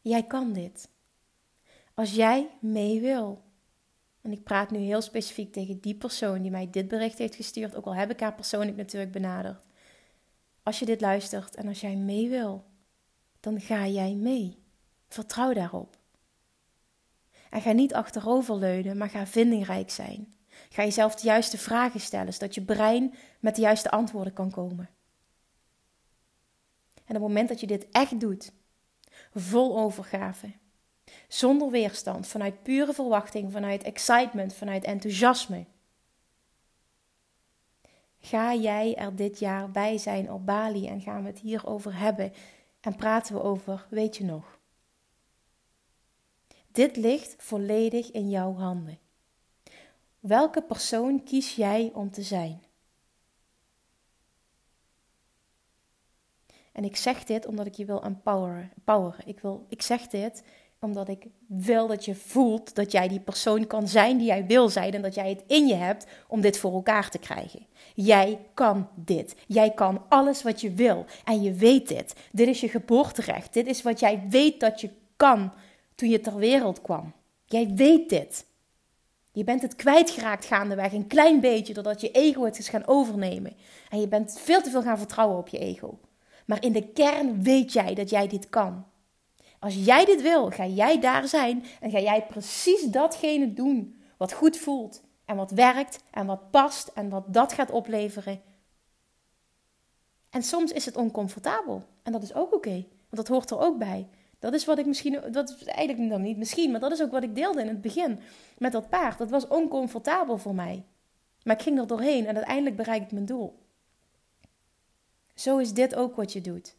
Jij 0.00 0.26
kan 0.26 0.52
dit. 0.52 0.88
Als 1.94 2.14
jij 2.14 2.50
mee 2.60 3.00
wil. 3.00 3.42
En 4.20 4.32
ik 4.32 4.44
praat 4.44 4.70
nu 4.70 4.78
heel 4.78 5.02
specifiek 5.02 5.52
tegen 5.52 5.80
die 5.80 5.94
persoon 5.94 6.42
die 6.42 6.50
mij 6.50 6.70
dit 6.70 6.88
bericht 6.88 7.18
heeft 7.18 7.34
gestuurd, 7.34 7.74
ook 7.74 7.84
al 7.84 7.94
heb 7.94 8.10
ik 8.10 8.20
haar 8.20 8.34
persoonlijk 8.34 8.76
natuurlijk 8.76 9.12
benaderd. 9.12 9.66
Als 10.62 10.78
je 10.78 10.84
dit 10.84 11.00
luistert 11.00 11.54
en 11.54 11.68
als 11.68 11.80
jij 11.80 11.96
mee 11.96 12.28
wil, 12.28 12.64
dan 13.40 13.60
ga 13.60 13.86
jij 13.86 14.14
mee. 14.14 14.58
Vertrouw 15.08 15.52
daarop. 15.52 15.99
En 17.50 17.60
ga 17.60 17.72
niet 17.72 17.94
achteroverleunen, 17.94 18.96
maar 18.96 19.08
ga 19.08 19.26
vindingrijk 19.26 19.90
zijn. 19.90 20.34
Ga 20.68 20.82
jezelf 20.82 21.14
de 21.14 21.26
juiste 21.26 21.58
vragen 21.58 22.00
stellen, 22.00 22.32
zodat 22.32 22.54
je 22.54 22.62
brein 22.62 23.14
met 23.40 23.54
de 23.54 23.60
juiste 23.60 23.90
antwoorden 23.90 24.32
kan 24.32 24.50
komen. 24.50 24.88
En 26.94 27.16
op 27.16 27.22
het 27.22 27.30
moment 27.30 27.48
dat 27.48 27.60
je 27.60 27.66
dit 27.66 27.86
echt 27.90 28.20
doet, 28.20 28.52
vol 29.34 29.78
overgave, 29.78 30.52
zonder 31.28 31.70
weerstand, 31.70 32.26
vanuit 32.26 32.62
pure 32.62 32.92
verwachting, 32.92 33.52
vanuit 33.52 33.82
excitement, 33.82 34.54
vanuit 34.54 34.84
enthousiasme, 34.84 35.64
ga 38.20 38.54
jij 38.54 38.96
er 38.96 39.16
dit 39.16 39.38
jaar 39.38 39.70
bij 39.70 39.98
zijn 39.98 40.32
op 40.32 40.46
Bali 40.46 40.86
en 40.86 41.00
gaan 41.00 41.22
we 41.22 41.28
het 41.28 41.38
hierover 41.38 41.98
hebben 41.98 42.32
en 42.80 42.96
praten 42.96 43.34
we 43.34 43.42
over, 43.42 43.86
weet 43.88 44.16
je 44.16 44.24
nog, 44.24 44.59
dit 46.72 46.96
ligt 46.96 47.34
volledig 47.38 48.10
in 48.10 48.30
jouw 48.30 48.54
handen. 48.54 48.98
Welke 50.20 50.62
persoon 50.62 51.22
kies 51.22 51.54
jij 51.54 51.90
om 51.94 52.10
te 52.10 52.22
zijn? 52.22 52.62
En 56.72 56.84
ik 56.84 56.96
zeg 56.96 57.24
dit 57.24 57.46
omdat 57.46 57.66
ik 57.66 57.74
je 57.74 57.84
wil 57.84 58.02
empoweren. 58.02 58.70
empoweren. 58.76 59.26
Ik, 59.26 59.40
wil, 59.40 59.66
ik 59.68 59.82
zeg 59.82 60.06
dit 60.06 60.42
omdat 60.80 61.08
ik 61.08 61.26
wil 61.46 61.86
dat 61.86 62.04
je 62.04 62.14
voelt 62.14 62.74
dat 62.74 62.92
jij 62.92 63.08
die 63.08 63.20
persoon 63.20 63.66
kan 63.66 63.88
zijn 63.88 64.16
die 64.16 64.26
jij 64.26 64.46
wil 64.46 64.68
zijn 64.68 64.92
en 64.92 65.02
dat 65.02 65.14
jij 65.14 65.28
het 65.28 65.42
in 65.46 65.66
je 65.66 65.74
hebt 65.74 66.06
om 66.28 66.40
dit 66.40 66.58
voor 66.58 66.72
elkaar 66.72 67.10
te 67.10 67.18
krijgen. 67.18 67.66
Jij 67.94 68.38
kan 68.54 68.88
dit. 68.94 69.36
Jij 69.46 69.70
kan 69.70 70.02
alles 70.08 70.42
wat 70.42 70.60
je 70.60 70.72
wil 70.72 71.04
en 71.24 71.42
je 71.42 71.52
weet 71.52 71.88
dit. 71.88 72.14
Dit 72.32 72.48
is 72.48 72.60
je 72.60 72.68
geboorterecht. 72.68 73.52
Dit 73.52 73.66
is 73.66 73.82
wat 73.82 74.00
jij 74.00 74.22
weet 74.28 74.60
dat 74.60 74.80
je 74.80 74.90
kan 75.16 75.52
toen 76.00 76.08
je 76.08 76.20
ter 76.20 76.36
wereld 76.36 76.82
kwam. 76.82 77.12
Jij 77.44 77.72
weet 77.74 78.08
dit. 78.08 78.46
Je 79.32 79.44
bent 79.44 79.62
het 79.62 79.76
kwijtgeraakt 79.76 80.44
gaandeweg, 80.44 80.92
een 80.92 81.06
klein 81.06 81.40
beetje, 81.40 81.74
doordat 81.74 82.00
je 82.00 82.10
ego 82.10 82.44
het 82.44 82.58
is 82.58 82.68
gaan 82.68 82.86
overnemen. 82.86 83.56
En 83.88 84.00
je 84.00 84.08
bent 84.08 84.40
veel 84.42 84.62
te 84.62 84.70
veel 84.70 84.82
gaan 84.82 84.98
vertrouwen 84.98 85.38
op 85.38 85.48
je 85.48 85.58
ego. 85.58 85.98
Maar 86.46 86.62
in 86.62 86.72
de 86.72 86.86
kern 86.86 87.42
weet 87.42 87.72
jij 87.72 87.94
dat 87.94 88.10
jij 88.10 88.28
dit 88.28 88.48
kan. 88.48 88.84
Als 89.58 89.74
jij 89.74 90.04
dit 90.04 90.22
wil, 90.22 90.50
ga 90.50 90.66
jij 90.66 91.00
daar 91.00 91.28
zijn 91.28 91.64
en 91.80 91.90
ga 91.90 92.00
jij 92.00 92.26
precies 92.26 92.82
datgene 92.82 93.52
doen 93.52 94.00
wat 94.16 94.32
goed 94.32 94.56
voelt 94.56 95.02
en 95.24 95.36
wat 95.36 95.50
werkt 95.50 95.98
en 96.10 96.26
wat 96.26 96.50
past 96.50 96.88
en 96.88 97.08
wat 97.08 97.24
dat 97.26 97.52
gaat 97.52 97.70
opleveren. 97.70 98.40
En 100.30 100.42
soms 100.42 100.72
is 100.72 100.84
het 100.84 100.96
oncomfortabel 100.96 101.84
en 102.02 102.12
dat 102.12 102.22
is 102.22 102.34
ook 102.34 102.54
oké, 102.54 102.86
want 103.10 103.16
dat 103.16 103.28
hoort 103.28 103.50
er 103.50 103.58
ook 103.58 103.78
bij. 103.78 104.08
Dat 104.40 104.54
is 104.54 104.64
wat 104.64 104.78
ik 104.78 104.86
misschien, 104.86 105.20
dat 105.30 105.48
is 105.48 105.64
eigenlijk 105.64 106.10
dan 106.10 106.22
niet 106.22 106.36
misschien, 106.36 106.70
maar 106.70 106.80
dat 106.80 106.92
is 106.92 107.02
ook 107.02 107.10
wat 107.10 107.22
ik 107.22 107.34
deelde 107.34 107.60
in 107.60 107.68
het 107.68 107.80
begin 107.80 108.18
met 108.58 108.72
dat 108.72 108.88
paard. 108.88 109.18
Dat 109.18 109.30
was 109.30 109.48
oncomfortabel 109.48 110.38
voor 110.38 110.54
mij. 110.54 110.84
Maar 111.42 111.56
ik 111.56 111.62
ging 111.62 111.78
er 111.78 111.86
doorheen 111.86 112.26
en 112.26 112.36
uiteindelijk 112.36 112.76
bereik 112.76 113.02
ik 113.02 113.12
mijn 113.12 113.26
doel. 113.26 113.58
Zo 115.34 115.58
is 115.58 115.72
dit 115.72 115.94
ook 115.94 116.16
wat 116.16 116.32
je 116.32 116.40
doet. 116.40 116.76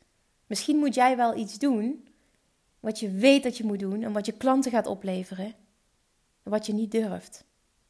Misschien 0.47 0.78
moet 0.78 0.95
jij 0.95 1.17
wel 1.17 1.36
iets 1.36 1.60
doen 1.60 2.08
wat 2.80 3.00
je 3.00 3.12
weet 3.12 3.43
dat 3.43 3.58
je 3.58 3.63
moet 3.63 3.80
doen 3.80 4.04
en 4.04 4.12
wat 4.12 4.26
je 4.26 4.32
klanten 4.32 4.71
gaat 4.71 4.88
opleveren 4.88 5.54
en 6.43 6.52
wat 6.52 6.65
je 6.65 6.74
niet 6.74 6.91
durft. 6.91 7.45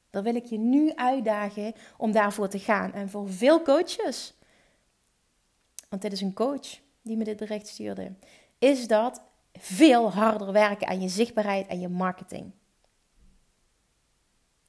Dan 0.09 0.23
wil 0.23 0.35
ik 0.35 0.45
je 0.45 0.57
nu 0.57 0.95
uitdagen 0.95 1.73
om 1.97 2.11
daarvoor 2.11 2.47
te 2.47 2.59
gaan. 2.59 2.93
En 2.93 3.09
voor 3.09 3.29
veel 3.29 3.61
coaches, 3.61 4.33
want 5.89 6.01
dit 6.01 6.11
is 6.11 6.21
een 6.21 6.33
coach 6.33 6.79
die 7.01 7.17
me 7.17 7.23
dit 7.23 7.37
bericht 7.37 7.67
stuurde, 7.67 8.13
is 8.59 8.87
dat 8.87 9.21
veel 9.53 10.11
harder 10.11 10.51
werken 10.51 10.87
aan 10.87 11.01
je 11.01 11.09
zichtbaarheid 11.09 11.67
en 11.67 11.79
je 11.79 11.87
marketing. 11.87 12.51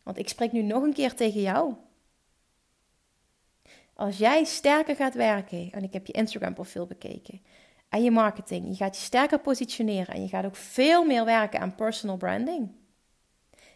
Want 0.03 0.19
ik 0.19 0.29
spreek 0.29 0.53
nu 0.53 0.63
nog 0.63 0.83
een 0.83 0.93
keer 0.93 1.15
tegen 1.15 1.41
jou. 1.41 1.75
Als 3.95 4.19
jij 4.19 4.45
sterker 4.45 4.97
gaat 4.97 5.15
werken, 5.15 5.71
en 5.73 5.83
ik 5.83 5.93
heb 5.93 6.07
je 6.07 6.13
Instagram 6.13 6.55
profiel 6.55 6.87
bekeken, 6.87 7.43
en 7.89 8.03
je 8.03 8.11
marketing, 8.11 8.69
je 8.69 8.75
gaat 8.75 8.97
je 8.97 9.03
sterker 9.03 9.39
positioneren 9.39 10.15
en 10.15 10.23
je 10.23 10.29
gaat 10.29 10.45
ook 10.45 10.57
veel 10.57 11.05
meer 11.05 11.25
werken 11.25 11.61
aan 11.61 11.75
personal 11.75 12.17
branding, 12.17 12.71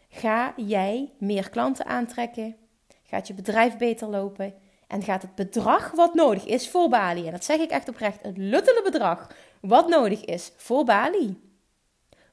ga 0.08 0.54
jij 0.56 1.12
meer 1.18 1.50
klanten 1.50 1.86
aantrekken, 1.86 2.56
gaat 3.02 3.26
je 3.26 3.34
bedrijf 3.34 3.76
beter 3.76 4.08
lopen 4.08 4.54
en 4.86 5.02
gaat 5.02 5.22
het 5.22 5.34
bedrag 5.34 5.90
wat 5.90 6.14
nodig 6.14 6.44
is 6.44 6.68
voor 6.68 6.88
Bali, 6.88 7.26
en 7.26 7.32
dat 7.32 7.44
zeg 7.44 7.58
ik 7.58 7.70
echt 7.70 7.88
oprecht, 7.88 8.22
het 8.22 8.36
luttele 8.36 8.80
bedrag 8.84 9.30
wat 9.60 9.88
nodig 9.88 10.24
is 10.24 10.52
voor 10.56 10.84
Bali, 10.84 11.40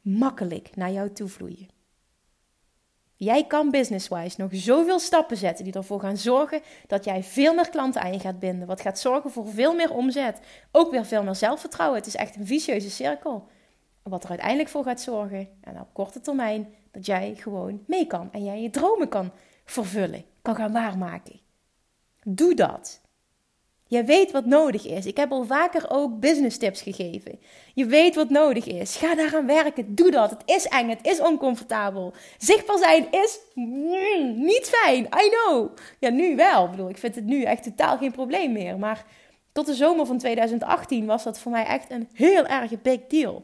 makkelijk 0.01 0.75
naar 0.75 0.91
jou 0.91 1.12
toe 1.12 1.27
vloeien. 1.27 1.67
Jij 3.15 3.47
kan 3.47 3.69
business-wise 3.69 4.41
nog 4.41 4.49
zoveel 4.53 4.99
stappen 4.99 5.38
zetten 5.38 5.65
die 5.65 5.73
ervoor 5.73 5.99
gaan 5.99 6.17
zorgen 6.17 6.62
dat 6.88 7.05
jij 7.05 7.23
veel 7.23 7.53
meer 7.53 7.69
klanten 7.69 8.01
aan 8.01 8.13
je 8.13 8.19
gaat 8.19 8.39
binden. 8.39 8.67
Wat 8.67 8.81
gaat 8.81 8.99
zorgen 8.99 9.31
voor 9.31 9.47
veel 9.47 9.75
meer 9.75 9.93
omzet. 9.93 10.39
Ook 10.71 10.91
weer 10.91 11.05
veel 11.05 11.23
meer 11.23 11.36
zelfvertrouwen. 11.36 11.97
Het 11.97 12.07
is 12.07 12.15
echt 12.15 12.36
een 12.36 12.47
vicieuze 12.47 12.89
cirkel. 12.89 13.47
Wat 14.01 14.23
er 14.23 14.29
uiteindelijk 14.29 14.69
voor 14.69 14.83
gaat 14.83 15.01
zorgen, 15.01 15.47
en 15.62 15.79
op 15.79 15.93
korte 15.93 16.19
termijn, 16.21 16.73
dat 16.91 17.05
jij 17.05 17.36
gewoon 17.36 17.83
mee 17.88 18.07
kan. 18.07 18.31
En 18.31 18.43
jij 18.43 18.62
je 18.62 18.69
dromen 18.69 19.09
kan 19.09 19.31
vervullen, 19.65 20.25
kan 20.41 20.55
gaan 20.55 20.71
waarmaken. 20.71 21.39
Doe 22.23 22.53
dat. 22.53 23.01
Je 23.93 24.03
weet 24.03 24.32
wat 24.32 24.45
nodig 24.45 24.88
is. 24.88 25.06
Ik 25.06 25.17
heb 25.17 25.32
al 25.32 25.45
vaker 25.45 25.86
ook 25.89 26.19
business 26.19 26.58
tips 26.58 26.82
gegeven. 26.82 27.39
Je 27.73 27.86
weet 27.86 28.15
wat 28.15 28.29
nodig 28.29 28.65
is. 28.65 28.95
Ga 28.95 29.15
daaraan 29.15 29.45
werken. 29.45 29.95
Doe 29.95 30.12
dat. 30.12 30.29
Het 30.29 30.41
is 30.45 30.67
eng. 30.67 30.89
Het 30.89 31.08
is 31.08 31.19
oncomfortabel. 31.19 32.13
Zichtbaar 32.38 32.77
zijn 32.77 33.08
is 33.12 33.39
mm, 33.53 34.45
niet 34.45 34.69
fijn. 34.69 35.03
I 35.03 35.29
know. 35.29 35.77
Ja, 35.99 36.10
nu 36.10 36.36
wel. 36.36 36.63
Ik 36.65 36.71
bedoel, 36.71 36.89
ik 36.89 36.97
vind 36.97 37.15
het 37.15 37.25
nu 37.25 37.43
echt 37.43 37.63
totaal 37.63 37.97
geen 37.97 38.12
probleem 38.12 38.51
meer. 38.51 38.77
Maar 38.79 39.06
tot 39.51 39.65
de 39.65 39.73
zomer 39.73 40.06
van 40.06 40.17
2018 40.17 41.06
was 41.06 41.23
dat 41.23 41.39
voor 41.39 41.51
mij 41.51 41.65
echt 41.65 41.91
een 41.91 42.10
heel 42.13 42.45
erg 42.45 42.82
big 42.82 42.99
deal. 43.08 43.43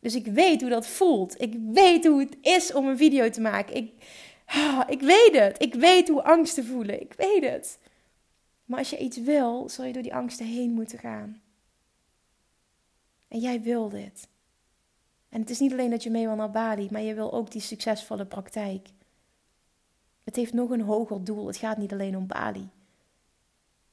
Dus 0.00 0.14
ik 0.14 0.26
weet 0.26 0.60
hoe 0.60 0.70
dat 0.70 0.86
voelt. 0.86 1.40
Ik 1.40 1.54
weet 1.72 2.06
hoe 2.06 2.20
het 2.20 2.36
is 2.40 2.72
om 2.72 2.86
een 2.86 2.96
video 2.96 3.30
te 3.30 3.40
maken. 3.40 3.76
Ik, 3.76 3.92
ah, 4.46 4.80
ik 4.88 5.00
weet 5.00 5.32
het. 5.32 5.62
Ik 5.62 5.74
weet 5.74 6.08
hoe 6.08 6.22
angsten 6.22 6.64
voelen. 6.64 7.00
Ik 7.00 7.14
weet 7.16 7.50
het. 7.50 7.78
Maar 8.64 8.78
als 8.78 8.90
je 8.90 8.98
iets 8.98 9.16
wil, 9.16 9.68
zul 9.68 9.84
je 9.84 9.92
door 9.92 10.02
die 10.02 10.14
angsten 10.14 10.46
heen 10.46 10.70
moeten 10.70 10.98
gaan. 10.98 11.42
En 13.28 13.38
jij 13.38 13.62
wil 13.62 13.88
dit. 13.88 14.28
En 15.28 15.40
het 15.40 15.50
is 15.50 15.58
niet 15.58 15.72
alleen 15.72 15.90
dat 15.90 16.02
je 16.02 16.10
mee 16.10 16.26
wil 16.26 16.36
naar 16.36 16.50
Bali, 16.50 16.88
maar 16.90 17.02
je 17.02 17.14
wil 17.14 17.32
ook 17.32 17.50
die 17.50 17.60
succesvolle 17.60 18.26
praktijk. 18.26 18.88
Het 20.24 20.36
heeft 20.36 20.52
nog 20.52 20.70
een 20.70 20.80
hoger 20.80 21.24
doel. 21.24 21.46
Het 21.46 21.56
gaat 21.56 21.76
niet 21.76 21.92
alleen 21.92 22.16
om 22.16 22.26
Bali. 22.26 22.68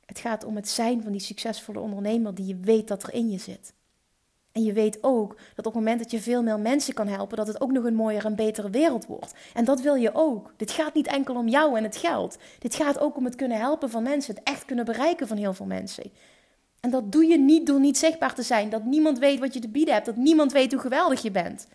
Het 0.05 0.19
gaat 0.19 0.43
om 0.43 0.55
het 0.55 0.69
zijn 0.69 1.03
van 1.03 1.11
die 1.11 1.21
succesvolle 1.21 1.79
ondernemer 1.79 2.35
die 2.35 2.45
je 2.45 2.55
weet 2.55 2.87
dat 2.87 3.03
er 3.03 3.13
in 3.13 3.29
je 3.29 3.37
zit. 3.37 3.73
En 4.51 4.63
je 4.63 4.73
weet 4.73 4.97
ook 5.01 5.35
dat 5.55 5.65
op 5.65 5.73
het 5.73 5.81
moment 5.83 5.99
dat 5.99 6.11
je 6.11 6.19
veel 6.19 6.43
meer 6.43 6.59
mensen 6.59 6.93
kan 6.93 7.07
helpen, 7.07 7.37
dat 7.37 7.47
het 7.47 7.61
ook 7.61 7.71
nog 7.71 7.83
een 7.83 7.95
mooier 7.95 8.25
en 8.25 8.35
betere 8.35 8.69
wereld 8.69 9.05
wordt. 9.05 9.33
En 9.53 9.65
dat 9.65 9.81
wil 9.81 9.95
je 9.95 10.13
ook. 10.13 10.53
Dit 10.57 10.71
gaat 10.71 10.93
niet 10.93 11.07
enkel 11.07 11.35
om 11.35 11.47
jou 11.47 11.77
en 11.77 11.83
het 11.83 11.97
geld. 11.97 12.37
Dit 12.59 12.75
gaat 12.75 12.99
ook 12.99 13.17
om 13.17 13.25
het 13.25 13.35
kunnen 13.35 13.57
helpen 13.57 13.89
van 13.89 14.03
mensen, 14.03 14.35
het 14.35 14.43
echt 14.43 14.65
kunnen 14.65 14.85
bereiken 14.85 15.27
van 15.27 15.37
heel 15.37 15.53
veel 15.53 15.65
mensen. 15.65 16.11
En 16.79 16.89
dat 16.89 17.11
doe 17.11 17.25
je 17.25 17.37
niet 17.37 17.67
door 17.67 17.79
niet 17.79 17.97
zichtbaar 17.97 18.35
te 18.35 18.43
zijn, 18.43 18.69
dat 18.69 18.83
niemand 18.83 19.19
weet 19.19 19.39
wat 19.39 19.53
je 19.53 19.59
te 19.59 19.69
bieden 19.69 19.93
hebt, 19.93 20.05
dat 20.05 20.15
niemand 20.15 20.51
weet 20.51 20.71
hoe 20.71 20.81
geweldig 20.81 21.21
je 21.21 21.31
bent. 21.31 21.67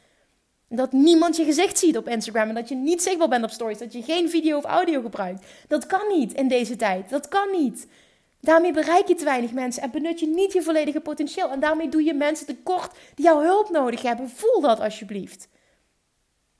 Dat 0.68 0.92
niemand 0.92 1.36
je 1.36 1.44
gezicht 1.44 1.78
ziet 1.78 1.96
op 1.96 2.08
Instagram 2.08 2.48
en 2.48 2.54
dat 2.54 2.68
je 2.68 2.74
niet 2.74 3.02
zichtbaar 3.02 3.28
bent 3.28 3.44
op 3.44 3.50
stories, 3.50 3.78
dat 3.78 3.92
je 3.92 4.02
geen 4.02 4.30
video 4.30 4.56
of 4.56 4.64
audio 4.64 5.00
gebruikt. 5.00 5.46
Dat 5.68 5.86
kan 5.86 6.08
niet 6.08 6.32
in 6.32 6.48
deze 6.48 6.76
tijd. 6.76 7.10
Dat 7.10 7.28
kan 7.28 7.50
niet. 7.50 7.86
Daarmee 8.46 8.72
bereik 8.72 9.08
je 9.08 9.14
te 9.14 9.24
weinig 9.24 9.52
mensen 9.52 9.82
en 9.82 9.90
benut 9.90 10.20
je 10.20 10.26
niet 10.26 10.52
je 10.52 10.62
volledige 10.62 11.00
potentieel. 11.00 11.50
En 11.50 11.60
daarmee 11.60 11.88
doe 11.88 12.04
je 12.04 12.14
mensen 12.14 12.46
tekort 12.46 12.96
die 13.14 13.24
jouw 13.24 13.40
hulp 13.40 13.70
nodig 13.70 14.02
hebben. 14.02 14.28
Voel 14.28 14.60
dat 14.60 14.80
alsjeblieft. 14.80 15.48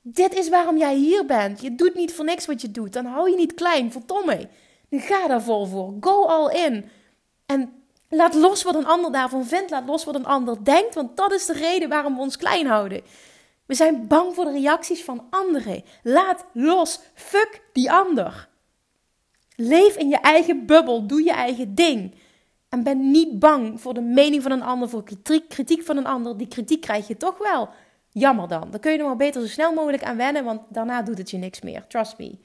Dit 0.03 0.35
is 0.35 0.49
waarom 0.49 0.79
jij 0.79 0.95
hier 0.95 1.27
bent. 1.27 1.61
Je 1.61 1.75
doet 1.75 1.95
niet 1.95 2.15
voor 2.15 2.25
niks 2.25 2.47
wat 2.47 2.61
je 2.61 2.71
doet. 2.71 2.93
Dan 2.93 3.05
hou 3.05 3.31
je 3.31 3.37
niet 3.37 3.55
klein, 3.55 3.93
verdomme. 3.93 4.49
Dan 4.89 5.01
ga 5.01 5.27
daar 5.27 5.43
vol 5.43 5.67
voor. 5.67 5.95
Go 6.01 6.25
all 6.25 6.55
in. 6.55 6.91
En 7.47 7.73
laat 8.09 8.35
los 8.35 8.63
wat 8.63 8.75
een 8.75 8.87
ander 8.87 9.13
daarvan 9.13 9.45
vindt. 9.45 9.71
Laat 9.71 9.87
los 9.87 10.05
wat 10.05 10.15
een 10.15 10.27
ander 10.27 10.65
denkt. 10.65 10.95
Want 10.95 11.17
dat 11.17 11.33
is 11.33 11.47
de 11.47 11.53
reden 11.53 11.89
waarom 11.89 12.15
we 12.15 12.21
ons 12.21 12.37
klein 12.37 12.67
houden. 12.67 13.03
We 13.67 13.75
zijn 13.75 14.07
bang 14.07 14.35
voor 14.35 14.45
de 14.45 14.53
reacties 14.53 15.05
van 15.05 15.27
anderen. 15.31 15.85
Laat 16.03 16.45
los. 16.53 17.01
Fuck 17.15 17.61
die 17.73 17.93
ander. 17.93 18.49
Leef 19.57 19.97
in 19.97 20.09
je 20.09 20.17
eigen 20.17 20.67
bubbel, 20.67 21.07
doe 21.07 21.23
je 21.23 21.33
eigen 21.33 21.75
ding. 21.75 22.15
En 22.69 22.83
ben 22.83 23.11
niet 23.11 23.39
bang 23.39 23.81
voor 23.81 23.95
de 23.95 24.01
mening 24.01 24.43
van 24.43 24.53
een 24.53 24.63
ander, 24.63 24.89
voor 24.89 25.05
kritiek, 25.49 25.83
van 25.83 25.97
een 25.97 26.07
ander. 26.07 26.37
Die 26.37 26.49
kritiek 26.49 26.81
krijg 26.81 27.09
je 27.09 27.17
toch 27.17 27.39
wel. 27.39 27.69
Jammer 28.11 28.49
dan. 28.49 28.71
Dan 28.71 28.81
kun 28.81 28.93
je 28.93 28.99
er 28.99 29.05
maar 29.05 29.17
beter 29.17 29.41
zo 29.41 29.49
snel 29.49 29.73
mogelijk 29.73 30.03
aan 30.03 30.17
wennen, 30.17 30.45
want 30.45 30.61
daarna 30.69 31.03
doet 31.03 31.19
het 31.19 31.31
je 31.31 31.37
niks 31.37 31.61
meer. 31.61 31.87
Trust 31.87 32.19
me. 32.19 32.39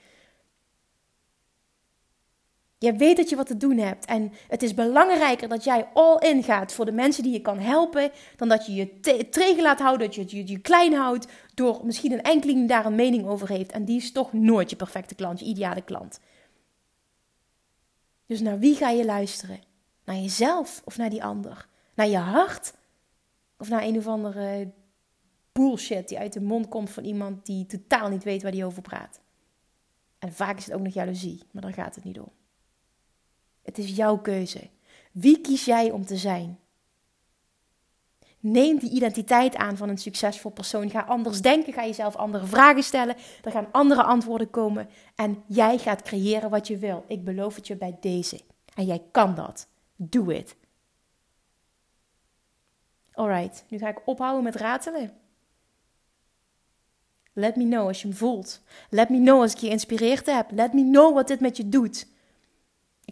Je 2.78 2.93
weet 2.93 3.17
dat 3.17 3.30
je 3.30 3.36
wat 3.36 3.47
te 3.47 3.58
doen 3.58 3.78
hebt. 3.78 4.06
En 4.06 4.32
het 4.47 4.63
is 4.63 4.74
belangrijker 4.74 5.47
dat 5.47 5.63
jij 5.63 5.88
all 5.93 6.17
in 6.17 6.43
gaat 6.43 6.74
voor 6.74 6.86
de 6.86 6.91
mensen 6.91 7.24
die 7.24 7.32
je 7.32 7.41
kan 7.41 7.60
helpen. 7.60 8.12
Dan 8.36 8.50
dat 8.50 8.65
je 8.65 8.74
je 8.74 9.00
tegen 9.30 9.62
laat 9.62 9.80
houden, 9.80 10.08
dat 10.08 10.15
je 10.15 10.38
je, 10.38 10.47
je 10.47 10.60
klein 10.60 10.93
houdt. 10.93 11.28
Door 11.54 11.80
misschien 11.84 12.12
een 12.12 12.21
enkeling 12.21 12.69
daar 12.69 12.86
een 12.86 12.95
mening 12.95 13.28
over 13.28 13.50
heeft. 13.50 13.71
En 13.71 13.86
die 13.86 13.97
is 13.97 14.12
toch 14.12 14.34
nooit 14.34 14.69
je 14.69 14.76
perfecte 14.76 15.15
klant, 15.15 15.39
je 15.39 15.45
ideale 15.45 15.82
klant. 15.82 16.19
Dus 18.31 18.41
naar 18.41 18.59
wie 18.59 18.75
ga 18.75 18.89
je 18.89 19.05
luisteren? 19.05 19.59
Naar 20.03 20.15
jezelf 20.15 20.81
of 20.85 20.97
naar 20.97 21.09
die 21.09 21.23
ander? 21.23 21.67
Naar 21.93 22.07
je 22.07 22.17
hart? 22.17 22.73
Of 23.57 23.69
naar 23.69 23.83
een 23.83 23.97
of 23.97 24.07
andere 24.07 24.71
bullshit 25.51 26.07
die 26.07 26.17
uit 26.17 26.33
de 26.33 26.41
mond 26.41 26.67
komt 26.67 26.89
van 26.89 27.03
iemand 27.03 27.45
die 27.45 27.65
totaal 27.65 28.09
niet 28.09 28.23
weet 28.23 28.41
waar 28.41 28.51
die 28.51 28.65
over 28.65 28.81
praat? 28.81 29.19
En 30.19 30.33
vaak 30.33 30.57
is 30.57 30.65
het 30.65 30.73
ook 30.73 30.81
nog 30.81 30.93
jaloezie, 30.93 31.43
maar 31.51 31.61
daar 31.61 31.73
gaat 31.73 31.95
het 31.95 32.03
niet 32.03 32.19
om. 32.19 32.31
Het 33.61 33.77
is 33.77 33.95
jouw 33.95 34.17
keuze. 34.17 34.69
Wie 35.11 35.41
kies 35.41 35.65
jij 35.65 35.91
om 35.91 36.05
te 36.05 36.17
zijn? 36.17 36.59
Neem 38.43 38.80
die 38.80 38.89
identiteit 38.89 39.56
aan 39.56 39.77
van 39.77 39.89
een 39.89 39.97
succesvol 39.97 40.51
persoon. 40.51 40.89
Ga 40.89 41.01
anders 41.01 41.41
denken, 41.41 41.73
ga 41.73 41.86
jezelf 41.86 42.15
andere 42.15 42.45
vragen 42.45 42.84
stellen. 42.84 43.15
Er 43.43 43.51
gaan 43.51 43.67
andere 43.71 44.04
antwoorden 44.04 44.49
komen. 44.49 44.89
En 45.15 45.43
jij 45.47 45.77
gaat 45.77 46.01
creëren 46.01 46.49
wat 46.49 46.67
je 46.67 46.77
wil. 46.77 47.06
Ik 47.08 47.23
beloof 47.23 47.56
het 47.56 47.67
je 47.67 47.75
bij 47.75 47.97
deze. 47.99 48.41
En 48.75 48.86
jij 48.86 49.01
kan 49.12 49.36
dat. 49.36 49.67
Doe 49.95 50.34
het. 50.34 50.56
Alright, 53.13 53.65
nu 53.67 53.77
ga 53.77 53.88
ik 53.88 54.01
ophouden 54.06 54.43
met 54.43 54.56
ratelen. 54.56 55.12
Let 57.34 57.56
me 57.56 57.63
know 57.63 57.88
als 57.88 58.01
je 58.01 58.08
hem 58.08 58.17
voelt. 58.17 58.62
Let 58.89 59.10
me 59.10 59.17
know 59.17 59.41
als 59.41 59.54
ik 59.54 59.58
je 59.58 59.67
geïnspireerd 59.67 60.25
heb. 60.25 60.51
Let 60.51 60.73
me 60.73 60.82
know 60.82 61.13
wat 61.13 61.27
dit 61.27 61.39
met 61.39 61.58
je 61.58 61.69
doet. 61.69 62.08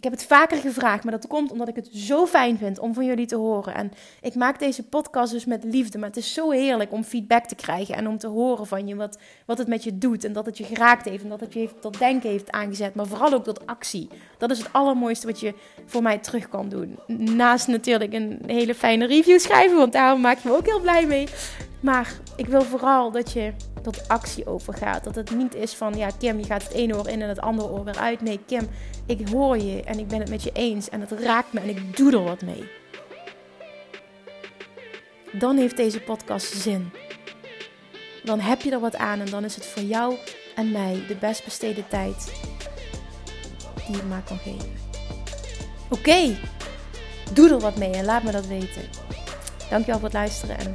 Ik 0.00 0.06
heb 0.06 0.18
het 0.18 0.26
vaker 0.26 0.58
gevraagd, 0.58 1.04
maar 1.04 1.12
dat 1.12 1.26
komt 1.26 1.50
omdat 1.50 1.68
ik 1.68 1.76
het 1.76 1.88
zo 1.92 2.26
fijn 2.26 2.58
vind 2.58 2.78
om 2.78 2.94
van 2.94 3.04
jullie 3.04 3.26
te 3.26 3.36
horen. 3.36 3.74
En 3.74 3.92
ik 4.20 4.34
maak 4.34 4.58
deze 4.58 4.82
podcast 4.82 5.32
dus 5.32 5.44
met 5.44 5.64
liefde, 5.64 5.98
maar 5.98 6.08
het 6.08 6.16
is 6.16 6.32
zo 6.32 6.50
heerlijk 6.50 6.92
om 6.92 7.04
feedback 7.04 7.44
te 7.44 7.54
krijgen 7.54 7.94
en 7.94 8.08
om 8.08 8.18
te 8.18 8.26
horen 8.26 8.66
van 8.66 8.86
je 8.86 8.94
wat, 8.94 9.18
wat 9.46 9.58
het 9.58 9.68
met 9.68 9.84
je 9.84 9.98
doet. 9.98 10.24
En 10.24 10.32
dat 10.32 10.46
het 10.46 10.58
je 10.58 10.64
geraakt 10.64 11.04
heeft 11.04 11.22
en 11.22 11.28
dat 11.28 11.40
het 11.40 11.52
je 11.52 11.58
heeft, 11.58 11.80
tot 11.80 11.98
denken 11.98 12.30
heeft 12.30 12.50
aangezet, 12.50 12.94
maar 12.94 13.06
vooral 13.06 13.32
ook 13.32 13.44
tot 13.44 13.66
actie. 13.66 14.08
Dat 14.38 14.50
is 14.50 14.58
het 14.58 14.72
allermooiste 14.72 15.26
wat 15.26 15.40
je 15.40 15.54
voor 15.86 16.02
mij 16.02 16.18
terug 16.18 16.48
kan 16.48 16.68
doen. 16.68 16.98
Naast 17.36 17.66
natuurlijk 17.66 18.12
een 18.12 18.42
hele 18.46 18.74
fijne 18.74 19.06
review 19.06 19.38
schrijven, 19.38 19.76
want 19.76 19.92
daar 19.92 20.20
maak 20.20 20.38
je 20.38 20.48
me 20.48 20.56
ook 20.56 20.66
heel 20.66 20.80
blij 20.80 21.06
mee. 21.06 21.28
Maar 21.80 22.12
ik 22.36 22.46
wil 22.46 22.62
vooral 22.62 23.10
dat 23.10 23.32
je 23.32 23.52
tot 23.82 24.08
actie 24.08 24.46
overgaat. 24.46 25.04
Dat 25.04 25.14
het 25.14 25.30
niet 25.30 25.54
is 25.54 25.74
van, 25.74 25.96
ja 25.96 26.08
Kim, 26.18 26.38
je 26.38 26.44
gaat 26.44 26.62
het 26.62 26.72
ene 26.72 26.96
oor 26.96 27.08
in 27.08 27.22
en 27.22 27.28
het 27.28 27.40
andere 27.40 27.68
oor 27.68 27.84
weer 27.84 27.98
uit. 27.98 28.20
Nee 28.20 28.40
Kim, 28.46 28.68
ik 29.06 29.28
hoor 29.28 29.58
je 29.58 29.82
en 29.82 29.98
ik 29.98 30.08
ben 30.08 30.18
het 30.20 30.30
met 30.30 30.42
je 30.42 30.52
eens 30.52 30.88
en 30.88 31.00
het 31.00 31.12
raakt 31.12 31.52
me 31.52 31.60
en 31.60 31.68
ik 31.68 31.96
doe 31.96 32.12
er 32.12 32.22
wat 32.22 32.42
mee. 32.42 32.68
Dan 35.32 35.56
heeft 35.56 35.76
deze 35.76 36.00
podcast 36.00 36.52
zin. 36.52 36.92
Dan 38.24 38.40
heb 38.40 38.62
je 38.62 38.70
er 38.70 38.80
wat 38.80 38.96
aan 38.96 39.20
en 39.20 39.30
dan 39.30 39.44
is 39.44 39.54
het 39.54 39.66
voor 39.66 39.82
jou 39.82 40.16
en 40.56 40.72
mij 40.72 41.04
de 41.08 41.16
best 41.16 41.44
besteden 41.44 41.88
tijd 41.88 42.32
die 43.86 43.96
ik 43.96 44.04
maar 44.08 44.22
kan 44.22 44.38
geven. 44.38 44.72
Oké, 45.88 46.36
doe 47.32 47.50
er 47.50 47.60
wat 47.60 47.76
mee 47.76 47.90
en 47.90 48.04
laat 48.04 48.22
me 48.22 48.30
dat 48.30 48.46
weten. 48.46 48.82
Dankjewel 49.70 50.00
voor 50.00 50.08
het 50.08 50.16
luisteren 50.16 50.58
en 50.58 50.74